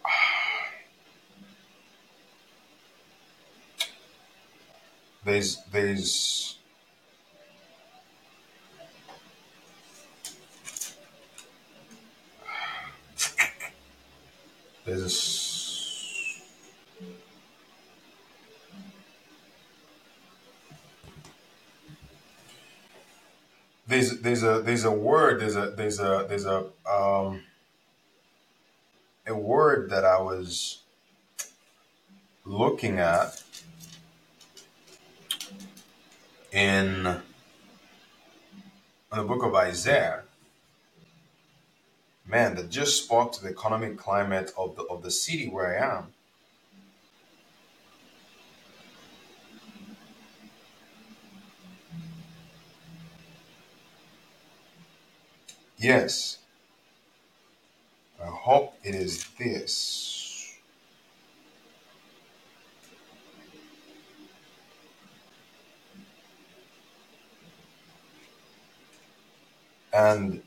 [5.24, 6.57] There's there's
[14.88, 16.42] there's
[23.86, 27.42] there's there's a there's a word there's a there's a there's a um
[29.28, 30.84] a word that I was
[32.46, 33.44] looking at
[36.54, 37.04] in
[39.12, 40.24] the book of Isaiah,
[42.28, 45.98] man, that just spoke to the economic climate of the of the city where I
[45.98, 46.14] am.
[55.78, 56.40] Yes,
[58.22, 60.24] I hope it is this.
[69.94, 70.44] And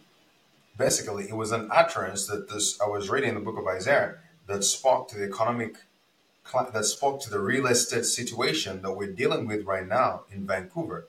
[0.80, 4.14] basically, it was an utterance that this I was reading in the book of Isaiah
[4.48, 5.76] that spoke to the economic
[6.72, 11.06] that spoke to the real estate situation that we're dealing with right now in Vancouver.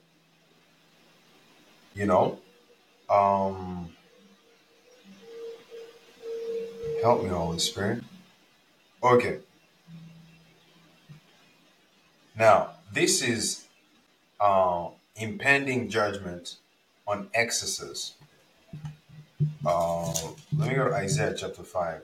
[1.94, 2.38] You know,
[3.10, 3.90] um,
[7.02, 8.04] help me, Holy Spirit.
[9.02, 9.38] Okay,
[12.38, 13.64] now this is
[14.38, 16.56] uh, impending judgment
[17.08, 18.14] on excesses.
[19.64, 20.12] Uh,
[20.56, 22.02] let me go to Isaiah chapter 5,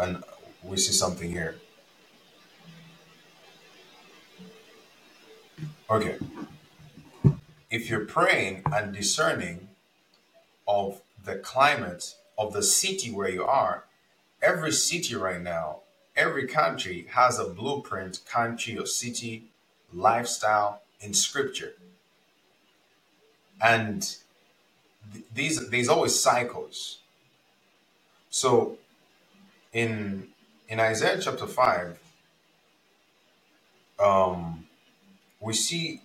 [0.00, 0.22] and
[0.62, 1.56] we see something here.
[5.90, 6.18] Okay,
[7.70, 9.68] if you're praying and discerning
[10.66, 13.84] of the climate of the city where you are,
[14.42, 15.80] every city right now,
[16.16, 19.44] every country has a blueprint, country or city,
[19.92, 21.74] lifestyle in scripture.
[23.60, 24.16] And
[25.34, 26.98] these there's always cycles.
[28.30, 28.78] So
[29.72, 30.28] in
[30.68, 31.98] in Isaiah chapter 5,
[34.00, 34.66] um,
[35.40, 36.00] we see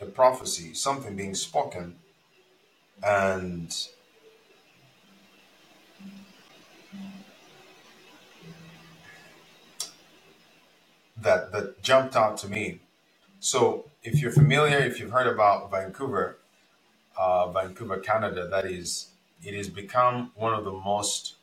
[0.00, 1.96] a prophecy, something being spoken,
[3.02, 3.74] and
[11.16, 12.80] that that jumped out to me.
[13.40, 16.38] So if you're familiar, if you've heard about Vancouver,
[17.18, 19.08] uh, Vancouver, Canada, that is,
[19.44, 21.34] it has become one of the most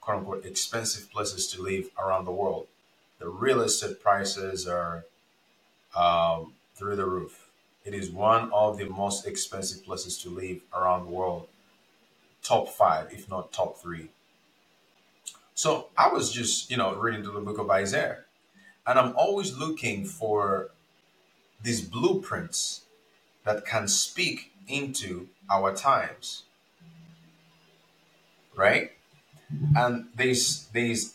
[0.00, 2.66] quote unquote expensive places to live around the world.
[3.18, 5.04] The real estate prices are
[5.96, 7.50] um, through the roof.
[7.84, 11.48] It is one of the most expensive places to live around the world,
[12.42, 14.08] top five, if not top three.
[15.54, 18.18] So I was just, you know, reading through the book of Isaiah,
[18.86, 20.70] and I'm always looking for
[21.62, 22.82] these blueprints
[23.44, 26.44] that can speak into our times,
[28.56, 28.92] right?
[29.74, 31.14] And there's there's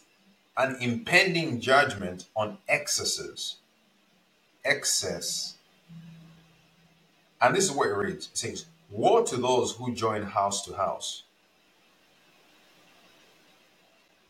[0.57, 3.57] an impending judgment on excesses,
[4.63, 5.55] excess.
[7.41, 8.27] And this is what it reads.
[8.27, 11.23] It says, Woe to those who join house to house.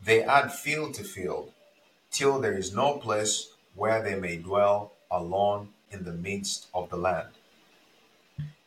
[0.04, 1.52] They add field to field,
[2.10, 6.96] till there is no place where they may dwell alone in the midst of the
[6.96, 7.28] land.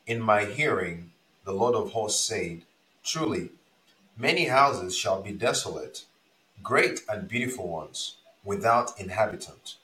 [0.10, 1.12] In my hearing,
[1.46, 2.64] the Lord of hosts said,
[3.04, 3.52] Truly,
[4.18, 6.06] many houses shall be desolate,
[6.64, 9.76] great and beautiful ones, without inhabitant.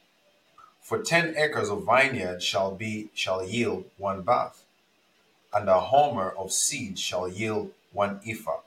[0.82, 4.66] For ten acres of vineyard shall be shall yield one bath,
[5.54, 8.62] and a homer of seed shall yield one ephah.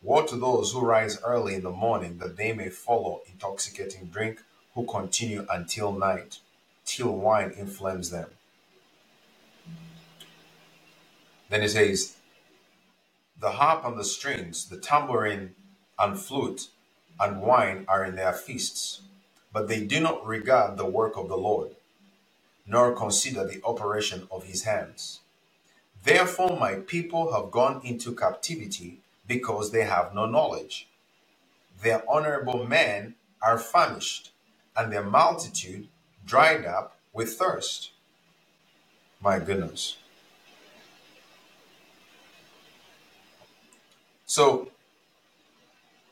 [0.00, 4.40] Woe to those who rise early in the morning that they may follow intoxicating drink,
[4.74, 6.38] who continue until night,
[6.86, 8.30] till wine inflames them.
[11.48, 12.16] Then he says,
[13.38, 15.54] The harp and the strings, the tambourine
[15.98, 16.68] and flute
[17.20, 19.02] and wine are in their feasts,
[19.52, 21.72] but they do not regard the work of the Lord,
[22.66, 25.20] nor consider the operation of his hands.
[26.04, 30.88] Therefore, my people have gone into captivity because they have no knowledge.
[31.82, 34.32] Their honorable men are famished,
[34.76, 35.88] and their multitude
[36.26, 37.92] dried up with thirst.
[39.20, 39.96] My goodness.
[44.38, 44.68] So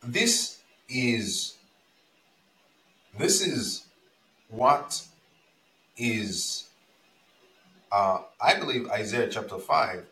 [0.03, 0.59] this
[0.89, 1.55] is
[3.17, 3.85] this is
[4.49, 5.07] what
[5.97, 6.67] is
[7.93, 10.07] uh, I believe Isaiah chapter five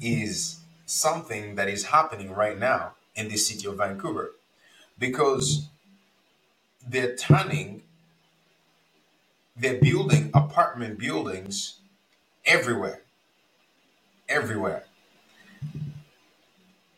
[0.00, 4.30] is something that is happening right now in the city of Vancouver.
[4.96, 5.66] Because
[6.88, 7.82] they're turning
[9.56, 11.80] they're building apartment buildings
[12.46, 13.00] everywhere.
[14.28, 14.84] Everywhere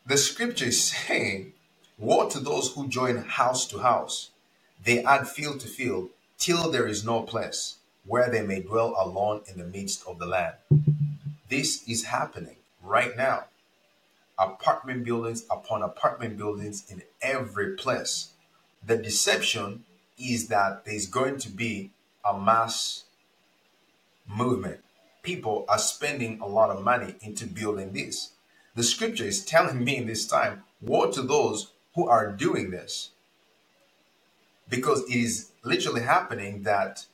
[0.07, 1.51] the scripture is saying,
[1.97, 4.31] Woe to those who join house to house.
[4.83, 9.41] They add field to field till there is no place where they may dwell alone
[9.51, 10.55] in the midst of the land.
[11.49, 13.45] This is happening right now.
[14.39, 18.29] Apartment buildings upon apartment buildings in every place.
[18.85, 19.83] The deception
[20.17, 21.91] is that there's going to be
[22.23, 23.03] a mass
[24.25, 24.79] movement.
[25.23, 28.31] People are spending a lot of money into building this.
[28.77, 33.09] The scripture is telling me in this time, woe to those who are doing this.
[34.69, 37.07] Because it is literally happening that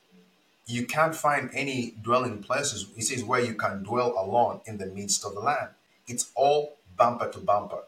[0.65, 2.87] you can't find any dwelling places.
[2.97, 5.69] It says where you can dwell alone in the midst of the land.
[6.05, 7.83] It's all bumper to bumper.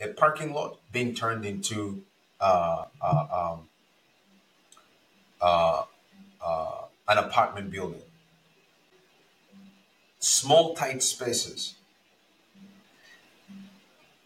[0.00, 2.04] A parking lot being turned into
[2.40, 3.68] uh, uh, um,
[5.40, 5.82] uh,
[6.40, 8.02] uh, an apartment building.
[10.20, 11.74] Small, tight spaces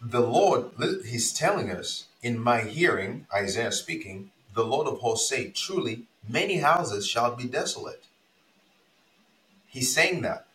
[0.00, 0.70] the Lord,
[1.06, 6.58] he's telling us, in my hearing, Isaiah speaking, the Lord of hosts say, truly, many
[6.58, 8.04] houses shall be desolate.
[9.68, 10.46] He's saying that.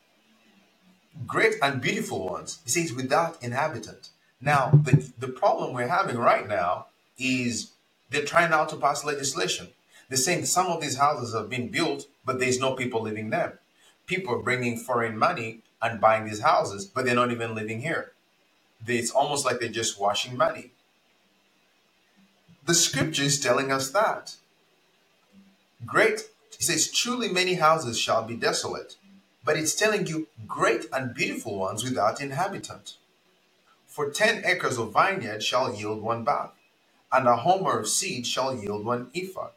[1.28, 2.60] Great and beautiful ones.
[2.64, 4.10] He says, without inhabitant.
[4.42, 6.88] Now, the, the problem we're having right now
[7.18, 7.72] is
[8.10, 9.70] they're trying now to pass legislation.
[10.10, 13.54] They're saying some of these houses have been built, but there's no people living them.
[14.08, 18.13] People are bringing foreign money and buying these houses, but they're not even living here
[18.88, 20.72] it's almost like they're just washing money.
[22.66, 24.36] The scripture is telling us that.
[25.86, 28.96] Great, he says, truly many houses shall be desolate,
[29.44, 32.96] but it's telling you great and beautiful ones without inhabitant.
[33.86, 36.52] For ten acres of vineyard shall yield one bath,
[37.12, 39.50] and a homer of seed shall yield one ephah.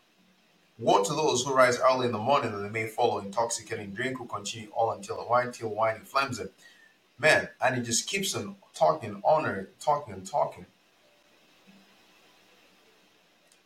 [0.78, 4.19] Woe to those who rise early in the morning that they may follow intoxicating drink,
[4.19, 6.51] who continue all until the wine, till wine inflames them.
[7.18, 10.66] Man, and he just keeps on talking, honor, talking and talking.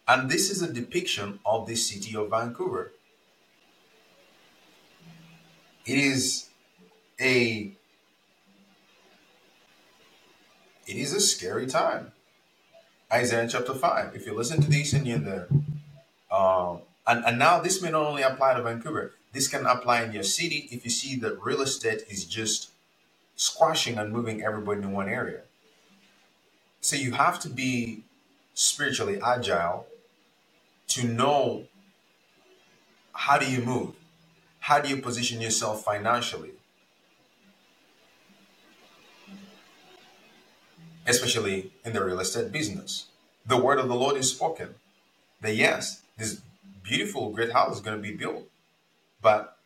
[0.07, 2.93] And this is a depiction of the city of Vancouver.
[5.87, 6.49] It is
[7.21, 7.73] a
[10.87, 12.13] it is a scary time.
[13.13, 14.15] Isaiah chapter 5.
[14.15, 15.49] If you listen to this and you're there,
[16.31, 20.13] um, and, and now this may not only apply to Vancouver, this can apply in
[20.13, 22.71] your city if you see that real estate is just
[23.41, 25.41] squashing and moving everybody in one area.
[26.83, 28.05] So you have to be
[28.53, 29.87] spiritually agile
[30.89, 31.65] to know
[33.15, 33.95] how do you move?
[34.59, 36.51] How do you position yourself financially?
[41.07, 43.07] Especially in the real estate business.
[43.47, 44.75] The word of the Lord is spoken.
[45.41, 46.43] That yes, this
[46.83, 48.47] beautiful, great house is going to be built,
[49.23, 49.57] but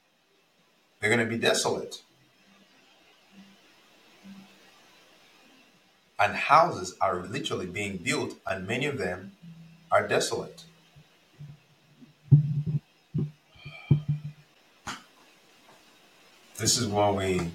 [1.01, 2.04] they're going to be desolate.
[6.19, 9.33] And houses are literally being built, and many of them
[9.91, 10.65] are desolate.
[16.59, 17.51] This is what we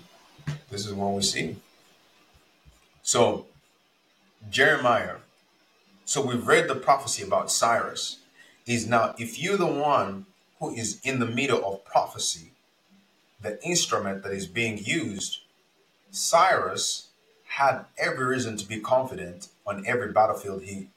[0.69, 1.57] this is what we see.
[3.03, 3.47] So
[4.49, 5.17] Jeremiah
[6.05, 8.17] So we've read the prophecy about Cyrus.
[8.65, 10.25] Is now, if you're the one
[10.59, 12.51] who is in the middle of prophecy,
[13.41, 15.41] the instrument that is being used,
[16.11, 17.08] Cyrus
[17.49, 20.87] had every reason to be confident on every battlefield he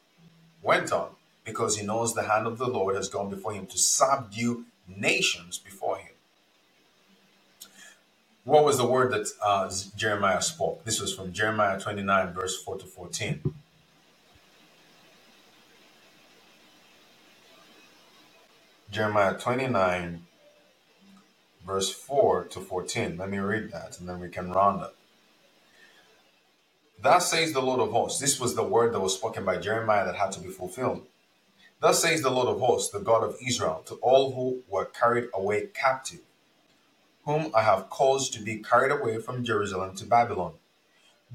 [0.63, 1.11] went on
[1.45, 5.59] because he knows the hand of the Lord has gone before him to subdue nations
[5.59, 6.13] before him.
[8.45, 10.85] What was the word that uh, Jeremiah spoke?
[10.85, 13.55] This was from Jeremiah 29, verse 4 to 14.
[18.91, 20.27] Jeremiah 29,
[21.67, 23.17] verse 4 to 14.
[23.17, 24.97] Let me read that and then we can round up.
[27.03, 28.21] Thus says the Lord of hosts.
[28.21, 31.07] This was the word that was spoken by Jeremiah that had to be fulfilled.
[31.81, 35.29] Thus says the Lord of hosts, the God of Israel, to all who were carried
[35.35, 36.21] away captive,
[37.25, 40.55] whom I have caused to be carried away from Jerusalem to Babylon.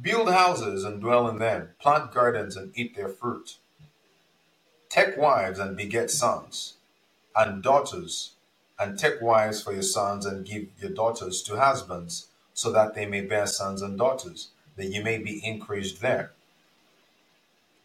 [0.01, 3.57] Build houses and dwell in them, plant gardens and eat their fruit.
[4.89, 6.75] Take wives and beget sons
[7.35, 8.35] and daughters,
[8.79, 13.05] and take wives for your sons and give your daughters to husbands, so that they
[13.05, 16.33] may bear sons and daughters, that you may be increased there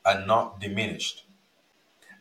[0.06, 1.24] and not diminished.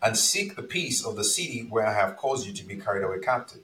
[0.04, 3.04] And seek the peace of the city where I have caused you to be carried
[3.06, 3.62] away captive,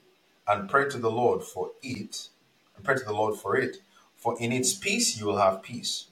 [0.48, 2.28] and pray to the Lord for it,
[2.76, 3.78] and pray to the Lord for it,
[4.16, 6.06] for in its peace you will have peace.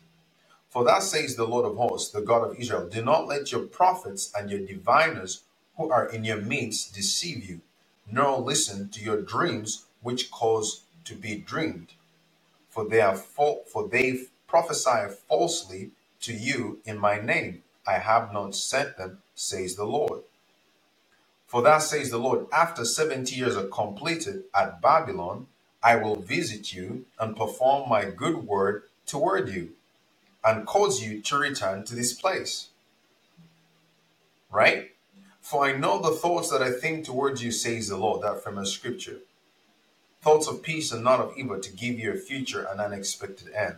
[0.71, 3.63] For thus says the Lord of hosts, the God of Israel Do not let your
[3.63, 5.43] prophets and your diviners
[5.77, 7.61] who are in your midst deceive you,
[8.11, 11.95] nor listen to your dreams which cause to be dreamed.
[12.71, 15.91] For they are fa- for they prophesy falsely
[16.21, 17.63] to you in my name.
[17.87, 20.23] I have not sent them, says the Lord.
[21.47, 25.47] For thus says the Lord, after seventy years are completed at Babylon,
[25.83, 29.71] I will visit you and perform my good word toward you,
[30.45, 32.69] and cause you to return to this place.
[34.51, 34.93] Right?
[35.41, 38.59] For I know the thoughts that I think towards you, says the Lord, that from
[38.59, 39.19] a scripture.
[40.23, 43.77] Thoughts of peace and not of evil to give you a future and unexpected end.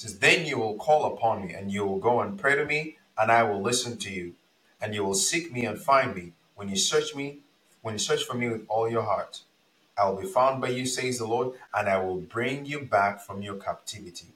[0.00, 2.98] Says, Then you will call upon me, and you will go and pray to me,
[3.18, 4.34] and I will listen to you.
[4.80, 7.40] And you will seek me and find me when you search me,
[7.82, 9.42] when you search for me with all your heart.
[9.98, 13.20] I will be found by you, says the Lord, and I will bring you back
[13.26, 14.28] from your captivity.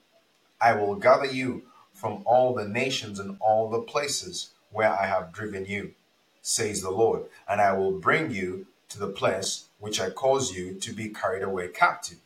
[0.61, 1.65] I will gather you
[1.95, 5.95] from all the nations and all the places where I have driven you
[6.43, 10.75] says the Lord, and I will bring you to the place which I cause you
[10.81, 12.19] to be carried away captive.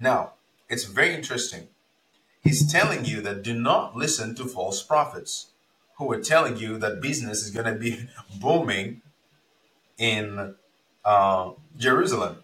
[0.00, 0.34] Now,
[0.74, 1.68] it's very interesting.
[2.42, 5.52] He's telling you that do not listen to false prophets
[5.98, 8.08] who are telling you that business is going to be
[8.40, 9.00] booming
[9.96, 10.56] in
[11.04, 12.38] uh, Jerusalem.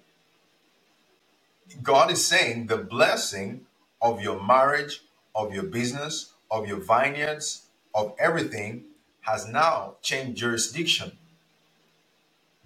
[1.83, 3.67] God is saying the blessing
[4.01, 5.03] of your marriage,
[5.35, 8.85] of your business, of your vineyards, of everything
[9.23, 11.19] has now changed jurisdiction.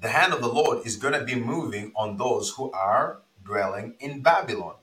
[0.02, 3.94] The hand of the Lord is going to be moving on those who are dwelling
[3.98, 4.74] in Babylon.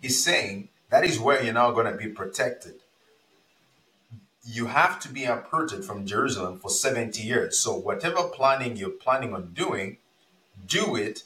[0.00, 2.74] He's saying that is where you're now going to be protected.
[4.44, 7.58] You have to be uprooted from Jerusalem for 70 years.
[7.58, 9.98] So, whatever planning you're planning on doing,
[10.66, 11.24] do it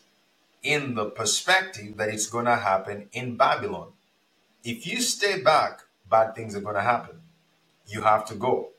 [0.62, 3.92] in the perspective that it's going to happen in Babylon.
[4.64, 7.20] If you stay back, bad things are going to happen.
[7.86, 8.70] You have to go.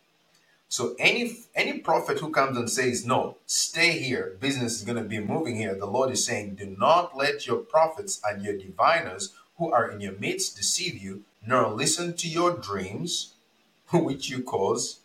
[0.69, 4.37] So any any prophet who comes and says, "No, stay here.
[4.39, 7.57] Business is going to be moving here," the Lord is saying, "Do not let your
[7.57, 12.57] prophets and your diviners who are in your midst deceive you, nor listen to your
[12.57, 13.33] dreams,
[13.91, 14.99] which you cause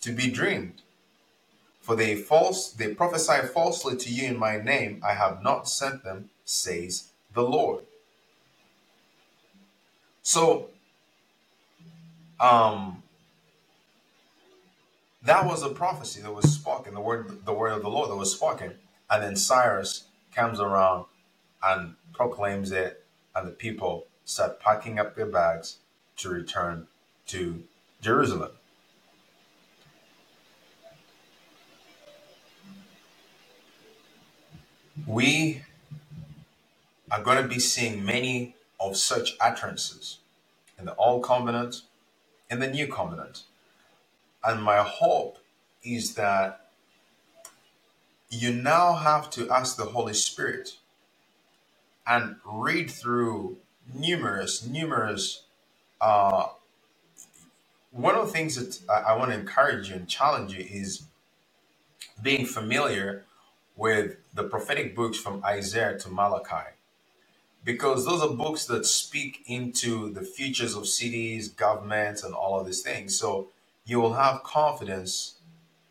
[0.00, 0.82] to be dreamed.
[1.80, 5.00] For they false they prophesy falsely to you in my name.
[5.06, 7.84] I have not sent them," says the Lord.
[10.22, 10.70] So,
[12.40, 13.04] um,
[15.22, 18.16] that was a prophecy that was spoken, the word the word of the Lord that
[18.16, 18.74] was spoken.
[19.08, 21.04] And then Cyrus comes around
[21.62, 23.05] and proclaims it,
[23.36, 25.76] and the people start packing up their bags
[26.16, 26.86] to return
[27.26, 27.62] to
[28.00, 28.52] Jerusalem.
[35.06, 35.62] We
[37.10, 40.18] are going to be seeing many of such utterances
[40.78, 41.82] in the Old Covenant,
[42.50, 43.42] in the New Covenant.
[44.42, 45.38] And my hope
[45.84, 46.70] is that
[48.30, 50.76] you now have to ask the Holy Spirit
[52.06, 53.58] and read through
[53.94, 55.44] numerous, numerous.
[56.00, 56.48] Uh,
[57.90, 61.02] one of the things that I, I want to encourage you and challenge you is
[62.22, 63.24] being familiar
[63.76, 66.70] with the prophetic books from Isaiah to Malachi.
[67.64, 72.66] Because those are books that speak into the futures of cities, governments, and all of
[72.66, 73.18] these things.
[73.18, 73.48] So
[73.84, 75.34] you will have confidence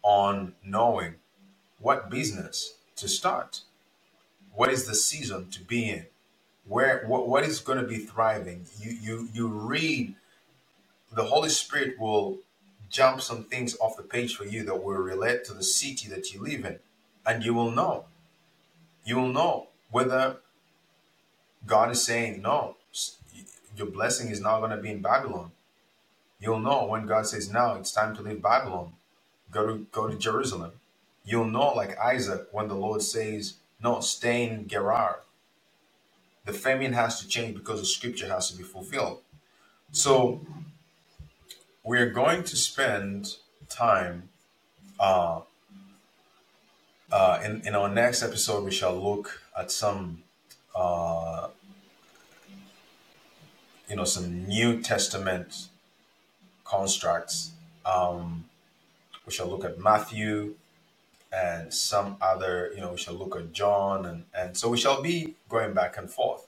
[0.04, 1.16] on knowing
[1.80, 3.62] what business to start,
[4.56, 6.08] what is the season to be in,
[6.68, 8.66] where what, what is going to be thriving.
[8.80, 10.16] You you you read,
[11.14, 12.40] the Holy Spirit will
[12.90, 16.34] jump some things off the page for you that will relate to the city that
[16.34, 16.80] you live in,
[17.26, 18.06] and you will know.
[19.06, 20.38] You will know whether
[21.66, 22.78] God is saying no,
[23.78, 25.52] your blessing is not going to be in Babylon.
[26.40, 28.94] You'll know when God says now it's time to leave Babylon,
[29.52, 30.74] go to go to Jerusalem.
[31.26, 35.20] You'll know like Isaac when the Lord says no, stay in Gerar.
[36.46, 39.20] The famine has to change because the scripture has to be fulfilled.
[39.92, 40.42] So
[41.84, 43.36] we're going to spend
[43.70, 44.30] time
[45.00, 45.42] uh,
[47.12, 50.24] uh, in, in our next episode we shall look at some
[50.76, 51.48] uh,
[53.90, 55.68] you know some new testament
[56.64, 57.52] constructs
[57.86, 58.46] um,
[59.26, 60.56] we shall look at matthew
[61.36, 65.02] and some other you know we shall look at john and and so we shall
[65.04, 66.48] be going back and forth.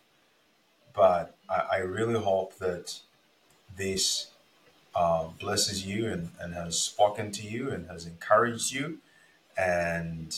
[0.95, 2.99] But i, I really hope that
[3.77, 4.27] this
[4.95, 8.99] uh, blesses you and, and has spoken to you and has encouraged you.
[9.57, 10.35] And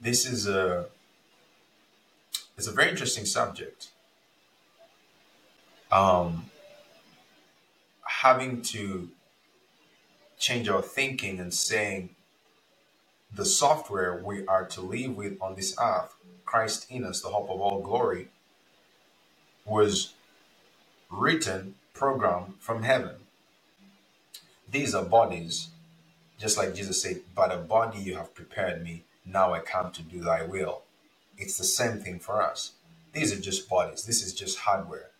[0.00, 0.86] this is a
[2.56, 3.88] it's a very interesting subject.
[5.92, 6.46] Um,
[8.04, 9.08] having to
[10.38, 12.10] change our thinking and saying
[13.34, 17.50] the software we are to live with on this earth, Christ in us, the hope
[17.50, 18.28] of all glory,
[19.64, 20.14] was
[21.10, 23.16] written, programmed from heaven.
[24.70, 25.68] These are bodies,
[26.38, 30.02] just like Jesus said, But a body you have prepared me, now I come to
[30.02, 30.82] do thy will.
[31.38, 32.72] It's the same thing for us.
[33.12, 35.10] These are just bodies, this is just hardware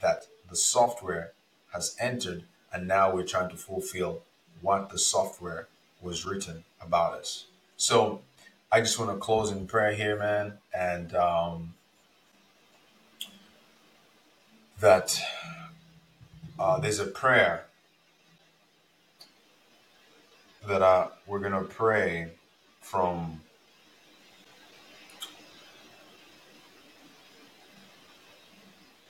[0.00, 1.32] that the software
[1.72, 4.22] has entered, and now we're trying to fulfill
[4.60, 5.68] what the software
[6.02, 7.46] was written about us.
[7.80, 8.20] So
[8.70, 11.72] I just want to close in prayer here, man, and um,
[14.80, 15.18] that
[16.58, 17.64] uh, there's a prayer
[20.68, 22.32] that uh, we're going to pray
[22.82, 23.40] from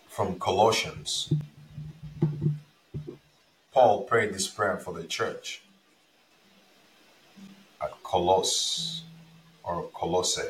[0.06, 1.32] from Colossians.
[3.72, 5.64] Paul prayed this prayer for the church
[8.10, 9.04] Colosse
[9.64, 10.40] or Colosse.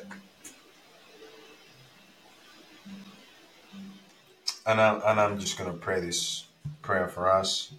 [4.66, 6.47] And I'm, and I'm just going to pray this
[6.82, 7.73] prayer for us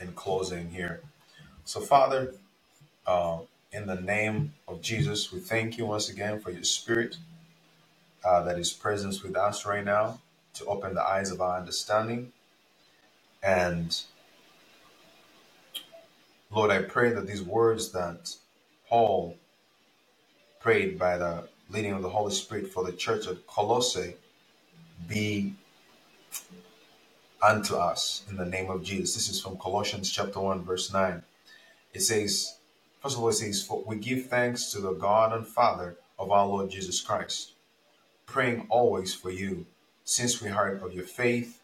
[0.00, 1.02] in closing here.
[1.64, 2.34] So, Father,
[3.06, 3.38] uh,
[3.72, 7.16] in the name of Jesus, we thank you once again for your spirit
[8.24, 10.20] uh, that is present with us right now
[10.54, 12.32] to open the eyes of our understanding.
[13.42, 13.98] And
[16.50, 18.34] Lord, I pray that these words that
[18.88, 19.36] Paul
[20.60, 24.16] prayed by the leading of the Holy Spirit for the church of Colossae
[25.06, 25.54] be
[27.42, 29.14] unto us in the name of Jesus.
[29.14, 31.22] This is from Colossians chapter 1, verse 9.
[31.92, 32.56] It says,
[33.02, 36.30] first of all, it says, For we give thanks to the God and Father of
[36.30, 37.52] our Lord Jesus Christ,
[38.26, 39.66] praying always for you,
[40.04, 41.60] since we heard of your faith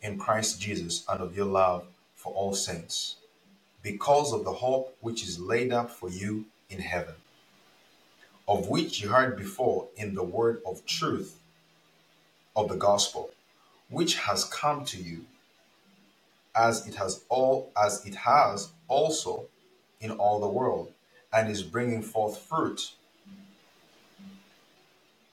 [0.00, 3.16] in Christ Jesus and of your love for all saints,
[3.82, 7.14] because of the hope which is laid up for you in heaven,
[8.48, 11.38] of which you heard before in the word of truth
[12.56, 13.30] of the gospel,
[13.90, 15.22] which has come to you
[16.56, 19.46] as it has all as it has also
[20.00, 20.92] in all the world
[21.32, 22.92] and is bringing forth fruit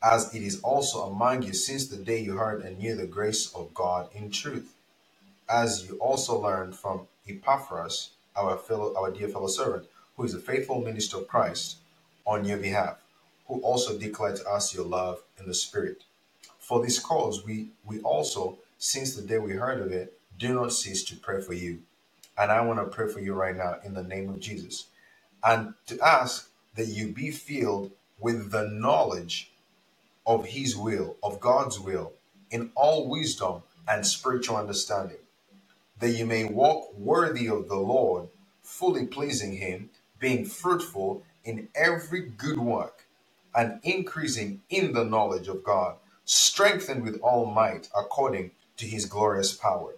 [0.03, 3.53] as it is also among you since the day you heard and knew the grace
[3.55, 4.75] of God in truth
[5.49, 9.87] as you also learned from Epaphras our fellow our dear fellow servant
[10.19, 11.77] who is a faithful minister of Christ
[12.27, 12.97] on your behalf
[13.47, 16.03] who also declared to us your love in the spirit.
[16.59, 20.73] For this cause we we also since the day we heard of it do not
[20.73, 21.79] cease to pray for you.
[22.37, 24.87] And I want to pray for you right now in the name of Jesus.
[25.41, 29.53] And to ask that you be filled with the knowledge
[30.27, 32.13] of His will, of God's will,
[32.51, 35.17] in all wisdom and spiritual understanding,
[35.99, 38.29] that you may walk worthy of the Lord,
[38.63, 39.89] fully pleasing Him,
[40.19, 43.05] being fruitful in every good work,
[43.55, 49.53] and increasing in the knowledge of God, strengthened with all might according to His glorious
[49.53, 49.95] power,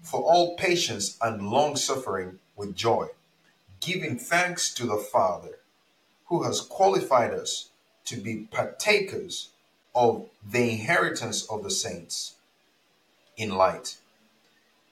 [0.00, 3.08] for all patience and long suffering with joy
[3.82, 5.58] giving thanks to the Father
[6.26, 7.70] who has qualified us
[8.04, 9.50] to be partakers
[9.94, 12.36] of the inheritance of the saints
[13.36, 13.96] in light.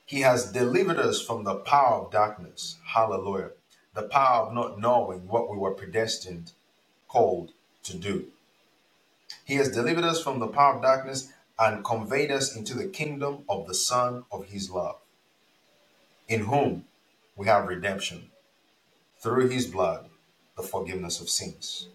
[0.05, 2.77] He has delivered us from the power of darkness.
[2.85, 3.51] Hallelujah.
[3.95, 6.53] The power of not knowing what we were predestined,
[7.09, 7.51] called
[7.83, 8.27] to do.
[9.45, 13.45] He has delivered us from the power of darkness and conveyed us into the kingdom
[13.49, 14.97] of the Son of His love,
[16.29, 16.85] in whom
[17.37, 18.31] we have redemption
[19.19, 20.09] through His blood,
[20.57, 21.89] the forgiveness of sins.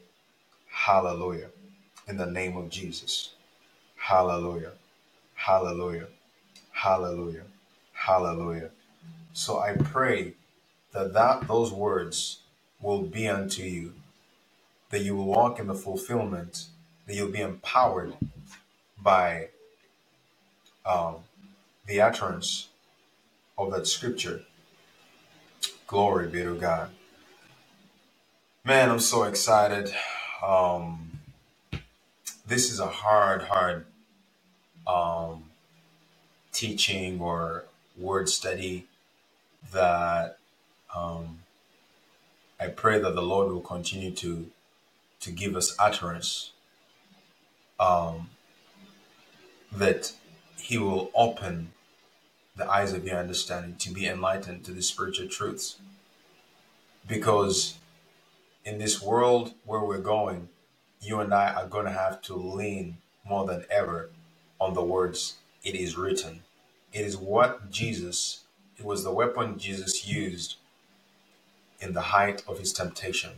[0.69, 1.49] Hallelujah.
[2.07, 3.31] In the name of Jesus.
[3.95, 4.73] Hallelujah.
[5.33, 6.07] Hallelujah.
[6.71, 7.43] Hallelujah.
[7.93, 8.69] Hallelujah.
[9.33, 10.33] So I pray
[10.95, 12.39] that, that those words
[12.81, 13.93] will be unto you,
[14.91, 16.67] that you will walk in the fulfillment,
[17.07, 18.15] that you'll be empowered
[19.01, 19.49] by
[20.85, 21.17] um,
[21.87, 22.69] the utterance
[23.57, 24.41] of that scripture.
[25.87, 26.91] Glory be to God.
[28.63, 29.93] Man, I'm so excited.
[30.45, 31.11] Um,
[32.47, 33.85] this is a hard, hard
[34.87, 35.43] um,
[36.53, 37.65] teaching or
[37.97, 38.87] word study
[39.73, 40.37] that
[40.95, 41.39] um,
[42.59, 44.49] I pray that the Lord will continue to
[45.21, 46.51] to give us utterance,
[47.79, 48.29] um,
[49.71, 50.13] that
[50.57, 51.71] He will open
[52.55, 55.77] the eyes of your understanding to be enlightened to the spiritual truths.
[57.07, 57.77] Because
[58.63, 60.49] in this world where we're going,
[61.01, 62.97] you and I are going to have to lean
[63.27, 64.09] more than ever
[64.59, 66.41] on the words, it is written.
[66.93, 68.43] It is what Jesus,
[68.77, 70.57] it was the weapon Jesus used
[71.79, 73.31] in the height of his temptation.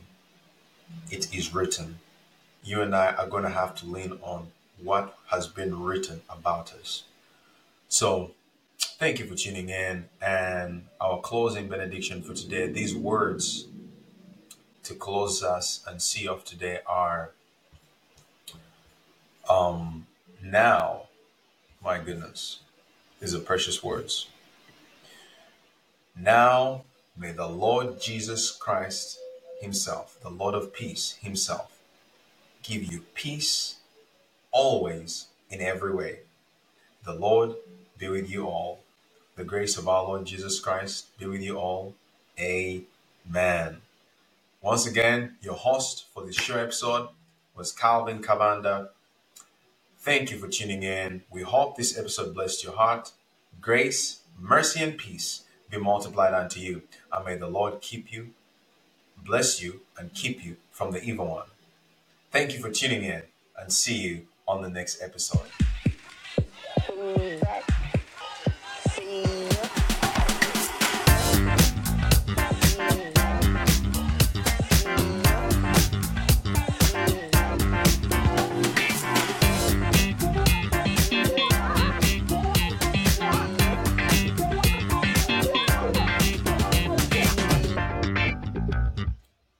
[1.09, 1.99] It is written.
[2.63, 4.47] You and I are going to have to lean on
[4.81, 7.03] what has been written about us.
[7.89, 8.31] So,
[8.79, 10.09] thank you for tuning in.
[10.21, 13.67] And our closing benediction for today, these words
[14.83, 17.31] to close us and see off today are
[19.49, 20.07] um,
[20.43, 21.03] now,
[21.83, 22.59] my goodness,
[23.19, 24.27] these are precious words.
[26.15, 26.83] Now
[27.17, 29.19] may the Lord Jesus Christ
[29.59, 31.79] Himself, the Lord of peace Himself,
[32.61, 33.77] give you peace
[34.51, 36.19] always in every way.
[37.03, 37.55] The Lord
[37.97, 38.79] be with you all.
[39.35, 41.95] The grace of our Lord Jesus Christ be with you all.
[42.39, 43.77] Amen.
[44.61, 47.09] Once again, your host for this show episode
[47.55, 48.89] was Calvin Cavanda.
[49.99, 51.23] Thank you for tuning in.
[51.31, 53.11] We hope this episode blessed your heart.
[53.59, 56.83] Grace, mercy, and peace be multiplied unto you.
[57.11, 58.29] And may the Lord keep you,
[59.23, 61.47] bless you, and keep you from the evil one.
[62.31, 63.23] Thank you for tuning in
[63.59, 65.47] and see you on the next episode.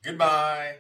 [0.08, 0.78] Goodbye.